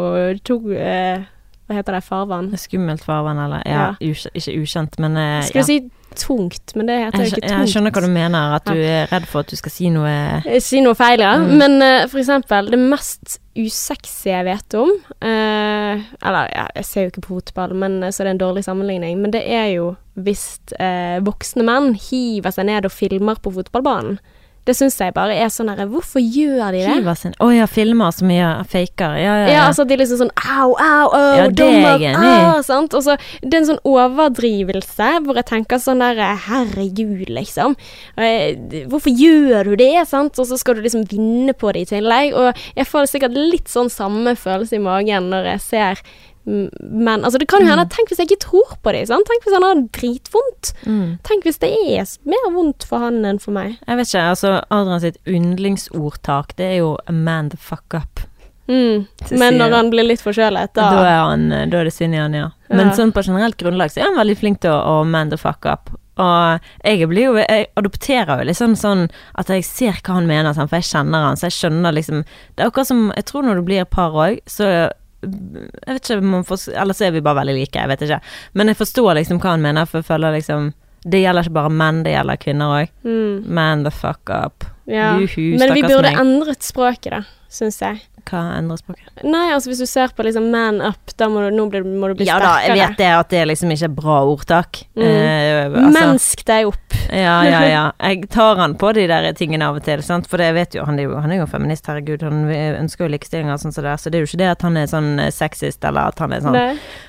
to 0.47 0.57
uh, 0.73 1.21
Hva 1.69 1.77
heter 1.77 1.99
det? 1.99 2.05
Farvann? 2.07 2.49
Skummelt 2.59 3.03
farvann, 3.05 3.39
eller 3.45 3.63
ja, 3.69 3.91
ja. 4.01 4.15
ikke 4.33 4.55
ukjent, 4.63 4.97
men 5.03 5.19
eh, 5.21 5.43
Skulle 5.47 5.67
ja. 5.67 5.69
si 5.69 5.81
tungt, 6.19 6.75
men 6.75 6.89
det 6.89 6.97
heter 6.99 7.23
jo 7.23 7.29
ikke 7.31 7.41
tungt. 7.43 7.53
jeg 7.53 7.73
skjønner 7.75 7.95
hva 7.95 8.03
du 8.05 8.09
mener, 8.13 8.55
at 8.57 8.67
du 8.67 8.81
er 8.81 9.11
redd 9.13 9.27
for 9.31 9.45
at 9.45 9.53
du 9.53 9.57
skal 9.59 9.73
si 9.75 9.91
noe 9.95 10.15
Eh, 10.45 10.59
Si 10.65 10.81
noe 10.85 10.95
feil, 10.99 11.21
ja. 11.23 11.37
Mm. 11.39 11.53
Men 11.61 11.77
uh, 11.83 12.09
for 12.11 12.21
eksempel, 12.23 12.71
det 12.73 12.81
mest 12.81 13.39
usexy 13.59 14.31
jeg 14.31 14.47
vet 14.47 14.77
om 14.79 14.91
uh, 14.95 15.95
Eller, 16.23 16.51
ja, 16.55 16.67
jeg 16.79 16.87
ser 16.87 17.07
jo 17.07 17.13
ikke 17.13 17.25
på 17.27 17.39
fotball, 17.41 17.75
men 17.75 18.01
så 18.13 18.23
det 18.23 18.29
er 18.31 18.35
en 18.37 18.43
dårlig 18.45 18.65
sammenligning. 18.65 19.19
Men 19.21 19.35
det 19.35 19.43
er 19.47 19.73
jo 19.75 19.95
hvis 20.21 20.45
uh, 20.81 21.19
voksne 21.25 21.65
menn 21.65 21.95
hiver 21.97 22.53
seg 22.55 22.69
ned 22.69 22.85
og 22.89 22.93
filmer 22.93 23.41
på 23.41 23.53
fotballbanen. 23.55 24.19
Det 24.69 24.75
syns 24.77 24.99
jeg 25.01 25.15
bare 25.17 25.35
er 25.41 25.49
sånn 25.53 25.71
herre 25.73 25.87
Hvorfor 25.89 26.21
gjør 26.21 26.75
de 26.75 26.83
det? 26.85 27.15
Sin 27.19 27.33
Å 27.41 27.49
ja, 27.55 27.67
filmer 27.71 28.13
så 28.13 28.27
mye, 28.29 28.51
faker. 28.71 29.17
Ja, 29.17 29.35
ja, 29.41 29.47
Ja, 29.47 29.55
ja. 29.55 29.63
altså 29.71 29.87
at 29.87 29.91
de 29.91 29.97
liksom 30.01 30.21
sånn 30.21 30.33
au, 30.37 30.75
au, 30.75 31.07
au, 31.09 31.23
Ja, 31.39 31.47
er 31.47 31.55
dommer, 31.57 32.05
au, 32.21 32.61
sant. 32.67 32.95
Og 32.95 33.05
så 33.07 33.17
det 33.41 33.51
er 33.55 33.59
en 33.63 33.71
sånn 33.73 33.83
overdrivelse 33.89 35.11
hvor 35.25 35.41
jeg 35.41 35.49
tenker 35.49 35.81
sånn 35.83 36.05
der 36.05 36.21
herregud, 36.47 37.29
liksom. 37.33 37.77
Hvorfor 38.91 39.11
gjør 39.17 39.73
du 39.73 39.77
det, 39.81 39.93
sant? 40.11 40.39
Og 40.39 40.49
så 40.51 40.59
skal 40.61 40.79
du 40.79 40.85
liksom 40.85 41.07
vinne 41.11 41.57
på 41.57 41.73
det 41.75 41.87
i 41.87 41.91
tillegg. 41.97 42.37
Og 42.37 42.65
jeg 42.77 42.89
får 42.89 43.11
sikkert 43.11 43.39
litt 43.39 43.71
sånn 43.73 43.91
samme 43.93 44.37
følelse 44.39 44.77
i 44.77 44.85
magen 44.85 45.31
når 45.33 45.55
jeg 45.55 45.65
ser 45.71 46.05
men 46.45 47.25
altså 47.25 47.39
det 47.39 47.49
kan 47.51 47.61
jo 47.63 47.69
hende 47.69 47.85
Tenk 47.93 48.09
hvis 48.11 48.19
jeg 48.23 48.31
ikke 48.31 48.45
tror 48.47 48.73
på. 48.83 48.95
Sant? 49.07 49.27
Tenk 49.29 49.45
hvis 49.45 49.55
han 49.57 49.67
har 49.67 49.83
dritvondt. 49.97 50.73
Mm. 50.87 51.19
Tenk 51.27 51.45
hvis 51.45 51.61
det 51.63 51.71
er 51.71 52.09
mer 52.29 52.49
vondt 52.55 52.87
for 52.89 53.05
han 53.05 53.21
enn 53.29 53.39
for 53.43 53.53
meg. 53.57 53.77
Jeg 53.87 54.01
vet 54.01 54.09
ikke, 54.11 54.25
altså 54.33 54.55
Adrian 54.73 55.05
sitt 55.05 55.21
yndlingsordtak, 55.29 56.57
det 56.57 56.67
er 56.73 56.77
jo 56.81 56.97
a 57.07 57.13
man 57.13 57.51
the 57.53 57.61
fuck 57.61 57.95
up. 57.95 58.25
Mm. 58.71 59.07
Men 59.35 59.57
når 59.59 59.73
han 59.75 59.89
blir 59.91 60.07
litt 60.07 60.23
forkjølet, 60.23 60.73
Da, 60.79 60.91
da, 60.95 61.07
er 61.07 61.23
han, 61.33 61.49
da 61.73 61.81
er 61.81 61.89
det 61.89 61.95
synd 61.95 62.15
i 62.15 62.21
han, 62.23 62.35
ja. 62.35 62.51
Men 62.71 62.89
Ja. 62.89 62.95
sånn 62.95 63.13
på 63.13 63.25
generelt 63.27 63.57
grunnlag 63.59 63.91
så 63.91 64.01
er 64.01 64.05
han 64.13 64.21
veldig 64.21 64.37
flink 64.39 64.61
til 64.63 64.71
å, 64.71 65.01
å 65.03 65.05
man 65.07 65.31
the 65.31 65.37
fuck 65.37 65.67
up. 65.67 65.91
Og 66.21 66.61
jeg 66.85 67.09
blir 67.09 67.25
jo 67.25 67.35
Jeg 67.37 67.67
adopterer 67.81 68.43
jo 68.43 68.47
liksom 68.51 68.75
sånn 68.77 69.09
at 69.41 69.49
jeg 69.49 69.65
ser 69.65 69.93
hva 70.05 70.15
han 70.19 70.27
mener, 70.29 70.53
for 70.55 70.77
jeg 70.77 70.85
kjenner 70.91 71.25
han, 71.27 71.37
så 71.37 71.49
jeg 71.49 71.57
skjønner 71.57 71.95
liksom 71.97 72.25
Det 72.55 72.61
er 72.65 72.69
akkurat 72.71 72.87
som 72.87 73.13
Jeg 73.17 73.25
tror 73.25 73.43
når 73.43 73.55
du 73.57 73.63
blir 73.63 73.85
par 73.87 74.11
òg, 74.13 74.39
så 74.47 74.91
Jeg 75.23 75.95
vet 75.95 76.03
ikke 76.11 76.19
om 76.19 76.31
man 76.33 76.45
får 76.49 76.63
Eller 76.81 76.97
så 76.97 77.05
er 77.07 77.11
vi 77.13 77.21
bare 77.21 77.41
veldig 77.43 77.55
like, 77.59 77.77
jeg 77.77 77.89
vet 77.91 78.05
ikke. 78.07 78.21
Men 78.55 78.71
jeg 78.73 78.77
forstår 78.79 79.15
liksom 79.21 79.41
hva 79.43 79.51
han 79.57 79.61
mener, 79.65 79.85
for 79.91 80.01
jeg 80.01 80.09
føler 80.09 80.33
liksom 80.39 80.71
Det 81.05 81.21
gjelder 81.23 81.47
ikke 81.49 81.57
bare 81.59 81.73
menn, 81.73 82.03
det 82.05 82.13
gjelder 82.15 82.37
kvinner 82.41 82.73
òg. 82.79 82.89
mm, 83.05 83.45
Man 83.49 83.85
the 83.85 83.91
fuck 83.91 84.31
up. 84.31 84.65
ja. 84.87 85.15
Juhu, 85.19 85.59
Men 85.59 85.75
vi 85.75 85.83
burde 85.83 86.11
meg. 86.11 86.19
endret 86.21 86.63
språket, 86.63 87.11
da, 87.13 87.23
syns 87.51 87.81
jeg. 87.83 88.01
Hva 88.29 88.41
endrer 88.59 88.79
språket? 88.79 89.23
Nei, 89.25 89.47
altså 89.55 89.71
hvis 89.73 89.81
du 89.83 89.89
ser 89.89 90.13
på 90.15 90.25
liksom 90.27 90.51
man 90.53 90.81
up, 90.85 91.13
da 91.19 91.27
må 91.33 91.43
du, 91.47 91.51
nå 91.57 91.65
blir, 91.73 91.83
må 91.85 92.11
du 92.13 92.19
bli 92.19 92.27
Ja 92.29 92.37
da, 92.43 92.53
jeg 92.63 92.77
vet 92.77 92.99
det 93.01 93.09
at 93.17 93.33
det 93.33 93.41
liksom 93.49 93.73
ikke 93.75 93.89
er 93.89 93.95
bra 93.97 94.19
ordtak. 94.29 94.83
Mm. 94.95 95.03
Eh, 95.07 95.65
altså- 95.65 95.95
Mensk 95.97 96.45
deg 96.47 96.69
opp. 96.71 96.97
Ja, 97.11 97.41
ja, 97.49 97.61
ja. 97.75 97.85
Jeg 97.99 98.29
tar 98.31 98.61
han 98.61 98.77
på 98.79 98.93
de 98.95 99.07
der 99.11 99.31
tingene 99.39 99.67
av 99.67 99.81
og 99.81 99.85
til, 99.89 100.03
sant? 100.07 100.29
for 100.31 100.39
det 100.39 100.51
jeg 100.51 100.59
vet 100.61 100.79
jo, 100.79 100.85
han 100.87 101.01
jo, 101.01 101.17
han 101.19 101.33
er 101.33 101.41
jo 101.43 101.49
feminist, 101.51 101.89
herregud. 101.91 102.23
Han 102.23 102.45
ønsker 102.53 103.07
jo 103.09 103.13
likestilling 103.17 103.51
og 103.51 103.59
sånn 103.65 103.75
som 103.75 103.87
det 103.89 103.95
er, 103.97 104.03
så 104.05 104.13
det 104.13 104.21
er 104.21 104.27
jo 104.27 104.31
ikke 104.31 104.43
det 104.45 104.51
at 104.53 104.67
han 104.69 104.77
er 104.79 104.91
sånn 104.93 105.11
eh, 105.19 105.33
sexist, 105.35 105.83
eller 105.89 106.13
at 106.13 106.21
han 106.23 106.37
er 106.37 106.45
sånn. 106.45 106.61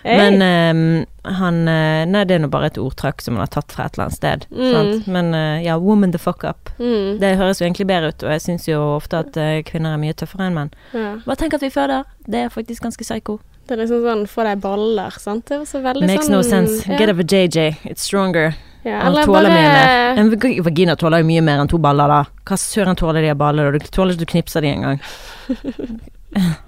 Men 0.07 0.41
eh, 0.41 1.05
han 1.37 1.59
eh, 1.69 2.01
Nei, 2.09 2.23
det 2.25 2.39
er 2.39 2.41
nå 2.41 2.49
bare 2.49 2.71
et 2.71 2.79
ordtak 2.81 3.21
som 3.21 3.35
han 3.37 3.43
har 3.45 3.51
tatt 3.53 3.75
fra 3.75 3.85
et 3.85 3.93
eller 3.97 4.07
annet 4.07 4.17
sted. 4.17 4.47
Mm. 4.49 4.71
Sant? 4.73 5.11
Men 5.11 5.33
eh, 5.37 5.61
ja, 5.67 5.75
woman 5.77 6.15
the 6.15 6.21
fuck 6.21 6.43
up. 6.47 6.71
mm, 6.79 7.19
Det 7.21 7.35
høres 7.37 7.61
jo 7.61 7.67
egentlig 7.67 7.85
bedre 7.91 8.09
ut, 8.15 8.23
og 8.25 8.33
jeg 8.33 8.41
syns 8.47 8.65
jo 8.71 8.79
ofte 8.95 9.21
at 9.21 9.37
kvinner 9.67 9.93
er 9.93 10.01
mye 10.01 10.15
tøffere 10.17 10.30
enn 10.39 10.53
mann. 10.53 10.71
ja. 10.93 11.17
Bare 11.25 11.35
tenk 11.35 11.53
at 11.53 11.61
vi 11.61 11.69
føder. 11.69 12.05
Det 12.27 12.45
er 12.45 12.49
faktisk 12.49 12.83
ganske 12.83 13.03
psycho. 13.03 13.39
Det 13.67 13.75
er 13.75 13.83
liksom 13.83 14.01
sånn 14.03 14.27
få 14.27 14.43
deg 14.43 14.61
baller, 14.61 15.11
sant. 15.19 15.45
Det 15.47 15.55
er 15.57 15.61
også 15.61 15.81
veldig 15.83 16.07
Makes 16.07 16.25
sånn 16.25 16.35
no 16.35 16.41
sense. 16.43 16.85
Ja, 16.87 16.97
Get 16.97 17.09
a 17.09 17.13
JJ. 17.13 17.75
It's 17.91 18.01
stronger. 18.07 18.55
ja, 18.83 19.01
eller 19.07 19.23
tåler 19.25 19.49
bare 19.49 19.53
mye 19.53 19.73
mer. 19.75 20.17
En 20.17 20.63
vagina 20.63 20.95
tåler 20.95 21.19
jo 21.21 21.25
mye 21.25 21.41
mer 21.41 21.59
enn 21.59 21.67
to 21.67 21.77
baller, 21.77 22.07
da. 22.07 22.23
Hva 22.45 22.57
søren 22.57 22.95
tåler 22.95 23.21
de 23.21 23.29
av 23.29 23.37
baller? 23.37 23.71
Du 23.71 23.79
tåler 23.91 24.13
ikke 24.15 24.29
å 24.29 24.31
knipse 24.33 24.61
de 24.61 24.67
engang. 24.71 24.99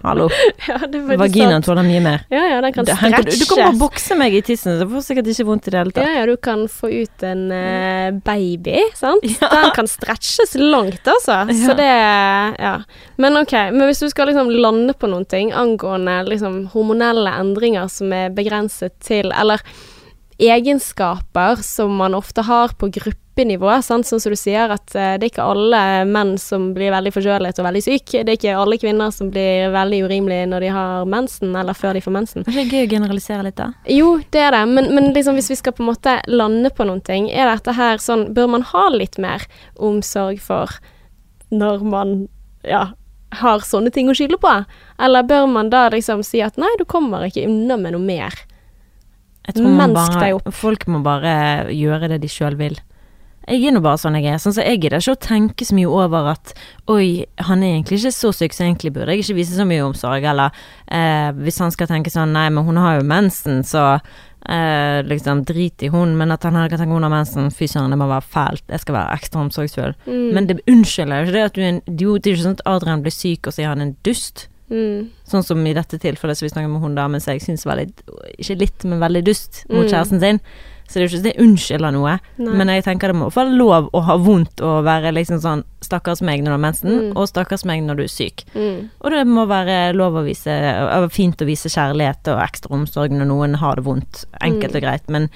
Hallo. 0.04 0.26
Ja, 0.68 0.78
det 0.92 1.00
Vaginaen 1.18 1.64
tåler 1.64 1.86
mye 1.88 2.00
mer. 2.04 2.24
Ja, 2.32 2.42
ja, 2.52 2.62
den 2.62 2.74
kan 2.76 2.86
Det- 2.86 2.96
Du, 2.96 3.00
Du 3.00 3.06
kan 3.06 3.22
bare 3.24 3.32
stretches. 3.32 3.80
bokse 3.80 4.18
meg 4.20 4.34
i 4.36 4.42
tissen, 4.42 4.76
så 4.80 4.88
får 4.90 5.06
sikkert 5.06 5.28
ikke 5.32 5.46
vondt 5.48 5.68
i 5.68 5.72
det 5.72 5.80
hele 5.80 5.92
tatt. 5.96 6.10
ja, 6.18 6.26
du 6.26 6.36
kan 6.38 6.66
få 6.68 6.90
ut 6.92 7.24
en 7.24 7.46
uh, 7.52 8.12
baby, 8.26 8.78
sant. 8.96 9.24
Ja. 9.42 9.50
Den 9.54 9.72
kan 9.76 9.88
stretches 9.88 10.56
langt, 10.60 11.08
altså. 11.08 11.40
Så 11.54 11.76
det 11.80 11.88
Ja. 12.60 12.76
Men 13.18 13.38
ok, 13.38 13.54
men 13.72 13.88
hvis 13.88 14.00
du 14.04 14.10
skal 14.10 14.28
liksom 14.32 14.50
lande 14.52 14.94
på 14.94 15.08
noen 15.08 15.26
ting 15.26 15.54
angående 15.54 16.20
liksom 16.28 16.66
hormonelle 16.74 17.32
endringer 17.40 17.88
som 17.90 18.12
er 18.14 18.30
begrenset 18.36 19.00
til 19.04 19.32
Eller 19.32 19.62
egenskaper 20.40 21.62
som 21.64 21.94
man 21.96 22.16
ofte 22.18 22.42
har 22.44 22.74
på 22.80 22.90
gruppenivå, 23.34 23.82
sant? 23.82 24.06
sånn 24.06 24.20
som 24.20 24.32
du 24.32 24.38
sier 24.38 24.70
at 24.70 24.96
eh, 24.96 25.18
det 25.18 25.26
er 25.26 25.32
ikke 25.32 25.44
alle 25.44 26.06
menn 26.06 26.38
som 26.38 26.74
blir 26.74 26.92
veldig 26.92 27.14
forkjølet 27.14 27.60
og 27.60 27.66
veldig 27.66 27.82
syk. 27.84 28.12
Det 28.12 28.30
er 28.30 28.38
ikke 28.38 28.56
alle 28.58 28.78
kvinner 28.78 29.12
som 29.12 29.30
blir 29.32 29.72
veldig 29.74 30.04
urimelige 30.06 30.48
når 30.48 30.62
de 30.62 30.70
har 30.74 31.06
mensen, 31.06 31.56
eller 31.56 31.74
før 31.74 31.94
de 31.94 32.02
får 32.02 32.14
mensen. 32.14 32.44
Er 32.48 32.54
det 32.54 32.66
ikke 32.68 32.82
gøy 32.82 32.88
å 32.88 32.94
generalisere 32.94 33.44
litt, 33.48 33.58
da? 33.58 33.72
Jo, 33.90 34.20
det 34.32 34.42
er 34.42 34.52
det, 34.54 34.66
men, 34.70 34.94
men 34.94 35.14
liksom 35.14 35.36
hvis 35.36 35.50
vi 35.50 35.60
skal 35.60 35.74
på 35.74 35.84
en 35.84 35.92
måte 35.92 36.18
lande 36.28 36.70
på 36.70 36.86
noen 36.86 37.02
ting, 37.02 37.30
er 37.32 37.50
dette 37.50 37.74
her 37.74 38.02
sånn 38.02 38.30
Bør 38.34 38.48
man 38.50 38.64
ha 38.66 38.88
litt 38.94 39.18
mer 39.22 39.44
omsorg 39.76 40.40
for 40.42 40.72
når 41.54 41.84
man 41.86 42.14
ja, 42.66 42.94
har 43.40 43.66
sånne 43.66 43.92
ting 43.94 44.10
å 44.10 44.16
skylde 44.18 44.40
på? 44.42 44.54
Eller 45.02 45.28
bør 45.28 45.46
man 45.52 45.70
da 45.74 45.88
liksom 45.94 46.24
si 46.26 46.42
at 46.42 46.58
nei, 46.62 46.72
du 46.80 46.86
kommer 46.90 47.26
ikke 47.28 47.46
unna 47.50 47.78
med 47.78 47.96
noe 47.96 48.04
mer? 48.04 48.38
Jeg 49.44 49.58
tror 49.58 49.76
man 49.76 49.92
Mensk 49.92 50.18
deg 50.22 50.38
bare, 50.40 50.56
folk 50.56 50.88
må 50.88 51.04
bare 51.04 51.36
gjøre 51.76 52.14
det 52.14 52.22
de 52.24 52.32
sjøl 52.32 52.56
vil. 52.58 52.78
Jeg 53.48 53.66
er 53.68 53.74
nå 53.76 53.82
bare 53.84 54.00
sånn 54.00 54.16
jeg 54.16 54.26
er. 54.32 54.38
Sånn 54.40 54.54
så 54.56 54.64
Jeg 54.64 54.80
gidder 54.82 55.02
ikke 55.04 55.16
å 55.18 55.20
tenke 55.28 55.66
så 55.68 55.76
mye 55.76 55.90
over 55.92 56.30
at 56.32 56.54
oi, 56.88 57.26
han 57.44 57.64
er 57.64 57.74
egentlig 57.76 58.00
ikke 58.00 58.12
så 58.16 58.32
syk, 58.32 58.54
så 58.56 58.64
egentlig 58.64 58.94
burde 58.96 59.12
jeg 59.12 59.24
ikke 59.26 59.36
vise 59.42 59.58
så 59.58 59.66
mye 59.68 59.84
omsorg. 59.84 60.24
Eller 60.24 60.52
eh, 60.88 61.32
hvis 61.44 61.60
han 61.60 61.72
skal 61.76 61.88
tenke 61.92 62.14
sånn 62.14 62.32
nei, 62.36 62.50
men 62.50 62.64
hun 62.68 62.80
har 62.80 63.00
jo 63.02 63.08
mensen, 63.10 63.64
så 63.68 64.00
eh, 64.50 65.02
liksom 65.08 65.44
drit 65.50 65.84
i 65.84 65.92
hun. 65.94 66.16
Men 66.20 66.32
at 66.32 66.44
han 66.48 66.56
kan 66.70 66.80
tenke 66.80 66.96
hun 66.96 67.04
har 67.04 67.12
mensen, 67.14 67.52
fy 67.52 67.68
søren, 67.68 67.92
det 67.92 68.00
må 68.00 68.08
være 68.12 68.28
fælt. 68.36 68.64
Jeg 68.72 68.80
skal 68.86 68.96
være 69.00 69.20
ekstra 69.20 69.44
omsorgsfull. 69.44 69.94
Mm. 70.08 70.26
Men 70.36 70.48
det 70.50 70.60
unnskylder 70.72 71.20
jo 71.22 71.28
ikke 71.28 71.38
det 71.38 71.46
at 71.50 71.56
du 71.58 71.62
er 71.62 71.70
en 71.74 71.84
idiot. 71.92 72.24
Det 72.24 72.32
er 72.32 72.38
ikke 72.40 72.48
sånn 72.48 72.60
at 72.60 72.66
Adrian 72.78 73.04
blir 73.06 73.16
syk, 73.16 73.48
og 73.48 73.54
så 73.56 73.66
er 73.66 73.72
han 73.74 73.84
en 73.84 73.96
dust. 74.08 74.48
Mm. 74.72 75.10
Sånn 75.30 75.44
som 75.46 75.60
i 75.68 75.74
dette 75.76 76.00
tilfellet 76.02 76.40
så 76.40 76.48
vi 76.48 76.50
snakker 76.54 76.72
med 76.72 76.82
hun 76.82 76.96
damen 76.98 77.22
som 77.22 77.36
jeg 77.36 77.44
syns 77.44 77.66
var 77.68 77.78
litt 77.78 78.00
Ikke 78.40 78.56
litt, 78.58 78.86
men 78.88 79.02
veldig 79.04 79.22
dust 79.28 79.66
mot 79.70 79.84
Mm. 79.84 79.90
kjæresten 79.92 80.22
sin. 80.24 80.40
Så 80.94 81.00
det 81.00 81.02
er 81.02 81.08
jo 81.08 81.12
ikke 81.12 81.22
så 81.24 81.26
det 81.26 81.42
unnskylder 81.42 81.94
noe. 81.96 82.12
Nei. 82.38 82.54
Men 82.60 82.70
jeg 82.70 82.84
tenker 82.86 83.10
det 83.10 83.18
må 83.18 83.32
være 83.34 83.56
lov 83.58 83.88
å 83.98 84.02
ha 84.06 84.16
vondt 84.22 84.62
og 84.62 84.84
være 84.86 85.14
liksom 85.18 85.40
sånn 85.42 85.64
Stakkars 85.84 86.22
meg 86.24 86.40
når 86.40 86.54
du 86.54 86.56
har 86.56 86.62
mensen, 86.64 86.92
Mm. 86.94 87.18
og 87.18 87.28
stakkars 87.28 87.66
meg 87.68 87.82
når 87.84 87.98
du 87.98 88.04
er 88.06 88.12
syk. 88.14 88.46
Mm. 88.56 88.90
Og 89.02 89.12
det 89.12 89.24
må 89.28 89.44
være 89.50 89.92
lov 89.98 90.14
å 90.16 90.24
vise 90.24 90.54
Fint 91.12 91.42
å 91.44 91.46
vise 91.50 91.68
kjærlighet 91.68 92.30
og 92.32 92.40
ekstra 92.40 92.72
omsorg 92.78 93.12
når 93.12 93.28
noen 93.28 93.56
har 93.60 93.76
det 93.76 93.84
vondt. 93.84 94.24
Enkelt 94.40 94.72
Mm. 94.72 94.76
og 94.78 94.82
greit. 94.86 95.10
Men 95.10 95.30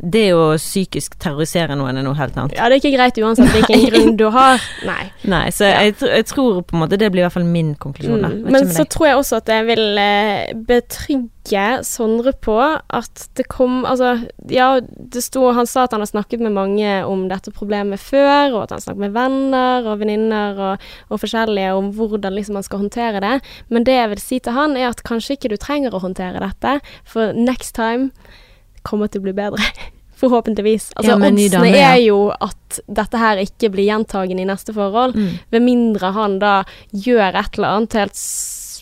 det 0.00 0.30
å 0.32 0.54
psykisk 0.56 1.18
terrorisere 1.20 1.76
noen 1.76 2.00
er 2.00 2.04
noe 2.06 2.16
helt 2.16 2.36
annet. 2.38 2.54
Ja, 2.56 2.68
det 2.70 2.78
er 2.78 2.80
ikke 2.80 2.94
greit 2.96 3.18
uansett 3.20 3.52
hvilken 3.52 3.82
grunn 3.90 4.14
du 4.16 4.26
har. 4.32 4.62
Nei. 4.88 5.10
Nei, 5.28 5.46
så 5.52 5.68
Ja. 5.68 5.82
jeg, 5.84 5.96
jeg 6.00 6.26
tror 6.30 6.62
på 6.64 6.76
en 6.76 6.84
måte 6.84 6.96
det 7.00 7.10
blir 7.12 7.22
i 7.22 7.26
hvert 7.26 7.36
fall 7.36 7.44
min 7.48 7.74
konklusjon. 7.80 8.24
Mm. 8.24 8.48
Men 8.52 8.70
så 8.72 8.86
tror 8.88 9.10
jeg 9.10 9.20
også 9.20 9.40
at 9.42 9.52
jeg 9.52 9.68
vil 9.68 10.00
eh, 10.00 10.54
betrygge 10.54 11.36
Sondre 11.82 12.30
på 12.36 12.54
at 12.60 13.22
det 13.34 13.46
kom 13.50 13.80
Altså, 13.88 14.28
ja, 14.52 14.78
det 14.80 15.22
sto 15.24 15.48
Han 15.56 15.66
sa 15.66 15.86
at 15.86 15.94
han 15.96 16.02
har 16.04 16.10
snakket 16.10 16.42
med 16.44 16.52
mange 16.54 16.92
om 17.08 17.24
dette 17.30 17.50
problemet 17.50 17.98
før, 17.98 18.52
og 18.52 18.62
at 18.64 18.74
han 18.76 18.82
snakket 18.84 19.02
med 19.06 19.14
venner 19.16 19.88
og 19.88 19.98
venninner 20.02 20.60
og, 20.68 20.84
og 21.08 21.22
forskjellige 21.22 21.72
om 21.74 21.90
hvordan 21.96 22.36
liksom 22.36 22.58
man 22.60 22.66
skal 22.66 22.84
håndtere 22.84 23.22
det. 23.24 23.34
Men 23.68 23.88
det 23.88 23.96
jeg 23.96 24.12
vil 24.12 24.22
si 24.22 24.38
til 24.38 24.54
han, 24.54 24.76
er 24.78 24.92
at 24.92 25.02
kanskje 25.02 25.38
ikke 25.38 25.50
du 25.50 25.56
trenger 25.60 25.96
å 25.96 26.02
håndtere 26.04 26.44
dette, 26.44 26.76
for 27.08 27.34
next 27.34 27.74
time 27.74 28.12
kommer 28.86 29.10
til 29.10 29.22
å 29.22 29.28
bli 29.28 29.34
bedre. 29.36 29.64
Forhåpentligvis. 30.20 30.90
Altså, 30.96 31.14
Ja, 31.14 31.16
oddsene 31.16 31.46
dame, 31.54 31.70
ja. 31.72 31.92
er 31.94 32.02
jo 32.04 32.18
at 32.44 32.80
dette 32.92 33.20
her 33.20 33.40
ikke 33.40 33.70
blir 33.72 33.86
gjentagende 33.88 34.44
i 34.44 34.48
neste 34.50 34.74
forhold. 34.76 35.16
Mm. 35.16 35.38
Ved 35.54 35.64
mindre 35.64 36.10
han 36.16 36.38
da 36.42 36.54
gjør 36.92 37.38
et 37.40 37.56
eller 37.56 37.78
annet 37.78 37.96
helt 37.96 38.20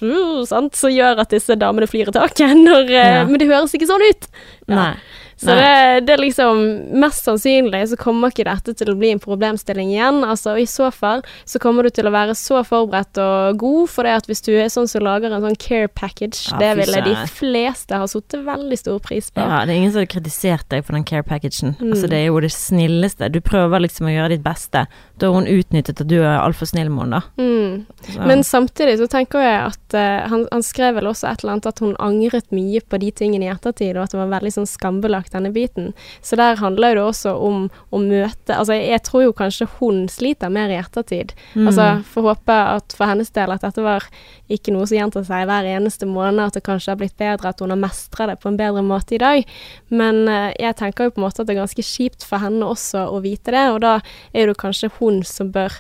uh, 0.02 0.42
sant, 0.50 0.74
som 0.78 0.90
gjør 0.90 1.22
at 1.22 1.30
disse 1.34 1.54
damene 1.60 1.86
flyr 1.90 2.10
i 2.10 2.16
taket. 2.18 2.56
Når, 2.66 2.90
eh, 2.90 3.14
Ja. 3.20 3.24
Men 3.28 3.38
det 3.38 3.50
høres 3.52 3.74
ikke 3.78 3.86
sånn 3.90 4.02
ut. 4.08 4.28
Nei. 4.72 4.92
Så 5.38 5.54
det, 5.54 6.06
det 6.08 6.14
er 6.16 6.22
liksom 6.22 6.60
Mest 6.98 7.28
sannsynlig 7.28 7.84
så 7.92 7.98
kommer 8.00 8.32
ikke 8.32 8.46
dette 8.48 8.74
til 8.74 8.90
å 8.90 8.96
bli 8.98 9.12
en 9.14 9.22
problemstilling 9.22 9.92
igjen. 9.92 10.20
Altså 10.26 10.56
og 10.56 10.62
I 10.62 10.66
så 10.66 10.88
fall 10.94 11.22
så 11.48 11.60
kommer 11.62 11.86
du 11.86 11.92
til 11.94 12.08
å 12.08 12.14
være 12.14 12.34
så 12.38 12.64
forberedt 12.66 13.20
og 13.22 13.60
god, 13.60 13.84
for 13.92 14.08
det 14.08 14.16
at 14.18 14.28
hvis 14.30 14.42
du 14.46 14.52
er 14.56 14.70
sånn 14.72 14.90
som 14.90 15.04
lager 15.06 15.30
en 15.30 15.44
sånn 15.44 15.58
care 15.60 15.88
package, 15.88 16.48
Ja, 16.50 16.58
det 16.62 16.72
ville 16.80 17.02
de 17.06 17.14
fleste 17.30 17.98
ha 18.00 18.08
satt 18.10 18.34
veldig 18.48 18.78
stor 18.80 18.98
pris 19.04 19.30
på. 19.30 19.42
Ja, 19.42 19.62
det 19.66 19.74
er 19.74 19.82
ingen 19.82 19.94
som 19.94 20.02
hadde 20.02 20.12
kritisert 20.12 20.66
deg 20.72 20.84
for 20.86 20.98
den 20.98 21.06
care-packagen. 21.08 21.76
Mm. 21.78 21.92
Altså, 21.92 22.10
det 22.10 22.18
er 22.18 22.26
jo 22.28 22.42
det 22.42 22.52
snilleste. 22.54 23.30
Du 23.32 23.40
prøver 23.44 23.84
liksom 23.84 24.08
å 24.08 24.14
gjøre 24.14 24.34
ditt 24.34 24.44
beste. 24.44 24.86
Da 25.18 25.30
hun 25.34 25.48
utnyttet 25.50 26.00
at 26.02 26.08
du 26.10 26.16
er 26.20 26.38
altfor 26.38 26.68
snill 26.70 26.90
med 26.92 27.06
henne, 27.06 27.18
da. 27.18 27.42
Mm. 27.42 28.26
Men 28.28 28.44
samtidig 28.46 28.98
så 29.00 29.08
tenker 29.10 29.42
jeg 29.42 29.58
at 29.66 29.96
uh, 29.96 30.28
han, 30.30 30.44
han 30.52 30.64
skrev 30.64 30.98
vel 30.98 31.08
også 31.10 31.28
et 31.30 31.42
eller 31.42 31.56
annet 31.56 31.68
at 31.70 31.82
hun 31.82 31.96
angret 32.02 32.52
mye 32.54 32.80
på 32.80 33.00
de 33.02 33.10
tingene 33.10 33.48
i 33.48 33.50
ettertid, 33.52 33.96
og 33.96 34.04
at 34.04 34.14
det 34.14 34.20
var 34.20 34.30
veldig 34.36 34.52
sånn 34.54 34.68
skambelagt 34.70 35.34
denne 35.34 35.50
biten. 35.54 35.90
Så 36.22 36.38
der 36.38 36.60
handler 36.60 36.98
det 36.98 37.04
også 37.04 37.34
om 37.34 37.66
å 37.90 38.02
møte 38.02 38.56
Altså 38.58 38.74
jeg, 38.78 39.00
tror 39.06 39.22
jo 39.22 39.34
kanskje 39.36 39.68
hun 39.78 40.06
sliter 40.10 40.50
mer 40.52 40.70
i 40.72 40.78
ettertid. 40.78 41.34
Mm. 41.54 41.68
Altså 41.68 41.88
får 42.12 42.26
håpe 42.28 42.56
at 42.78 42.94
for 42.96 43.10
hennes 43.10 43.30
del 43.34 43.52
at 43.54 43.64
dette 43.64 43.84
var 43.84 44.06
ikke 44.52 44.72
noe 44.74 44.86
som 44.88 44.96
gjentar 44.98 45.26
seg 45.26 45.44
hver 45.48 45.68
eneste 45.68 46.08
måned, 46.08 46.40
at 46.46 46.56
det 46.56 46.64
kanskje 46.66 46.94
har 46.94 47.00
blitt 47.00 47.16
bedre, 47.20 47.52
at 47.52 47.60
hun 47.62 47.74
har 47.74 47.80
mestra 47.80 48.28
det 48.30 48.38
på 48.42 48.50
en 48.50 48.58
bedre 48.58 48.82
måte 48.86 49.18
i 49.18 49.22
dag. 49.22 49.44
Men 49.90 50.24
uh, 50.30 50.50
jeg 50.54 50.78
tenker 50.80 51.08
jo 51.08 51.16
på 51.16 51.22
en 51.22 51.26
måte 51.26 51.42
at 51.42 51.50
det 51.50 51.56
er 51.56 51.62
ganske 51.62 51.84
kjipt 51.84 52.26
for 52.26 52.42
henne 52.42 52.66
også 52.66 53.08
å 53.12 53.20
vite 53.24 53.54
det, 53.54 53.66
og 53.74 53.82
da 53.84 53.98
er 54.32 54.50
det 54.50 54.58
kanskje 54.60 54.92
hun 54.98 55.07
som 55.26 55.52
bør 55.54 55.72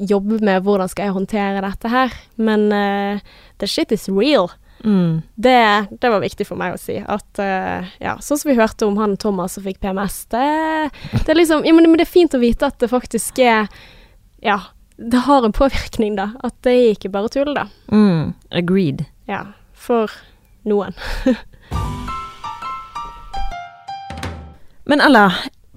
jobbe 0.00 0.40
med 0.44 0.64
hvordan 0.64 0.88
skal 0.88 1.08
jeg 1.08 1.16
håndtere 1.16 1.62
dette 1.64 1.92
her. 1.92 2.16
Men 2.40 2.72
uh, 2.72 3.20
the 3.60 3.68
shit 3.68 3.92
is 3.92 4.08
real. 4.08 4.50
mm. 4.84 5.22
Det, 5.34 5.86
det 6.00 6.10
var 6.10 6.20
viktig 6.24 6.46
for 6.48 6.56
meg 6.60 6.74
å 6.74 6.80
si. 6.80 6.96
At 7.00 7.40
uh, 7.42 7.86
ja, 8.00 8.16
sånn 8.24 8.40
som 8.40 8.50
vi 8.50 8.58
hørte 8.58 8.88
om 8.88 8.96
han 9.00 9.16
Thomas 9.20 9.56
som 9.56 9.64
fikk 9.66 9.80
PMS, 9.84 10.22
det, 10.32 10.44
det 11.12 11.28
er 11.28 11.40
liksom 11.40 11.64
Ja, 11.68 11.76
men, 11.76 11.88
men 11.90 12.00
det 12.00 12.08
er 12.08 12.16
fint 12.16 12.36
å 12.36 12.42
vite 12.42 12.68
at 12.70 12.80
det 12.80 12.90
faktisk 12.92 13.38
er 13.44 13.68
Ja, 14.40 14.58
det 14.96 15.24
har 15.28 15.44
en 15.44 15.56
påvirkning, 15.56 16.16
da. 16.16 16.30
At 16.44 16.56
det 16.64 16.72
er 16.76 16.90
ikke 16.96 17.12
bare 17.12 17.28
tull, 17.32 17.54
da. 17.56 17.68
Mm. 17.92 18.32
Agreed. 18.52 19.04
Ja. 19.28 19.46
For 19.76 20.12
noen. 20.68 20.96
Men 24.90 25.00
Ella, 25.00 25.28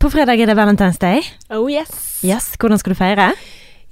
på 0.03 0.09
fredag 0.11 0.41
er 0.41 0.49
det 0.49 0.55
Valentine's 0.57 0.97
Day. 0.99 1.21
Oh 1.47 1.69
yes. 1.71 2.19
Yes, 2.27 2.49
hvordan 2.59 2.79
skal 2.81 2.91
du 2.91 2.97
feire? 2.99 3.29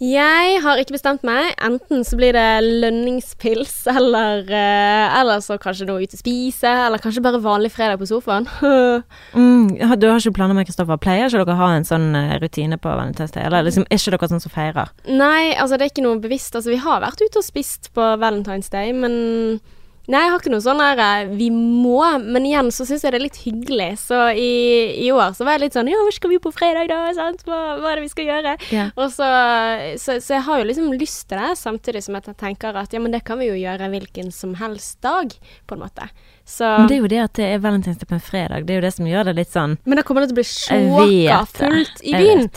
Jeg 0.02 0.58
har 0.64 0.80
ikke 0.82 0.98
bestemt 0.98 1.24
meg. 1.24 1.54
Enten 1.64 2.04
så 2.04 2.18
blir 2.20 2.36
det 2.36 2.66
lønningspils, 2.66 3.86
eller, 3.96 4.44
eh, 4.44 5.16
eller 5.22 5.40
så 5.46 5.56
kanskje 5.62 5.88
noe 5.88 6.04
ute 6.04 6.18
å 6.18 6.20
spise, 6.20 6.68
eller 6.68 7.00
kanskje 7.00 7.24
bare 7.24 7.40
vanlig 7.40 7.72
fredag 7.72 8.02
på 8.02 8.10
sofaen. 8.12 8.50
Mm, 9.32 9.78
du 10.02 10.08
har 10.10 10.20
ikke 10.20 10.34
planer 10.36 10.58
med 10.58 10.68
Kristoffer? 10.68 11.00
Pleier 11.00 11.30
ikke 11.30 11.46
dere 11.46 11.54
å 11.56 11.60
ha 11.62 11.70
en 11.78 11.88
sånn 11.88 12.10
eh, 12.18 12.34
rutine 12.42 12.76
på 12.82 12.92
Valentine's 12.92 13.32
Day? 13.32 13.46
Eller 13.48 13.64
liksom, 13.64 13.86
er 13.88 14.02
ikke 14.02 14.18
dere 14.18 14.30
sånn 14.34 14.44
som 14.44 14.52
feirer? 14.52 14.92
Nei, 15.08 15.54
altså 15.56 15.78
det 15.78 15.86
er 15.86 15.94
ikke 15.94 16.04
noe 16.04 16.20
bevisst. 16.20 16.58
Altså 16.58 16.74
vi 16.74 16.82
har 16.82 17.06
vært 17.06 17.24
ute 17.24 17.40
og 17.40 17.48
spist 17.48 17.94
på 17.96 18.10
Valentine's 18.20 18.68
Day, 18.74 18.92
men 18.92 19.62
Nei, 20.12 20.26
jeg 20.26 20.32
har 20.34 20.42
ikke 20.42 20.52
noe 20.52 20.64
sånn 20.64 20.82
der 20.82 21.00
eh, 21.00 21.30
vi 21.40 21.48
må, 21.54 22.02
men 22.20 22.48
igjen 22.48 22.72
så 22.76 22.84
syns 22.88 23.06
jeg 23.06 23.14
det 23.14 23.20
er 23.22 23.24
litt 23.24 23.40
hyggelig. 23.46 23.90
Så 24.02 24.18
i, 24.36 24.52
i 25.06 25.08
år 25.16 25.38
så 25.38 25.48
var 25.48 25.56
jeg 25.56 25.66
litt 25.66 25.78
sånn 25.78 25.92
Ja, 25.92 26.02
hvor 26.04 26.16
skal 26.16 26.34
vi 26.34 26.42
på 26.44 26.52
fredag, 26.52 26.90
da? 26.92 27.14
Sant? 27.16 27.46
Hva, 27.48 27.60
hva 27.80 27.94
er 27.94 28.02
det 28.02 28.08
vi 28.10 28.12
skal 28.12 28.28
gjøre? 28.28 28.56
Ja. 28.76 28.90
Og 29.00 29.14
så, 29.14 29.30
så, 30.02 30.18
så 30.20 30.36
jeg 30.36 30.46
har 30.50 30.60
jo 30.60 30.68
liksom 30.68 30.92
lyst 31.00 31.30
til 31.32 31.40
det, 31.40 31.54
samtidig 31.62 32.04
som 32.04 32.18
jeg 32.20 32.36
tenker 32.42 32.76
at 32.82 32.92
ja, 32.92 33.00
men 33.04 33.16
det 33.16 33.24
kan 33.28 33.40
vi 33.40 33.48
jo 33.54 33.56
gjøre 33.60 33.88
hvilken 33.94 34.36
som 34.36 34.58
helst 34.60 35.00
dag, 35.06 35.32
på 35.68 35.78
en 35.78 35.86
måte. 35.86 36.10
Så 36.46 36.66
Men 36.66 36.88
det 36.90 36.96
er 36.96 37.02
jo 37.02 37.10
det 37.12 37.20
at 37.22 37.34
det 37.38 37.46
er 37.48 37.60
valentinsdag 37.64 38.10
på 38.10 38.16
en 38.18 38.24
fredag. 38.24 38.66
Det 38.68 38.74
er 38.74 38.80
jo 38.80 38.86
det 38.86 38.94
som 38.96 39.08
gjør 39.08 39.30
det 39.30 39.34
litt 39.38 39.52
sånn 39.54 39.76
Men 39.86 40.00
da 40.00 40.04
kommer 40.08 40.24
det 40.24 40.32
til 40.32 40.36
å 40.36 40.40
bli 40.40 40.48
sjåka 40.50 41.38
fullt 41.54 42.02
i 42.04 42.14
byen. 42.16 42.48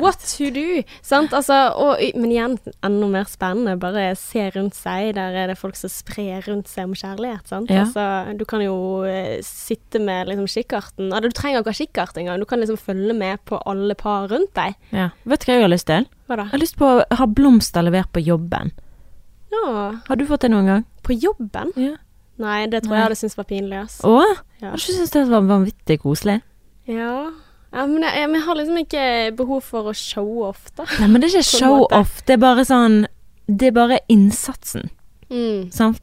What 0.00 0.22
to 0.30 0.50
do? 0.54 0.82
Sant? 1.04 1.34
Altså, 1.36 1.58
og, 1.76 2.00
men 2.16 2.32
igjen, 2.32 2.56
enda 2.86 3.08
mer 3.12 3.28
spennende. 3.30 3.76
Bare 3.82 4.12
se 4.18 4.46
rundt 4.54 4.78
seg. 4.78 5.14
Der 5.18 5.36
er 5.42 5.52
det 5.52 5.58
folk 5.60 5.76
som 5.78 5.92
sprer 5.92 6.44
rundt 6.48 6.70
seg 6.70 6.88
om 6.88 6.94
kjærlighet. 6.96 7.48
Sant? 7.50 7.72
Ja. 7.72 7.86
Altså, 7.86 8.36
du 8.38 8.46
kan 8.48 8.64
jo 8.64 8.76
eh, 9.08 9.40
sitte 9.46 10.00
med 10.02 10.30
liksom 10.30 10.48
kikkerten 10.50 11.10
altså, 11.12 11.28
Du 11.28 11.36
trenger 11.36 11.62
ikke 11.62 11.74
ha 11.74 11.80
kikkert 11.82 12.22
engang. 12.22 12.40
Du 12.40 12.48
kan 12.48 12.62
liksom 12.62 12.80
følge 12.80 13.16
med 13.16 13.42
på 13.48 13.60
alle 13.68 13.96
par 13.98 14.30
rundt 14.32 14.54
deg. 14.58 14.78
Ja. 14.94 15.10
Vet 15.28 15.44
du 15.44 15.50
hva 15.50 15.58
jeg 15.58 15.66
har 15.66 15.74
lyst 15.74 15.90
til? 15.90 16.08
Hva 16.30 16.38
da? 16.38 16.48
Jeg 16.48 16.56
har 16.56 16.64
lyst 16.64 16.78
på 16.80 16.88
å 16.88 17.02
ha 17.18 17.26
blomster 17.28 17.84
levert 17.84 18.12
på 18.14 18.22
jobben. 18.24 18.72
Ja, 19.52 20.00
Har 20.08 20.16
du 20.16 20.24
fått 20.26 20.46
det 20.46 20.52
noen 20.54 20.70
gang? 20.70 20.84
på 21.02 21.12
jobben? 21.18 21.72
Ja. 21.76 21.96
Nei, 22.38 22.66
det 22.66 22.82
tror 22.82 22.90
Nei. 22.94 22.98
jeg 22.98 23.04
hadde 23.08 23.16
syntes 23.20 23.36
var 23.36 23.44
pinlig. 23.44 23.78
ass. 23.84 24.00
Å? 24.04 24.16
Ja. 24.62 24.70
Jeg 24.72 24.78
syns 24.80 25.10
det 25.10 25.28
var 25.28 25.42
vanvittig 25.42 26.00
koselig? 26.02 26.40
Ja. 26.88 27.30
ja 27.72 27.86
men 27.86 28.02
jeg, 28.02 28.14
jeg 28.32 28.42
har 28.46 28.54
liksom 28.56 28.78
ikke 28.82 29.36
behov 29.36 29.62
for 29.62 29.90
å 29.92 29.94
show 29.94 30.42
off, 30.48 30.70
da. 30.76 30.84
Nei, 31.00 31.08
men 31.08 31.20
det 31.20 31.30
er 31.32 31.38
ikke 31.40 31.58
show-off. 31.60 32.22
Det 32.26 32.34
er 32.38 32.42
bare 32.42 32.64
sånn 32.64 33.06
Det 33.46 33.68
er 33.68 33.72
bare 33.76 34.00
innsatsen. 34.08 34.88
Mm. 35.30 35.70
Sant? 35.72 36.00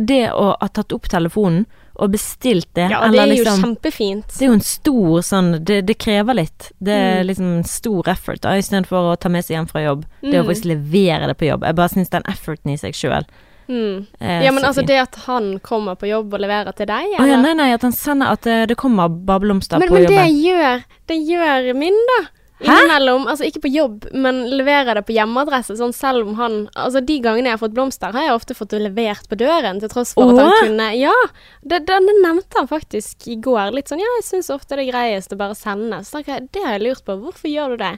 Det 0.00 0.30
å 0.32 0.56
ha 0.60 0.68
tatt 0.68 0.92
opp 0.92 1.06
telefonen 1.08 1.66
og 1.96 2.10
bestilt 2.12 2.66
det, 2.76 2.90
Ja, 2.92 2.98
det 3.08 3.16
er 3.22 3.30
jo 3.30 3.32
liksom 3.38 3.62
kjempefint. 3.62 4.26
Det 4.36 4.44
er 4.44 4.50
jo 4.50 4.56
en 4.58 4.60
stor 4.60 5.22
sånn 5.24 5.64
Det, 5.64 5.78
det 5.88 5.94
krever 6.02 6.34
litt. 6.36 6.66
Det 6.78 6.92
er 6.92 7.22
Mm. 7.22 7.26
liksom 7.30 7.64
stor 7.64 8.08
effort, 8.12 8.40
da, 8.42 8.50
istedenfor 8.60 9.12
å 9.14 9.18
ta 9.18 9.28
med 9.32 9.44
seg 9.46 9.56
hjem 9.56 9.68
fra 9.70 9.80
jobb. 9.80 10.04
Det 10.20 10.34
å 10.36 10.42
Mm. 10.44 10.46
faktisk 10.50 10.64
levere 10.68 11.26
det 11.30 11.38
på 11.38 11.46
jobb. 11.48 11.62
Jeg 11.64 11.74
bare 11.76 11.88
syns 11.88 12.10
den 12.10 12.22
efforten 12.28 12.72
i 12.72 12.76
seg 12.76 12.92
sjøl 12.92 13.24
Mm. 13.66 14.06
er 14.20 14.44
Ja, 14.46 14.52
men 14.54 14.64
altså 14.64 14.84
det 14.86 14.98
at 15.02 15.16
han 15.26 15.56
kommer 15.64 15.98
på 15.98 16.06
jobb 16.06 16.34
og 16.36 16.42
leverer 16.42 16.74
til 16.76 16.86
deg, 16.86 17.16
Å 17.18 17.26
ja, 17.26 17.38
nei, 17.40 17.54
nei, 17.58 17.72
at 17.74 17.82
han 17.82 17.94
sender 17.94 18.36
at 18.36 18.46
det, 18.46 18.60
det 18.70 18.78
kommer 18.78 19.10
bare 19.10 19.42
blomster 19.42 19.82
men, 19.82 19.90
på 19.90 19.98
men 19.98 20.10
det 20.10 20.26
gjør, 20.38 20.84
det 21.10 21.20
gjør 21.26 21.72
min, 21.78 21.98
da. 22.12 22.20
Innimellom. 22.64 23.26
Altså 23.28 23.44
ikke 23.44 23.66
på 23.66 23.70
jobb, 23.72 24.06
men 24.16 24.38
leverer 24.48 24.96
det 24.96 25.02
på 25.08 25.12
hjemmeadresse. 25.12 25.76
Sånn 25.76 25.92
selv 25.92 26.30
om 26.30 26.38
han 26.38 26.54
Altså 26.72 27.02
de 27.04 27.18
gangene 27.20 27.50
jeg 27.50 27.58
har 27.58 27.60
fått 27.60 27.74
blomster, 27.76 28.14
har 28.16 28.28
jeg 28.28 28.36
ofte 28.36 28.56
fått 28.56 28.72
det 28.72 28.80
levert 28.86 29.28
på 29.28 29.36
døren, 29.40 29.80
til 29.82 29.92
tross 29.92 30.14
for 30.16 30.32
at 30.32 30.40
Åh? 30.40 30.46
han 30.46 30.70
kunne 30.70 30.86
Ja! 30.96 31.16
Det, 31.60 31.82
det 31.88 31.98
nevnte 32.06 32.56
han 32.56 32.70
faktisk 32.70 33.28
i 33.28 33.36
går. 33.44 33.74
Litt 33.76 33.92
sånn 33.92 34.00
Ja, 34.00 34.08
jeg 34.20 34.28
syns 34.30 34.48
ofte 34.54 34.78
det 34.78 34.86
er 34.86 34.94
greiest 34.94 35.36
å 35.36 35.40
bare 35.40 35.58
sende. 35.58 36.00
Så 36.06 36.24
det 36.24 36.62
har 36.62 36.78
jeg 36.78 36.86
lurt 36.86 37.04
på. 37.04 37.18
Hvorfor 37.26 37.52
gjør 37.52 37.76
du 37.76 37.84
det? 37.84 37.92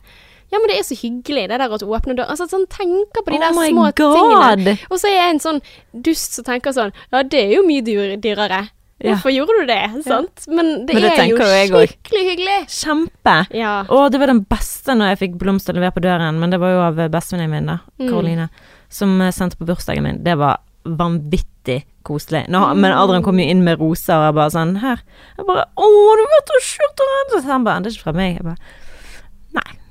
Ja, 0.49 0.59
men 0.59 0.71
det 0.71 0.79
er 0.79 0.87
så 0.89 0.97
hyggelig, 0.97 1.45
det 1.51 1.59
der 1.61 1.69
å 1.69 1.77
åpne 1.77 2.15
døren. 2.17 2.31
Altså 2.33 2.47
sånn, 2.49 2.65
tenker 2.73 3.21
på 3.25 3.31
de 3.35 3.37
Oh 3.37 3.41
der 3.45 3.53
små 3.53 3.85
God. 3.93 4.17
tingene. 4.17 4.79
Og 4.91 4.97
så 5.01 5.11
er 5.11 5.17
jeg 5.19 5.35
en 5.35 5.41
sånn 5.45 5.61
dust 5.93 6.39
som 6.39 6.45
tenker 6.47 6.73
sånn 6.73 6.93
Ja, 7.13 7.23
det 7.23 7.43
er 7.47 7.55
jo 7.59 7.63
mye 7.67 7.85
dyr, 7.85 8.17
dyrere. 8.17 8.69
Ja. 8.99 9.13
Hvorfor 9.13 9.31
gjorde 9.31 9.61
du 9.61 9.67
det? 9.69 9.83
Sant? 10.03 10.47
Men 10.49 10.87
det, 10.87 10.95
Men 10.97 11.03
det 11.05 11.11
er 11.19 11.29
jo 11.29 11.37
skikkelig 11.85 12.23
hyggelig. 12.33 12.57
Kjempe! 12.73 13.35
Ja. 13.55 13.75
Og 13.95 14.09
det 14.11 14.19
var 14.19 14.27
den 14.33 14.41
beste 14.51 14.97
når 14.99 15.13
jeg 15.13 15.19
fikk 15.21 15.37
blomster 15.39 15.77
levert 15.77 15.95
på 15.95 16.03
døren, 16.03 16.41
men 16.41 16.51
det 16.51 16.59
var 16.59 16.73
jo 16.73 16.81
av 16.89 16.99
bestevenninnen 17.13 17.51
min, 17.55 17.67
da, 17.71 17.79
Mm. 18.01 18.09
Karoline, 18.09 18.49
som 18.89 19.21
eh, 19.21 19.31
sendte 19.31 19.57
på 19.61 19.69
bursdagen 19.69 20.03
min. 20.03 20.25
Det 20.25 20.35
var 20.39 20.59
vanvittig 20.83 21.85
koselig. 22.03 22.49
Nå, 22.49 22.75
Men 22.75 22.93
Adrian 22.97 23.23
kom 23.23 23.39
jo 23.39 23.45
inn 23.47 23.63
med 23.63 23.79
roser, 23.79 24.17
og 24.17 24.25
jeg 24.31 24.35
bare 24.35 24.51
sånn 24.51 24.77
Her. 24.81 25.03
Jeg 25.37 25.47
bare 25.47 25.65
Å, 25.77 25.89
du 26.19 26.23
vet 26.33 26.47
du 26.49 26.59
skjorta 26.65 27.09
Så 27.37 27.43
han 27.47 27.65
bare 27.65 27.83
Det 27.83 27.93
er 27.93 27.97
ikke 27.99 28.07
fra 28.09 28.13
meg. 28.17 28.39
Jeg 28.39 28.45
bare 28.49 28.57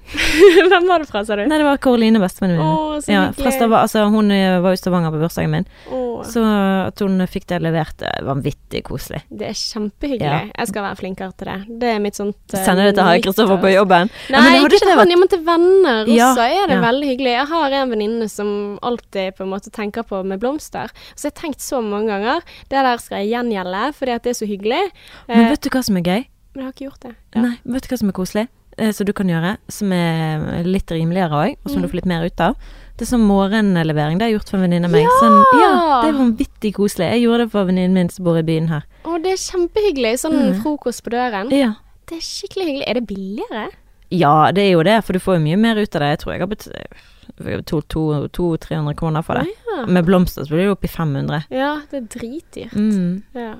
Hvem 0.72 0.88
var 0.88 1.00
det 1.04 1.08
fra, 1.10 1.22
sa 1.28 1.36
du? 1.36 1.44
Nei, 1.50 1.58
det 1.60 1.66
var 1.68 1.78
Karoline, 1.84 2.20
bestevenninnen 2.22 2.62
min. 2.64 2.74
Oh, 2.74 3.00
Ja, 3.08 3.28
altså, 3.36 4.06
hun 4.12 4.32
eh, 4.32 4.60
var 4.64 4.74
i 4.76 4.80
Stavanger 4.80 5.12
på 5.14 5.20
bursdagen 5.22 5.52
min, 5.54 5.66
Oh. 5.92 6.24
så 6.26 6.42
at 6.88 7.00
hun 7.04 7.20
fikk 7.30 7.46
det 7.52 7.60
levert, 7.62 8.02
er 8.02 8.24
vanvittig 8.26 8.82
koselig. 8.88 9.20
det 9.30 9.50
er 9.52 9.58
kjempehyggelig. 9.58 10.26
Ja. 10.26 10.40
Jeg 10.58 10.68
skal 10.72 10.86
være 10.88 10.98
flinkere 11.02 11.32
til 11.38 11.50
det. 11.52 11.58
Det 11.84 11.92
er 11.94 12.00
mitt 12.04 12.18
sånt 12.18 12.56
uh, 12.56 12.60
Sende 12.64 12.88
det 12.88 12.96
til 12.98 13.06
Harry 13.06 13.22
Kristoffer 13.22 13.60
på 13.62 13.72
jobben. 13.74 14.10
Nei, 14.34 14.40
Ja, 14.40 14.44
men 14.48 14.66
ikke 14.72 14.80
til 14.82 14.94
han, 14.98 15.14
men 15.20 15.32
til 15.34 15.44
venner 15.46 16.02
også 16.08 16.16
Ja, 16.18 16.32
er 16.64 16.72
det 16.72 16.80
veldig 16.82 17.12
hyggelig. 17.12 17.34
Jeg 17.38 17.48
har 17.52 17.78
en 17.82 17.94
venninne 17.94 18.30
som 18.32 18.52
alltid 18.82 19.38
på 19.38 19.46
en 19.46 19.52
måte 19.54 19.70
tenker 19.76 20.08
på 20.08 20.24
med 20.26 20.40
blomster. 20.42 20.90
Så 21.16 21.28
jeg 21.30 21.36
har 21.36 21.42
tenkt 21.44 21.62
så 21.62 21.82
mange 21.84 22.08
ganger 22.16 22.42
det 22.72 22.82
der 22.88 22.98
skal 23.04 23.22
jeg 23.22 23.36
gjengjelde, 23.36 23.84
fordi 24.00 24.16
at 24.18 24.24
det 24.26 24.34
er 24.34 24.40
så 24.42 24.50
hyggelig. 24.50 24.84
Men 25.28 25.46
Eh, 25.46 25.50
vet 25.54 25.62
du 25.62 25.70
hva 25.70 25.84
som 25.86 25.98
er 26.02 26.08
gøy? 26.08 26.26
men 26.58 26.64
jeg 26.64 26.66
har 26.66 26.74
ikke 26.74 26.86
gjort 26.90 27.04
det. 27.06 27.16
Nei, 27.38 27.54
vet 27.70 27.84
du 27.86 27.92
hva 27.94 27.98
som 28.02 28.10
er 28.10 28.16
koselig? 28.18 28.48
Eh, 28.78 28.92
Som 28.94 29.06
du 29.06 29.14
kan 29.14 29.28
gjøre, 29.28 29.58
som 29.70 29.92
er 29.92 30.64
litt 30.64 30.92
rimeligere 30.92 31.32
òg, 31.34 31.56
og 31.66 31.72
som 31.72 31.80
Mm. 31.80 31.82
du 31.82 31.88
får 31.90 31.96
litt 31.96 32.06
mer 32.06 32.26
ut 32.26 32.40
av. 32.42 32.56
Det 32.98 33.02
er 33.08 33.18
sånn 33.18 33.26
morgenlevering. 33.28 34.18
Det 34.18 34.22
har 34.26 34.30
jeg 34.32 34.40
gjort 34.40 34.50
for 34.50 34.58
en 34.58 34.64
venninne 34.70 34.86
av 34.86 34.92
meg. 34.92 35.04
Ja! 35.04 35.10
Sånn, 35.22 35.44
ja! 35.62 36.02
Det 36.02 36.10
er 36.10 36.18
vanvittig 36.18 36.74
koselig. 36.76 37.12
Jeg 37.12 37.22
gjorde 37.24 37.38
det 37.46 37.52
for 37.52 37.66
venninnen 37.66 37.94
min 37.94 38.10
som 38.10 38.26
bor 38.26 38.38
i 38.38 38.44
byen 38.44 38.68
her. 38.70 38.84
Å, 39.06 39.18
det 39.22 39.32
er 39.34 39.38
kjempehyggelig. 39.38 40.14
Sånn 40.22 40.34
Mm. 40.54 40.62
frokost 40.62 41.04
på 41.04 41.10
døren. 41.12 41.50
Ja. 41.52 41.74
Det 42.08 42.18
er 42.18 42.22
skikkelig 42.22 42.66
hyggelig. 42.66 42.88
Er 42.88 42.94
det 42.94 43.08
billigere? 43.08 43.70
ja, 44.10 44.52
det 44.52 44.62
er 44.64 44.72
jo 44.72 44.84
det, 44.84 45.04
for 45.04 45.14
du 45.14 45.20
får 45.20 45.36
jo 45.38 45.44
mye 45.44 45.58
mer 45.58 45.76
ut 45.76 45.96
av 45.96 46.00
det. 46.02 46.10
Jeg 46.10 46.20
tror 46.20 46.32
jeg 46.34 46.40
har 46.40 46.48
betalt 46.48 47.88
200-300 47.90 48.96
kroner 48.96 49.22
for 49.24 49.34
det. 49.36 49.48
Ja. 49.76 49.86
Med 49.86 50.06
blomster 50.06 50.44
så 50.46 50.50
blir 50.50 50.64
det 50.66 50.72
opp 50.72 50.84
i 50.84 50.88
500. 50.88 51.44
ja, 51.52 51.82
det 51.92 51.98
er 51.98 52.20
dritdyrt. 52.20 52.74
Mm. 52.74 53.24
Ja. 53.36 53.54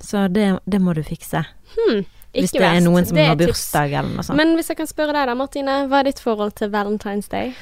Så 0.00 0.28
det, 0.32 0.58
det 0.68 0.80
må 0.80 0.94
du 0.94 1.02
fikse. 1.02 1.44
Hmm, 1.76 2.04
Hvis 2.34 2.52
det 2.54 2.62
er 2.62 2.82
noen 2.84 3.06
som 3.08 3.18
er 3.18 3.32
har 3.32 3.38
bursdag 3.40 3.94
eller 3.94 4.10
noe 4.14 4.26
sånt. 4.26 4.38
Men 4.38 4.54
hvis 4.58 4.70
jeg 4.70 4.78
kan 4.78 4.90
spørre 4.90 5.16
deg 5.16 5.30
da, 5.30 5.38
Martine. 5.38 5.78
Hva 5.90 6.02
er 6.02 6.10
ditt 6.10 6.20
forhold 6.22 6.54
til 6.60 6.70
Valentine's 6.70 7.30
Day? 7.30 7.54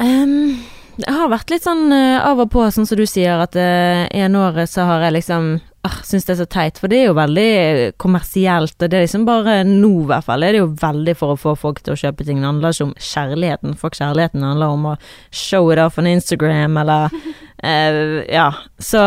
Um, 0.00 0.56
det 0.98 1.10
har 1.14 1.30
vært 1.30 1.52
litt 1.54 1.66
sånn 1.66 1.86
uh, 1.94 2.24
av 2.26 2.42
og 2.42 2.50
på, 2.50 2.64
sånn 2.74 2.88
som 2.90 2.98
du 2.98 3.06
sier, 3.06 3.38
at 3.44 3.54
uh, 3.54 4.06
en 4.10 4.40
året 4.40 4.70
så 4.70 4.88
har 4.88 5.06
jeg 5.06 5.18
liksom 5.20 5.54
ah, 5.84 6.00
syns 6.06 6.26
det 6.26 6.34
er 6.34 6.40
så 6.40 6.48
teit, 6.50 6.80
for 6.80 6.90
det 6.90 7.00
er 7.00 7.08
jo 7.10 7.16
veldig 7.18 7.48
kommersielt, 8.00 8.76
og 8.78 8.90
det 8.90 8.98
er 8.98 9.06
liksom 9.06 9.26
bare 9.28 9.60
nå, 9.68 9.92
i 10.02 10.10
hvert 10.10 10.26
fall, 10.26 10.42
er 10.42 10.56
det 10.56 10.62
jo 10.62 10.72
veldig 10.80 11.16
for 11.20 11.34
å 11.34 11.40
få 11.40 11.54
folk 11.60 11.82
til 11.84 11.94
å 11.94 12.00
kjøpe 12.00 12.26
ting. 12.26 12.40
Det 12.40 12.50
handler 12.50 12.74
ikke 12.74 12.88
om 12.88 12.96
kjærligheten. 13.10 13.78
Folk 13.80 13.98
kjærligheten 13.98 14.46
handler 14.46 14.74
om 14.74 14.90
å 14.94 14.98
show 15.30 15.70
it 15.74 15.82
off 15.82 16.00
on 16.00 16.10
Instagram, 16.10 16.78
eller 16.82 17.14
uh, 17.14 18.20
Ja. 18.38 18.50
Så 18.82 19.02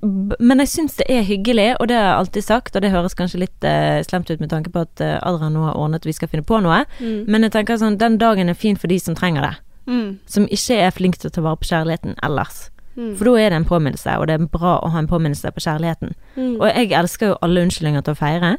Men 0.00 0.58
jeg 0.62 0.68
syns 0.68 0.94
det 1.00 1.06
er 1.10 1.24
hyggelig, 1.26 1.72
og 1.80 1.88
det 1.90 1.96
har 1.98 2.04
jeg 2.04 2.18
alltid 2.18 2.44
sagt, 2.46 2.76
og 2.76 2.82
det 2.84 2.90
høres 2.92 3.14
kanskje 3.18 3.40
litt 3.42 3.64
eh, 3.66 3.98
slemt 4.06 4.30
ut 4.30 4.38
med 4.40 4.50
tanke 4.52 4.70
på 4.70 4.84
at 4.86 5.00
eh, 5.02 5.16
Adrian 5.26 5.52
nå 5.56 5.64
har 5.66 5.74
ordnet 5.76 6.06
vi 6.06 6.12
skal 6.14 6.28
finne 6.30 6.44
på 6.46 6.60
noe, 6.62 6.84
Mm. 7.00 7.24
men 7.26 7.42
jeg 7.42 7.52
tenker 7.52 7.76
sånn, 7.80 7.98
den 7.98 8.18
dagen 8.18 8.48
er 8.48 8.54
fin 8.54 8.76
for 8.76 8.86
de 8.86 8.98
som 9.02 9.14
trenger 9.18 9.42
det. 9.42 9.54
Mm. 9.88 10.18
Som 10.26 10.46
ikke 10.46 10.76
er 10.86 10.90
flink 10.94 11.18
til 11.18 11.30
å 11.30 11.34
ta 11.34 11.40
vare 11.42 11.56
på 11.58 11.66
kjærligheten 11.72 12.14
ellers. 12.22 12.70
Mm. 12.96 13.16
For 13.16 13.24
da 13.24 13.34
er 13.40 13.50
det 13.50 13.56
en 13.58 13.64
påminnelse, 13.64 14.14
og 14.18 14.26
det 14.28 14.34
er 14.38 14.46
bra 14.46 14.76
å 14.84 14.90
ha 14.90 14.98
en 14.98 15.08
påminnelse 15.10 15.50
på 15.54 15.62
kjærligheten. 15.66 16.14
Mm. 16.36 16.60
Og 16.60 16.66
jeg 16.68 16.92
elsker 16.92 17.26
jo 17.32 17.38
alle 17.42 17.62
unnskyldninger 17.66 18.02
til 18.06 18.14
å 18.14 18.18
feire. 18.22 18.52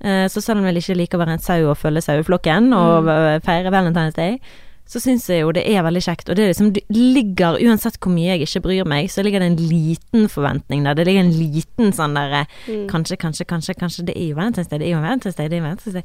Eh, 0.00 0.26
Så 0.28 0.40
selv 0.42 0.58
om 0.58 0.66
jeg 0.66 0.76
ikke 0.82 0.96
liker 0.96 1.18
å 1.18 1.22
være 1.24 1.32
en 1.38 1.38
sau 1.44 1.68
og 1.70 1.76
følge 1.78 2.00
saueflokken 2.02 2.72
og 2.74 3.06
eh, 3.08 3.38
feire 3.46 3.70
Valentine's 3.70 4.16
Day, 4.16 4.40
så 4.90 5.00
syns 5.02 5.28
jeg 5.30 5.44
jo 5.44 5.52
det 5.54 5.62
er 5.70 5.84
veldig 5.86 6.02
kjekt. 6.02 6.30
Og 6.32 6.38
det 6.38 6.48
liksom, 6.50 6.72
det 6.74 6.82
ligger, 6.90 7.60
uansett 7.62 7.98
hvor 8.02 8.10
mye 8.14 8.32
jeg 8.34 8.48
ikke 8.48 8.64
bryr 8.64 8.88
meg, 8.90 9.10
så 9.12 9.22
ligger 9.22 9.42
det 9.44 9.52
en 9.52 9.60
liten 9.70 10.26
forventning 10.32 10.82
der. 10.86 10.98
Det 10.98 11.06
ligger 11.06 11.22
en 11.28 11.34
liten 11.36 11.94
sånn 11.96 12.16
der 12.18 12.40
eh, 12.42 12.46
Mm. 12.70 12.86
Kanskje, 12.90 13.16
kanskje, 13.16 13.44
kanskje, 13.48 13.74
kanskje 13.78 14.02
det 14.08 14.14
er 14.18 14.30
jo 14.30 14.36
Valentine's 14.36 14.68
Day, 14.68 14.78
det 14.82 14.88
er 14.88 14.92
jo 14.92 15.00
Valentine's 15.02 15.36
Day, 15.38 15.48
det 15.48 15.56
er 15.56 15.60
jo 15.60 15.66
Valentine's 15.68 15.96
Day. 15.96 16.02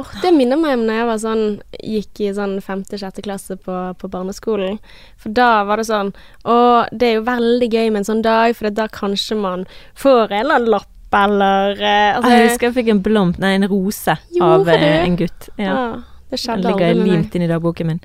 Åh, 0.00 0.12
det 0.22 0.30
minner 0.34 0.60
meg 0.60 0.76
om 0.78 0.84
når 0.86 0.98
jeg 0.98 1.08
var 1.08 1.20
sånn 1.22 1.42
gikk 1.82 2.22
i 2.22 2.30
sånn 2.36 2.54
femte-sjette 2.64 3.24
klasse 3.24 3.56
på, 3.60 3.76
på 3.98 4.10
barneskolen. 4.12 4.78
For 5.20 5.34
da 5.36 5.50
var 5.68 5.82
det 5.82 5.88
sånn 5.90 6.12
Å, 6.48 6.56
det 6.92 7.08
er 7.08 7.18
jo 7.18 7.26
veldig 7.28 7.68
gøy 7.72 7.90
med 7.90 8.02
en 8.02 8.08
sånn 8.08 8.24
dag, 8.24 8.54
for 8.58 8.70
da 8.72 8.88
kanskje 8.92 9.36
man 9.38 9.66
får 9.98 10.30
en 10.30 10.38
eller 10.44 10.60
annen 10.60 10.72
lapp, 10.76 10.88
eller 11.12 11.76
eh, 11.76 12.14
altså, 12.16 12.30
jeg 12.32 12.48
husker 12.48 12.68
jeg 12.70 12.76
fikk 12.78 12.88
en 12.94 13.02
blomst, 13.04 13.42
nei, 13.42 13.52
en 13.58 13.68
rose 13.68 14.16
av 14.40 14.70
eh, 14.72 14.86
en 15.02 15.18
gutt. 15.20 15.50
Ja. 15.60 15.74
ja, 15.74 15.84
det 16.32 16.40
skjedde 16.40 16.72
aldri 16.72 16.88
med 16.96 17.04
meg. 17.06 17.12
limt 17.12 17.34
inn 17.38 17.44
i 17.46 17.50
dagboken 17.52 17.92
min. 17.92 18.02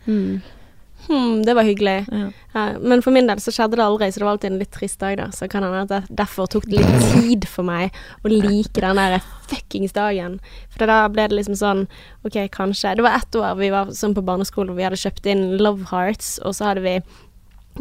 Hmm, 1.07 1.43
det 1.45 1.53
var 1.55 1.63
hyggelig. 1.63 2.05
Ja. 2.11 2.25
Ja, 2.53 2.63
men 2.83 2.99
for 3.05 3.15
min 3.15 3.29
del 3.29 3.39
så 3.39 3.51
skjedde 3.55 3.77
det 3.79 3.83
aldri, 3.85 4.09
så 4.11 4.19
det 4.19 4.25
var 4.27 4.33
alltid 4.35 4.51
en 4.51 4.57
litt 4.59 4.71
trist 4.75 4.99
dag, 4.99 5.13
da. 5.19 5.27
Så 5.31 5.47
kan 5.47 5.63
hende 5.63 5.85
at 5.85 5.91
det 5.93 6.15
derfor 6.19 6.49
tok 6.51 6.65
det 6.67 6.81
litt 6.81 7.05
tid 7.13 7.45
for 7.47 7.63
meg 7.67 7.95
å 8.25 8.31
like 8.33 8.81
den 8.83 8.99
der 8.99 9.21
fuckings 9.47 9.95
dagen. 9.95 10.39
For 10.75 10.89
da 10.89 11.05
ble 11.13 11.29
det 11.31 11.37
liksom 11.37 11.55
sånn 11.55 11.85
OK, 12.27 12.35
kanskje 12.51 12.97
Det 12.99 13.05
var 13.05 13.15
ett 13.21 13.37
år 13.39 13.55
vi 13.61 13.69
var 13.71 13.93
sånn 13.95 14.17
på 14.17 14.25
barneskolen 14.27 14.73
hvor 14.73 14.81
vi 14.81 14.87
hadde 14.89 14.99
kjøpt 14.99 15.31
inn 15.31 15.45
Love 15.61 15.87
Hearts, 15.93 16.41
og 16.43 16.57
så 16.57 16.73
hadde 16.73 16.83
vi 16.83 16.97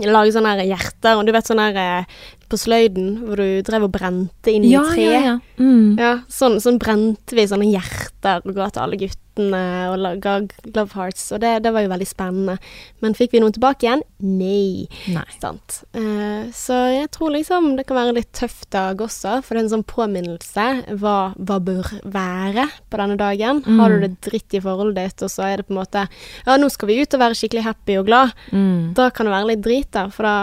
laget 0.07 0.35
sånne 0.37 0.51
her 0.53 0.67
hjerter, 0.69 1.17
og 1.17 1.25
du 1.25 1.33
vet 1.33 1.47
sånn 1.49 1.59
her 1.63 1.77
eh, 1.81 2.17
på 2.53 2.59
sløyden 2.61 3.15
hvor 3.25 3.41
du 3.41 3.63
drev 3.65 3.87
og 3.89 3.95
brente 3.95 4.53
inn 4.53 4.67
Ja, 4.69 4.83
i 4.93 4.93
tre. 4.93 5.07
ja, 5.09 5.21
ja. 5.25 5.37
Mm. 5.57 5.97
Ja, 5.99 6.11
sånn, 6.29 6.59
sånn 6.61 6.77
brente 6.79 7.35
vi 7.35 7.47
sånne 7.49 7.65
hjerter 7.73 8.06
og 8.25 8.55
ga 8.55 8.69
til 8.71 8.83
alle 8.83 8.97
guttene 8.97 9.91
og 9.93 9.99
la- 9.99 10.41
love 10.75 10.93
hearts, 10.95 11.31
og 11.33 11.41
det, 11.41 11.62
det 11.62 11.73
var 11.73 11.83
jo 11.85 11.91
veldig 11.93 12.07
spennende. 12.09 12.59
Men 13.03 13.14
fikk 13.14 13.33
vi 13.33 13.41
noen 13.41 13.53
tilbake 13.53 13.85
igjen? 13.85 14.03
Nei. 14.21 14.89
Nei. 15.12 15.25
Sant. 15.41 15.85
Eh, 15.95 16.49
så 16.57 16.79
jeg 16.95 17.11
tror 17.12 17.31
liksom 17.37 17.77
det 17.77 17.87
kan 17.87 17.97
være 18.01 18.14
litt 18.17 18.33
tøff 18.33 18.64
dag 18.73 18.97
også, 19.05 19.43
for 19.45 19.55
det 19.55 19.61
er 19.61 19.64
en 19.67 19.75
sånn 19.77 19.85
påminnelse 19.87 20.67
hva, 20.99 21.35
hva 21.37 21.59
bør 21.61 21.93
være 22.05 22.67
på 22.91 22.97
denne 23.03 23.17
dagen. 23.21 23.62
Har 23.79 23.91
du 23.91 24.01
det 24.07 24.21
dritt 24.25 24.55
i 24.57 24.61
forholdet 24.64 24.97
ditt, 24.97 25.23
og 25.23 25.31
så 25.31 25.45
er 25.51 25.57
det 25.59 25.67
på 25.69 25.75
en 25.77 25.83
måte 25.83 26.07
Ja, 26.47 26.57
nå 26.57 26.71
skal 26.73 26.89
vi 26.89 27.01
ut 27.03 27.14
og 27.14 27.21
være 27.21 27.37
skikkelig 27.37 27.62
happy 27.69 27.99
og 28.01 28.07
glad. 28.09 28.33
Mm. 28.53 28.95
Da 28.97 29.11
kan 29.11 29.27
det 29.29 29.37
være 29.37 29.51
litt 29.53 29.62
drit, 29.67 29.91
da, 29.93 30.09
for 30.09 30.23
da 30.25 30.37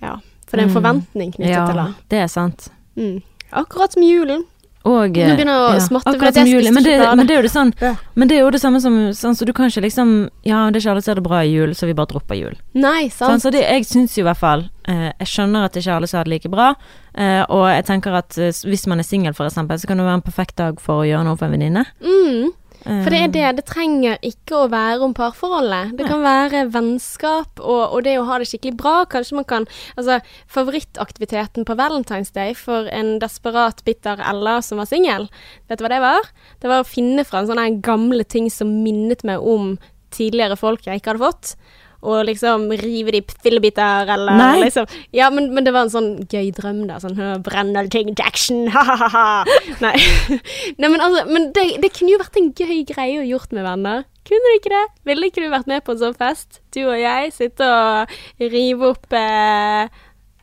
Ja. 0.00 0.16
For 0.48 0.56
det 0.56 0.64
er 0.64 0.68
en 0.68 0.72
Mm. 0.74 0.78
forventning 0.82 1.30
knyttet 1.36 1.52
Ja, 1.54 1.66
til 1.68 1.76
det. 1.76 1.94
det 2.08 2.18
er 2.24 2.26
sant. 2.26 2.70
Mm. 2.96 3.22
Akkurat 3.52 3.92
som 3.92 4.02
julen. 4.02 4.44
Og 4.88 5.12
Nå 5.12 5.34
begynner 5.36 5.52
å 5.60 5.64
ja, 5.74 5.80
smatte, 5.84 6.14
akkurat 6.14 6.38
som 6.38 6.48
juli. 6.48 6.70
Men 6.72 6.84
det, 6.86 6.94
men 7.04 7.26
det 7.28 7.34
er 7.34 7.42
jo 7.42 7.44
det 7.44 7.52
sånn 7.52 7.72
Ja. 7.82 7.90
Men 8.16 8.30
det 8.30 8.38
er 8.38 8.40
jo 8.46 8.52
det 8.54 8.60
samme 8.62 8.80
som 8.80 8.94
sånn, 9.12 9.36
Så 9.36 9.44
du 9.44 9.52
kan 9.52 9.68
ikke 9.68 9.82
liksom 9.84 10.30
Ja, 10.46 10.62
det 10.70 10.80
er 10.80 10.84
ikke 10.86 10.94
alle 10.94 11.02
som 11.04 11.12
har 11.12 11.20
det 11.20 11.26
bra 11.26 11.40
i 11.44 11.50
jul, 11.52 11.74
så 11.76 11.84
vi 11.86 11.92
bare 11.98 12.08
dropper 12.14 12.38
jul. 12.38 12.56
Nei, 12.72 13.10
Sånn, 13.12 13.36
sant. 13.36 13.42
så 13.44 13.52
det, 13.52 13.60
jeg 13.68 13.84
syns 13.90 14.16
jo 14.16 14.24
i 14.24 14.28
hvert 14.30 14.40
fall 14.40 14.64
eh, 14.88 15.10
Jeg 15.20 15.28
skjønner 15.34 15.68
at 15.68 15.76
ikke 15.76 15.98
alle 15.98 16.08
som 16.08 16.18
har 16.22 16.24
det 16.30 16.32
like 16.32 16.48
bra, 16.52 16.70
eh, 17.12 17.42
og 17.48 17.66
jeg 17.68 17.84
tenker 17.90 18.16
at 18.22 18.38
eh, 18.40 18.56
hvis 18.70 18.86
man 18.88 19.02
er 19.04 19.04
singel, 19.04 19.36
for 19.36 19.50
eksempel, 19.50 19.76
så 19.78 19.90
kan 19.90 20.00
det 20.00 20.06
være 20.08 20.22
en 20.22 20.24
perfekt 20.24 20.56
dag 20.56 20.80
for 20.80 21.02
å 21.02 21.08
gjøre 21.08 21.26
noe 21.28 21.36
for 21.36 21.50
en 21.50 21.58
venninne. 21.58 21.84
Mm. 22.00 22.48
For 22.84 23.12
det 23.12 23.20
er 23.20 23.32
det. 23.34 23.46
Det 23.58 23.66
trenger 23.68 24.18
ikke 24.24 24.62
å 24.62 24.68
være 24.72 25.04
om 25.04 25.12
parforholdet. 25.16 25.92
Det 25.98 26.06
kan 26.08 26.22
være 26.24 26.64
vennskap 26.72 27.60
og, 27.60 27.82
og 27.92 28.04
det 28.06 28.16
å 28.18 28.26
ha 28.28 28.38
det 28.40 28.48
skikkelig 28.50 28.76
bra. 28.80 28.94
Kanskje 29.10 29.36
man 29.40 29.48
kan 29.48 29.68
Altså, 29.98 30.20
favorittaktiviteten 30.50 31.66
på 31.68 31.76
Valentine's 31.76 32.32
Day 32.34 32.54
for 32.56 32.88
en 32.94 33.18
desperat, 33.20 33.82
bitter 33.84 34.22
Ella 34.24 34.60
som 34.64 34.80
var 34.80 34.88
singel, 34.88 35.26
vet 35.68 35.80
du 35.80 35.84
hva 35.84 35.92
det 35.92 36.00
var? 36.02 36.28
Det 36.62 36.70
var 36.70 36.82
å 36.82 36.88
finne 36.88 37.24
fram 37.28 37.48
sånne 37.48 37.82
gamle 37.84 38.24
ting 38.24 38.48
som 38.52 38.70
minnet 38.84 39.24
meg 39.28 39.44
om 39.44 39.74
tidligere 40.14 40.58
folk 40.58 40.86
jeg 40.86 41.00
ikke 41.00 41.14
hadde 41.14 41.26
fått. 41.26 41.54
Og 42.02 42.22
liksom 42.24 42.62
rive 42.80 43.12
de 43.12 43.18
i 43.20 43.24
fillebiter, 43.44 44.08
eller 44.14 44.32
Nei. 44.38 44.60
liksom 44.62 44.86
Ja, 45.12 45.26
men, 45.30 45.50
men 45.52 45.66
det 45.66 45.74
var 45.74 45.82
en 45.84 45.92
sånn 45.92 46.06
gøy 46.32 46.46
drøm, 46.56 46.86
da. 46.88 46.96
Sånn 47.02 47.16
«Hø, 47.18 47.34
Brenner 47.44 47.90
ting 47.92 48.14
action, 48.24 48.68
ha-ha-ha. 48.72 49.44
Nei. 49.82 49.92
Nei, 50.80 50.88
men 50.88 51.00
altså 51.04 51.26
Men 51.28 51.50
det, 51.52 51.66
det 51.82 51.90
kunne 51.98 52.14
jo 52.14 52.22
vært 52.22 52.38
en 52.40 52.48
gøy 52.56 52.78
greie 52.88 53.20
å 53.20 53.26
gjort 53.28 53.52
med 53.52 53.66
venner. 53.68 54.06
Kunne 54.30 54.48
du 54.52 54.56
ikke 54.56 54.72
det? 54.72 54.82
Ville 55.10 55.28
ikke 55.28 55.44
du 55.44 55.50
vært 55.52 55.68
med 55.68 55.84
på 55.84 55.92
en 55.92 56.00
sånn 56.06 56.16
fest? 56.16 56.60
Du 56.72 56.80
og 56.86 56.96
jeg 57.00 57.32
sitte 57.36 57.68
og 57.68 58.16
rive 58.40 58.90
opp 58.94 59.12
eh, 59.16 59.88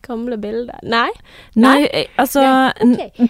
gamle 0.05 0.37
bilder? 0.41 0.77
Nei? 0.85 1.09
Nei, 1.57 1.75
Nei 1.89 2.05
altså 2.21 2.45
n- 2.85 2.97
Okay. 2.97 3.27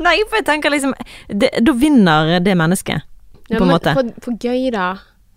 Nei, 0.00 0.16
for 0.24 0.38
jeg 0.40 0.46
tenker 0.48 0.72
liksom 0.72 0.94
det, 1.28 1.50
Da 1.60 1.72
vinner 1.76 2.38
det 2.40 2.54
mennesket, 2.56 3.02
Ja, 3.50 3.58
på 3.58 3.64
en 3.64 3.66
men 3.68 3.74
måte. 3.74 3.92
For, 3.98 4.08
for 4.24 4.38
gøy, 4.40 4.70
da. 4.72 4.86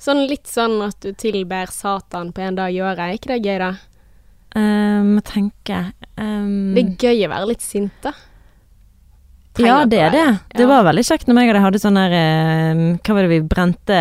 Sånn 0.01 0.25
litt 0.29 0.47
sånn 0.47 0.81
at 0.85 0.97
du 1.01 1.13
tilber 1.13 1.71
Satan 1.71 2.31
på 2.35 2.41
en 2.45 2.55
dag 2.59 2.73
i 2.73 2.81
året. 2.83 2.99
Er 2.99 3.17
ikke 3.17 3.31
det 3.35 3.45
gøy, 3.47 3.57
da? 3.63 3.73
Um, 4.55 5.17
tenker 5.27 5.89
um, 6.17 6.73
Det 6.75 6.83
er 6.85 7.09
gøy 7.09 7.25
å 7.27 7.31
være 7.33 7.47
litt 7.49 7.63
sint, 7.65 7.95
da. 8.03 8.13
Ja, 9.57 9.85
det 9.87 9.99
er 10.03 10.11
det. 10.11 10.19
være. 10.19 10.39
Det 10.51 10.63
Ja. 10.65 10.67
var 10.67 10.83
veldig 10.83 11.03
kjekt 11.07 11.27
når 11.31 11.41
jeg 11.47 11.61
hadde 11.63 11.79
sånn 11.79 11.95
der 11.95 12.11
eh, 12.11 12.79
Hva 12.99 13.13
var 13.15 13.23
det 13.23 13.29
vi 13.31 13.39
brente 13.47 13.99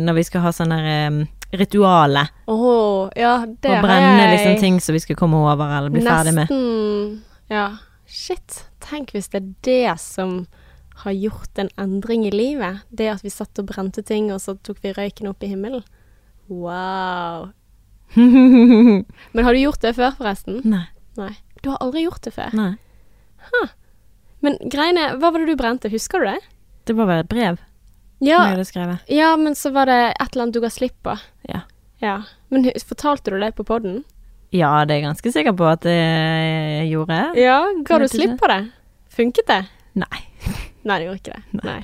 når 0.00 0.14
vi 0.16 0.22
skulle 0.24 0.44
ha 0.46 0.52
sånn 0.56 0.72
der 0.72 0.86
eh, 0.88 1.58
rituale? 1.60 2.22
Åh, 2.48 3.10
ja, 3.16 3.34
det 3.44 3.70
Og 3.70 3.84
brenne 3.84 4.30
liksom 4.32 4.56
ting 4.60 4.80
som 4.80 4.94
vi 4.96 5.00
skulle 5.04 5.20
komme 5.20 5.36
over 5.44 5.76
eller 5.76 5.92
bli 5.92 6.00
ferdig 6.00 6.32
med. 6.34 6.48
Nesten 6.48 7.20
Ja. 7.52 7.66
Shit. 8.08 8.64
Tenk 8.80 9.12
hvis 9.12 9.28
det 9.28 9.42
er 9.42 9.52
det 9.64 10.00
som 10.00 10.46
har 11.02 11.12
gjort 11.12 11.58
en 11.58 11.70
endring 11.80 12.26
i 12.26 12.32
livet. 12.34 12.84
Det 12.90 13.10
at 13.10 13.24
vi 13.24 13.32
satt 13.32 13.58
og 13.58 13.68
brente 13.70 14.04
ting, 14.06 14.30
og 14.32 14.40
så 14.42 14.56
tok 14.56 14.80
vi 14.84 14.94
røyken 14.94 15.28
opp 15.30 15.42
i 15.42 15.50
himmelen. 15.50 15.84
Wow. 16.48 17.50
Men 18.14 19.44
har 19.44 19.52
du 19.52 19.60
gjort 19.60 19.82
det 19.82 19.94
før, 19.96 20.14
forresten? 20.18 20.60
Nei. 20.68 20.86
Nei. 21.18 21.32
Du 21.62 21.70
har 21.72 21.80
aldri 21.82 22.04
gjort 22.04 22.24
det 22.26 22.34
før. 22.36 22.54
nei. 22.54 22.74
Men 24.44 24.56
greiene 24.72 25.14
Hva 25.20 25.30
var 25.32 25.40
det 25.40 25.52
du 25.52 25.56
brente? 25.56 25.90
Husker 25.92 26.20
du 26.20 26.30
det? 26.30 26.40
Det 26.88 26.96
var 26.96 27.08
vel 27.08 27.22
et 27.22 27.28
brev 27.28 27.58
Ja, 28.24 28.40
ja 29.08 29.30
men 29.36 29.56
så 29.56 29.72
var 29.72 29.88
det 29.88 29.98
et 30.12 30.32
eller 30.32 30.46
annet 30.46 30.56
du 30.56 30.60
ga 30.64 30.70
slipp 30.72 30.96
på. 31.04 31.16
Ja. 31.48 31.64
Ja. 32.00 32.16
Men 32.48 32.68
fortalte 32.84 33.32
du 33.32 33.38
det 33.40 33.54
på 33.56 33.66
poden? 33.68 34.02
ja, 34.54 34.70
det 34.86 34.94
er 34.94 35.00
jeg 35.00 35.06
ganske 35.08 35.32
sikker 35.34 35.54
på 35.58 35.66
at 35.66 35.86
jeg 35.88 36.90
gjorde. 36.92 37.16
Ja. 37.40 37.58
Ga 37.86 37.98
du 37.98 38.06
slipp 38.10 38.36
på 38.38 38.50
det? 38.52 38.60
Funket 39.10 39.50
det? 39.50 39.64
Nei. 39.98 40.22
Nei, 40.84 40.98
det 41.00 41.08
gjorde 41.08 41.20
ikke 41.22 41.36
det. 41.36 41.62
Nei. 41.64 41.80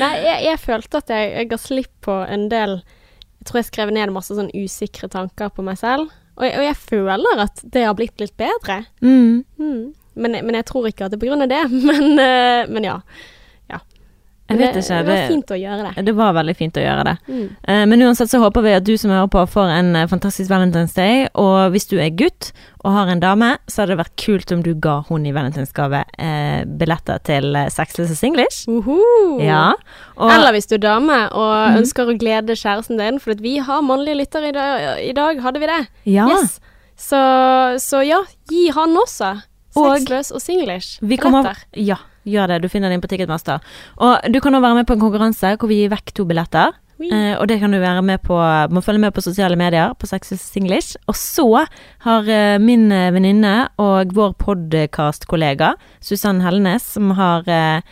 Nei, 0.00 0.12
jeg, 0.24 0.36
jeg 0.46 0.60
følte 0.62 1.00
at 1.02 1.10
jeg, 1.12 1.32
jeg 1.34 1.48
ga 1.50 1.58
slipp 1.60 1.90
på 2.06 2.14
en 2.24 2.46
del 2.48 2.78
Jeg 2.78 3.48
tror 3.50 3.60
jeg 3.60 3.68
skrev 3.68 3.90
ned 3.92 4.14
masse 4.14 4.32
sånn 4.32 4.52
usikre 4.56 5.10
tanker 5.12 5.50
på 5.52 5.64
meg 5.66 5.76
selv. 5.80 6.12
Og 6.38 6.46
jeg, 6.46 6.56
og 6.56 6.64
jeg 6.64 6.78
føler 6.80 7.42
at 7.44 7.60
det 7.74 7.84
har 7.84 7.96
blitt 7.98 8.22
litt 8.22 8.34
bedre. 8.40 8.80
Mm. 9.04 9.44
Mm. 9.60 9.92
Men, 10.14 10.38
men 10.46 10.56
jeg 10.56 10.66
tror 10.70 10.88
ikke 10.88 11.06
at 11.06 11.12
det 11.12 11.18
er 11.18 11.24
på 11.26 11.28
grunn 11.28 11.44
av 11.44 11.50
det. 11.52 11.62
Men, 11.90 12.06
eh, 12.22 12.70
men 12.70 12.86
ja. 12.86 12.98
Jeg 14.48 14.58
vet 14.58 14.74
det, 14.74 14.82
ikke. 14.84 14.96
Det 15.04 15.08
var 15.08 15.28
fint 15.30 15.50
å 15.50 15.56
gjøre 15.56 15.82
det. 15.94 16.04
det 16.04 16.12
var 16.14 16.32
veldig 16.36 16.54
fint 16.56 16.76
å 16.76 16.82
gjøre 16.84 17.04
det. 17.08 17.14
Mm. 17.28 17.44
Eh, 17.68 17.84
Men 17.86 18.02
uansett 18.02 18.28
så 18.28 18.40
håper 18.42 18.60
vi 18.62 18.72
at 18.76 18.84
du 18.84 18.96
som 19.00 19.10
hører 19.10 19.30
på 19.32 19.44
får 19.48 19.70
en 19.78 19.96
eh, 19.96 20.06
fantastisk 20.06 20.50
Valentine's 20.50 20.92
Day. 20.94 21.28
Og 21.34 21.70
hvis 21.72 21.86
du 21.88 21.96
er 21.98 22.10
gutt 22.10 22.50
og 22.84 22.92
har 22.92 23.08
en 23.08 23.20
dame, 23.20 23.56
så 23.66 23.80
hadde 23.82 23.94
det 23.96 24.02
vært 24.04 24.16
kult 24.20 24.52
om 24.52 24.62
du 24.62 24.74
ga 24.74 24.98
hun 25.08 25.24
i 25.24 25.32
valentinsgave 25.32 26.04
eh, 26.20 26.64
billetter 26.68 27.18
til 27.24 27.56
Sexless 27.72 28.10
og 28.12 28.16
Singlish. 28.20 28.68
-huh. 28.68 29.40
Ja. 29.42 29.72
Og, 30.16 30.30
Eller 30.30 30.52
hvis 30.52 30.66
du 30.68 30.74
er 30.74 30.78
dame 30.78 31.32
og 31.32 31.70
Mhm. 31.70 31.78
ønsker 31.78 32.04
å 32.06 32.18
glede 32.18 32.52
kjæresten 32.52 32.98
din, 32.98 33.18
for 33.18 33.32
vi 33.40 33.56
har 33.58 33.80
mannlige 33.82 34.16
lyttere 34.16 34.48
i 34.48 34.52
dag, 34.52 35.00
i 35.08 35.12
dag 35.12 35.40
hadde 35.40 35.60
vi 35.60 35.66
det? 35.66 35.86
ja. 36.04 36.28
Yes. 36.28 36.60
Så, 36.96 37.16
så 37.78 38.02
ja, 38.06 38.20
gi 38.50 38.68
han 38.70 38.94
også. 38.96 39.40
Og- 39.76 39.98
Sexløs 39.98 40.30
og 40.32 40.40
singlish. 40.40 40.98
Vi 41.02 41.16
kommer, 41.16 41.56
ja, 41.76 41.96
gjør 42.28 42.54
det. 42.54 42.62
Du 42.64 42.70
finner 42.72 42.90
det 42.90 42.98
inn 42.98 43.04
på 43.04 43.10
Ticketmaster. 43.12 43.60
Og 44.02 44.32
du 44.32 44.40
kan 44.44 44.56
òg 44.56 44.64
være 44.64 44.80
med 44.80 44.88
på 44.88 44.96
en 44.96 45.04
konkurranse 45.04 45.56
hvor 45.58 45.70
vi 45.70 45.82
gir 45.82 45.92
vekk 45.94 46.14
to 46.16 46.26
billetter. 46.28 46.74
Eh, 47.02 47.34
og 47.40 47.48
det 47.50 47.58
kan 47.58 47.72
du 47.74 47.80
være 47.82 48.02
med 48.06 48.22
på 48.22 48.36
Må 48.70 48.80
følge 48.80 49.02
med 49.02 49.10
på 49.14 49.20
sosiale 49.24 49.56
medier 49.58 49.94
på 49.98 50.06
Sexus 50.06 50.56
English. 50.56 50.96
Og 51.06 51.16
så 51.18 51.66
har 52.06 52.28
uh, 52.28 52.62
min 52.62 52.92
eh, 52.92 53.12
venninne 53.14 53.68
og 53.78 54.14
vår 54.14 54.36
podkastkollega 54.38 55.74
Susann 56.00 56.42
Hellnes, 56.44 56.86
som 56.94 57.10
har 57.18 57.48
eh, 57.50 57.82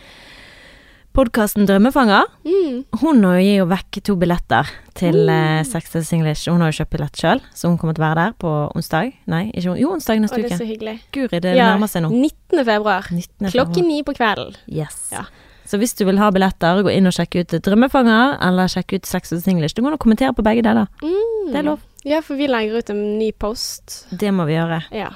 podkasten 1.13 1.67
Drømmefanger, 1.69 2.25
Mm. 2.43 2.83
hun 3.01 3.21
gir 3.39 3.57
jo 3.59 3.65
vekk 3.69 4.01
to 4.03 4.15
billetter 4.15 4.67
til 4.95 5.29
uh, 5.29 5.61
and 5.61 6.13
English. 6.13 6.49
Hun 6.49 6.61
har 6.61 6.71
jo 6.71 6.83
kjøpt 6.83 6.89
billett 6.91 7.15
sjøl, 7.15 7.41
så 7.53 7.69
hun 7.69 7.77
kommer 7.77 7.93
til 7.95 8.03
å 8.03 8.07
være 8.07 8.15
der 8.15 8.33
på 8.41 8.51
onsdag. 8.75 9.13
Nei, 9.27 9.51
ikke, 9.53 9.77
jo, 9.79 9.93
onsdag 9.93 10.19
neste 10.21 10.35
det 10.41 10.45
er 10.45 10.49
uke. 10.55 10.57
så 10.57 10.67
hyggelig. 10.67 10.99
Guri, 11.11 11.39
det 11.39 11.55
Ja, 11.55 11.71
nærmer 11.75 11.87
seg 11.87 12.03
nå. 12.03 12.09
19. 12.11 12.65
februar. 12.65 13.07
19. 13.11 13.51
Klokken 13.51 13.87
ni 13.87 14.01
på 14.03 14.13
kvelden. 14.17 14.55
Yes. 14.67 15.09
Ja. 15.11 15.25
Så 15.65 15.77
hvis 15.79 15.93
du 15.95 16.03
vil 16.05 16.17
ha 16.19 16.29
billetter, 16.29 16.83
gå 16.83 16.91
inn 16.91 17.07
og 17.07 17.13
sjekke 17.15 17.41
ut 17.45 17.53
Drømmefanger, 17.63 18.37
eller 18.43 18.67
sjekke 18.67 18.95
ut 18.99 19.05
Sexus 19.05 19.47
English. 19.47 19.73
Du 19.75 19.81
må 19.81 19.89
nå 19.93 19.97
kommentere 19.97 20.33
på 20.35 20.43
begge 20.43 20.61
deler. 20.65 20.87
Mm. 21.01 21.51
Det 21.53 21.59
er 21.61 21.63
lov. 21.69 21.79
Ja, 22.03 22.19
for 22.19 22.35
vi 22.35 22.47
legger 22.47 22.81
ut 22.83 22.89
en 22.91 23.17
ny 23.17 23.31
post. 23.31 24.07
Det 24.11 24.33
må 24.35 24.45
vi 24.45 24.57
gjøre. 24.57 24.81
Ja. 24.91 25.11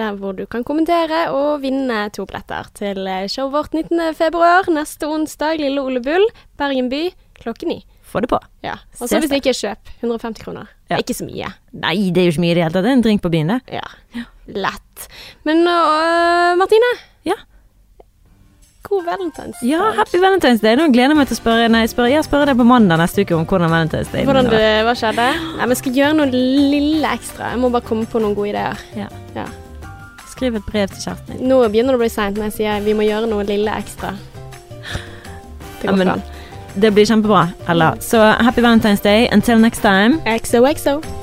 Der 0.00 0.16
hvor 0.16 0.32
du 0.32 0.46
kan 0.48 0.64
kommentere 0.64 1.26
og 1.36 1.60
vinne 1.64 2.06
to 2.16 2.24
billetter 2.28 2.70
til 2.78 3.04
eh, 3.04 3.26
showet 3.28 3.52
vårt 3.52 3.74
19. 3.76 4.14
februar 4.16 4.68
neste 4.72 5.08
onsdag, 5.10 5.60
Lille 5.60 5.84
Ole 5.84 6.00
Bull, 6.00 6.24
Bergen 6.56 6.88
by, 6.92 7.10
klokken 7.36 7.74
ni. 7.74 7.82
Få 8.12 8.20
det 8.24 8.28
på. 8.32 8.38
Ja. 8.64 8.78
Og 9.00 9.08
så 9.08 9.20
hvis 9.20 9.30
det 9.30 9.40
ikke 9.40 9.54
kjøper 9.56 9.92
kjøp, 9.92 9.94
150 10.02 10.44
kroner. 10.44 10.72
Ja. 10.92 10.98
Ikke 11.00 11.16
så 11.16 11.24
mye. 11.24 11.48
Nei, 11.72 11.96
det 12.12 12.20
er 12.20 12.28
jo 12.28 12.34
ikke 12.34 12.44
mye 12.44 12.52
i 12.52 12.58
det 12.58 12.66
hele 12.66 12.76
tatt. 12.76 12.88
En 12.90 13.04
drink 13.04 13.24
på 13.24 13.32
byen, 13.32 13.54
det. 13.54 13.80
Ja. 13.80 14.26
Lett. 14.52 15.08
Men 15.48 15.64
uh, 15.64 16.52
Martine. 16.60 16.92
Ja. 17.28 17.38
God 18.88 19.06
valentines. 19.08 19.62
Ja, 19.64 19.92
happy 19.96 20.20
Valentine's 20.20 20.60
Day. 20.60 20.76
Nå 20.76 20.90
gleder 20.92 21.14
jeg 21.14 21.20
meg 21.22 21.30
til 21.30 21.38
å 21.38 21.40
spørre 21.40 21.68
Nei, 21.72 21.84
spørre, 21.88 22.12
jeg 22.12 22.26
spørre 22.26 22.50
deg 22.50 22.60
på 22.60 22.68
mandag 22.68 23.00
neste 23.00 23.24
uke 23.24 23.36
om 23.38 23.46
hvordan 23.48 23.72
Valentine's 23.72 24.12
Day 24.12 24.28
Hvordan 24.28 24.52
det, 24.52 24.64
hva 24.84 24.96
skjedde? 24.98 25.28
Nei, 25.38 25.60
men 25.62 25.76
jeg 25.76 25.84
skal 25.84 26.00
gjøre 26.02 26.18
noe 26.20 26.30
lille 26.32 27.16
ekstra. 27.16 27.52
Jeg 27.54 27.62
må 27.62 27.72
bare 27.72 27.86
komme 27.88 28.08
på 28.10 28.20
noen 28.20 28.36
gode 28.36 28.52
ideer. 28.52 28.88
Ja. 28.98 29.08
Ja. 29.38 29.48
Skriv 30.42 30.56
et 30.58 30.64
brev 30.66 30.88
til 30.90 31.04
kjæresten 31.04 31.36
din. 31.36 31.44
Nå 31.46 31.60
begynner 31.70 31.94
det 31.94 32.00
å 32.00 32.02
bli 32.02 32.08
seint 32.10 32.34
når 32.34 32.48
jeg 32.48 32.54
sier 32.56 32.82
vi 32.82 32.96
må 32.98 33.06
gjøre 33.06 33.30
noe 33.30 33.46
lille 33.46 33.76
ekstra. 33.78 34.10
Det 35.78 35.86
går 35.86 36.02
ikke. 36.02 36.18
Det 36.82 36.90
blir 36.96 37.06
kjempebra, 37.06 37.46
Ella. 37.70 37.94
Så 38.02 38.18
happy 38.42 38.64
Valentine's 38.64 39.06
Day. 39.06 39.28
Until 39.30 39.62
next 39.62 39.86
time. 39.86 40.18
XOXO. 40.26 41.21